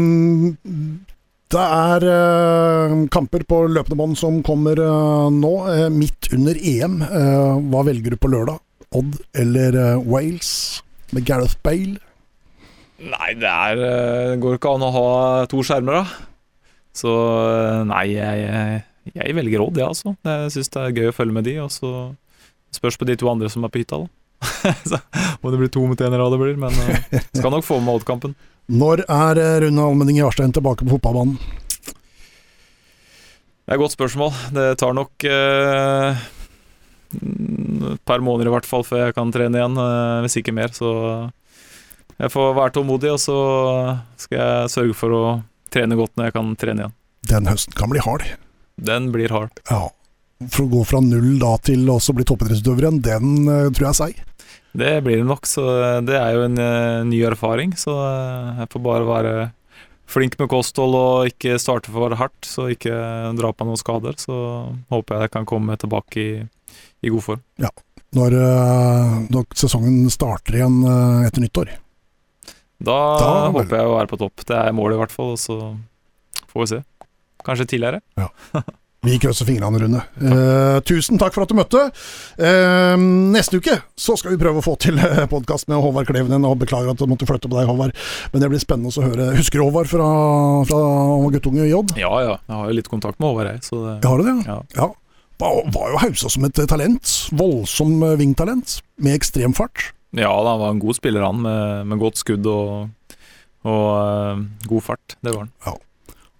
det 1.48 1.64
er 1.64 2.04
eh, 2.04 2.96
kamper 3.14 3.46
på 3.48 3.62
løpende 3.72 3.96
bånd 3.96 4.18
som 4.20 4.42
kommer 4.44 4.76
eh, 4.84 5.28
nå, 5.32 5.52
eh, 5.72 5.86
midt 5.94 6.28
under 6.36 6.58
EM. 6.60 6.98
Eh, 7.06 7.54
hva 7.72 7.86
velger 7.88 8.12
du 8.12 8.20
på 8.20 8.28
lørdag? 8.28 8.60
Odd 8.98 9.16
eller 9.36 9.76
eh, 9.76 10.04
Wales 10.04 10.50
med 11.16 11.24
Gareth 11.28 11.56
Bale? 11.64 11.96
Nei, 12.98 13.30
det 13.38 13.46
er 13.46 13.78
eh, 13.78 14.30
Det 14.32 14.38
går 14.42 14.56
ikke 14.58 14.74
an 14.74 14.86
å 14.86 14.94
ha 14.94 15.08
to 15.50 15.62
skjermer, 15.62 16.00
da. 16.00 16.62
Så 16.98 17.12
eh, 17.46 17.82
nei, 17.86 18.04
jeg, 18.16 18.46
jeg, 18.46 18.80
jeg 19.14 19.36
velger 19.38 19.64
Odd, 19.64 19.78
ja, 19.78 19.90
altså. 19.92 20.16
Jeg 20.26 20.54
syns 20.56 20.72
det 20.74 20.82
er 20.82 20.96
gøy 20.96 21.12
å 21.12 21.16
følge 21.16 21.36
med 21.36 21.46
de, 21.46 21.58
og 21.62 21.70
så 21.74 21.92
spørs 22.74 22.98
på 23.00 23.06
de 23.08 23.16
to 23.18 23.30
andre 23.30 23.50
som 23.52 23.64
er 23.64 23.72
på 23.72 23.82
hytta, 23.82 24.02
da. 24.02 24.14
så 24.90 24.98
må 25.42 25.50
det 25.50 25.58
bli 25.62 25.70
to 25.74 25.82
mot 25.86 25.98
én 25.98 26.12
eller 26.12 26.22
hva 26.22 26.32
det 26.34 26.40
blir, 26.42 26.58
men 26.60 26.74
eh, 26.86 27.22
skal 27.38 27.54
nok 27.54 27.66
få 27.66 27.78
med 27.82 28.00
Odd-kampen. 28.00 28.34
Når 28.68 29.06
er 29.06 29.40
Rune 29.64 29.86
Almenning 29.86 30.18
Jarstein 30.20 30.52
tilbake 30.52 30.84
på 30.84 30.98
fotballbanen? 30.98 31.38
Det 33.68 33.74
er 33.74 33.76
et 33.76 33.82
godt 33.82 33.94
spørsmål. 33.94 34.32
Det 34.56 34.66
tar 34.80 34.94
nok 34.96 35.24
eh, 35.28 36.20
et 37.12 38.02
par 38.08 38.22
måneder 38.24 38.48
i 38.48 38.54
hvert 38.54 38.68
fall 38.68 38.84
før 38.84 39.06
jeg 39.06 39.16
kan 39.16 39.32
trene 39.32 39.60
igjen, 39.60 39.76
eh, 39.80 40.20
hvis 40.24 40.38
ikke 40.40 40.54
mer. 40.56 40.72
Så 40.76 40.90
jeg 42.16 42.32
får 42.34 42.56
være 42.56 42.74
tålmodig, 42.78 43.12
og 43.14 43.20
så 43.22 43.38
skal 44.18 44.40
jeg 44.40 44.72
sørge 44.74 44.96
for 44.98 45.14
å 45.14 45.22
trene 45.72 45.98
godt 45.98 46.16
når 46.16 46.30
jeg 46.30 46.36
kan 46.38 46.54
trene 46.58 46.84
igjen. 46.84 46.96
Den 47.28 47.50
høsten 47.50 47.76
kan 47.76 47.92
bli 47.92 48.02
hard. 48.02 48.24
Den 48.78 49.10
blir 49.14 49.34
hard. 49.34 49.52
Ja. 49.68 49.88
For 50.48 50.64
å 50.64 50.70
gå 50.70 50.84
fra 50.86 51.02
null 51.02 51.36
da 51.42 51.56
til 51.66 51.88
også 51.90 52.14
bli 52.14 52.26
toppidrettsutøver 52.26 52.86
igjen, 52.86 53.00
den 53.04 53.50
eh, 53.50 53.70
tror 53.74 53.88
jeg 53.88 53.90
er 53.90 53.98
seig. 53.98 54.24
Det 54.78 55.00
blir 55.02 55.22
det 55.22 55.26
nok, 55.26 55.46
så 55.48 55.64
det 56.06 56.18
er 56.18 56.36
jo 56.36 56.44
en 56.46 56.58
eh, 56.60 57.06
ny 57.08 57.22
erfaring. 57.26 57.72
Så 57.78 57.94
eh, 57.94 58.60
jeg 58.62 58.70
får 58.74 58.84
bare 58.84 59.08
være 59.08 59.34
flink 60.08 60.38
med 60.40 60.50
kosthold 60.52 60.94
og 60.96 61.32
ikke 61.32 61.58
starte 61.60 61.92
for 61.92 62.14
hardt, 62.16 62.38
så 62.46 62.68
ikke 62.72 62.94
dra 63.38 63.52
på 63.52 63.66
noen 63.66 63.80
skader. 63.80 64.16
Så 64.20 64.36
håper 64.92 65.16
jeg 65.16 65.28
jeg 65.28 65.34
kan 65.34 65.48
komme 65.48 65.76
tilbake 65.80 66.22
i, 66.22 66.30
i 67.02 67.12
god 67.12 67.26
form. 67.26 67.44
Når, 68.16 68.38
eh, 68.40 69.18
når 69.34 69.50
sesongen 69.58 70.06
starter 70.12 70.60
igjen 70.60 70.80
etter 71.26 71.44
nyttår. 71.44 71.74
Da, 72.78 72.98
Da- 73.18 73.50
håper 73.50 73.76
jeg 73.80 73.86
å 73.90 73.96
være 73.98 74.10
på 74.10 74.18
topp. 74.20 74.44
Det 74.46 74.56
er 74.56 74.72
målet 74.76 74.94
i 74.98 75.02
hvert 75.02 75.14
fall, 75.14 75.32
og 75.34 75.38
så 75.42 75.58
får 76.52 76.60
vi 76.62 76.66
se. 76.74 76.82
Kanskje 77.46 77.66
tidligere. 77.74 78.02
Vi 79.06 79.14
krysser 79.22 79.46
fingrene, 79.46 79.78
Rune. 79.78 80.00
Eh, 80.18 80.80
tusen 80.82 81.20
takk 81.22 81.30
for 81.32 81.44
at 81.44 81.52
du 81.52 81.54
møtte. 81.54 81.84
Eh, 82.34 82.96
neste 83.30 83.60
uke 83.62 83.76
så 83.94 84.16
skal 84.18 84.32
vi 84.34 84.40
prøve 84.42 84.58
å 84.58 84.64
få 84.66 84.74
til 84.82 84.98
podkast 85.30 85.68
med 85.70 85.78
Håvard 85.78 86.08
Klevenen. 86.10 86.42
Og 86.44 86.58
beklager 86.58 86.90
at 86.90 86.98
du 86.98 87.06
måtte 87.06 87.28
flytte 87.28 87.46
på 87.46 87.54
deg, 87.60 87.68
Håvard. 87.70 87.94
Men 88.32 88.42
det 88.42 88.48
blir 88.50 88.58
spennende 88.58 88.90
å 88.90 89.04
høre. 89.06 89.28
Husker 89.38 89.62
du 89.62 89.68
Håvard 89.68 89.86
fra, 89.86 90.08
fra 90.66 90.80
guttunge 91.30 91.68
i 91.68 91.76
Odd? 91.78 91.94
Ja 91.96 92.10
ja, 92.26 92.34
jeg 92.42 92.56
har 92.58 92.72
jo 92.72 92.74
litt 92.80 92.90
kontakt 92.90 93.22
med 93.22 93.30
Håvard, 93.30 93.52
jeg. 93.54 93.62
Så 93.70 93.78
det, 93.86 93.94
Har 94.10 94.18
du 94.18 94.26
det? 94.26 94.36
Ja. 94.50 94.58
ja. 94.74 94.88
Var, 95.38 95.60
var 95.78 95.94
jo 95.94 96.02
hausa 96.02 96.34
som 96.34 96.48
et 96.50 96.58
talent. 96.66 97.14
Voldsom 97.38 98.02
eh, 98.02 98.16
vingtalent. 98.18 98.80
Med 98.98 99.14
ekstrem 99.20 99.54
fart. 99.54 99.92
Ja 100.16 100.30
da, 100.30 100.54
han 100.54 100.62
var 100.62 100.70
en 100.72 100.80
god 100.80 100.96
spiller, 100.96 101.26
han, 101.26 101.42
med, 101.44 101.86
med 101.90 102.00
godt 102.00 102.20
skudd 102.20 102.46
og, 102.48 102.88
og 103.68 103.84
uh, 103.92 104.40
god 104.70 104.86
fart. 104.86 105.18
Det 105.20 105.34
var 105.34 105.44
han. 105.44 105.52
Ja. 105.66 105.74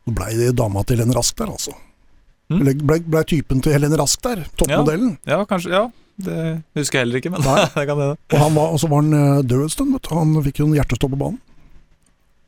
Så 0.08 0.14
blei 0.16 0.32
det 0.38 0.54
dama 0.56 0.84
til 0.88 0.96
Helene 0.96 1.16
Rask 1.18 1.36
der, 1.36 1.52
altså. 1.52 1.74
Mm. 2.48 2.62
Blei 2.64 3.00
ble, 3.04 3.24
typen 3.28 3.60
til 3.64 3.74
Helene 3.76 3.98
Rask 4.00 4.22
der. 4.24 4.46
Toppmodellen. 4.56 5.18
Ja, 5.28 5.42
kanskje. 5.48 5.74
Ja, 5.74 5.82
det 6.24 6.38
husker 6.78 6.98
jeg 6.98 7.06
heller 7.06 7.20
ikke, 7.20 7.34
men 7.34 7.44
det 7.44 7.84
kan 7.84 7.92
hende. 7.92 8.14
Og 8.16 8.40
han 8.40 8.56
var, 8.56 8.72
og 8.72 8.80
så 8.80 8.88
var 8.88 9.04
han 9.04 9.18
eh, 9.18 9.42
død 9.44 9.66
en 9.66 9.74
stund, 9.74 9.92
vet 9.98 10.08
du. 10.08 10.14
Han 10.16 10.32
fikk 10.46 10.62
jo 10.62 10.70
en 10.70 10.78
hjertestopp 10.78 11.12
på 11.12 11.20
banen. 11.20 11.42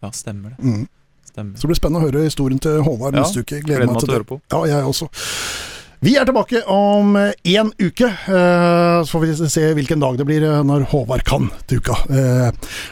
Ja, 0.00 0.10
stemmer 0.16 0.54
det. 0.54 0.64
Mm. 0.64 0.86
Stemmer. 1.28 1.58
Så 1.58 1.66
det 1.66 1.70
blir 1.74 1.78
spennende 1.78 2.00
å 2.00 2.08
høre 2.08 2.24
historien 2.24 2.62
til 2.64 2.80
Håvard 2.86 3.18
Ja, 3.18 3.26
neste 3.26 3.44
uke. 3.44 3.60
Gleder 3.66 3.90
meg 3.90 4.00
til 4.00 4.08
det. 4.08 4.16
høre 4.16 4.28
på. 4.32 4.40
Ja, 4.50 4.62
jeg 4.72 4.88
også. 4.88 5.10
Vi 6.00 6.14
er 6.16 6.24
tilbake 6.24 6.62
om 6.72 7.12
én 7.44 7.70
uke. 7.78 8.06
eh, 8.08 9.02
Så 9.04 9.12
får 9.12 9.20
vi 9.20 9.48
se 9.50 9.64
hvilken 9.74 10.00
dag 10.00 10.16
det 10.16 10.24
blir 10.24 10.42
eh, 10.48 10.62
når 10.64 10.86
Håvard 10.88 11.24
kan 11.28 11.50
til 11.68 11.78
uka. 11.82 11.92
Eh, 12.08 12.48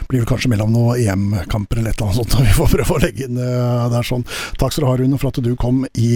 Blir 0.09 0.21
vel 0.21 0.29
kanskje 0.29 0.51
mellom 0.51 0.69
noen 0.73 0.99
EM-kamper 1.01 1.79
eller 1.81 1.89
et 1.89 1.97
eller 2.01 2.11
annet 2.11 2.19
sånt. 2.21 2.37
Vi 2.45 2.53
får 2.53 2.69
prøve 2.75 2.97
å 2.99 3.01
legge 3.01 3.25
inn 3.25 3.35
der 3.41 4.05
sånn. 4.05 4.25
Takk 4.61 4.73
skal 4.75 4.85
du 4.85 4.89
ha, 4.91 4.97
Rune, 5.01 5.17
for 5.17 5.33
at 5.33 5.41
du 5.41 5.55
kom 5.57 5.85
i 5.97 6.11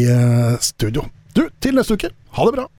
studio. 0.61 1.07
Du, 1.33 1.47
til 1.59 1.73
neste 1.79 1.97
uke. 1.97 2.13
Ha 2.37 2.45
det 2.45 2.53
bra. 2.59 2.67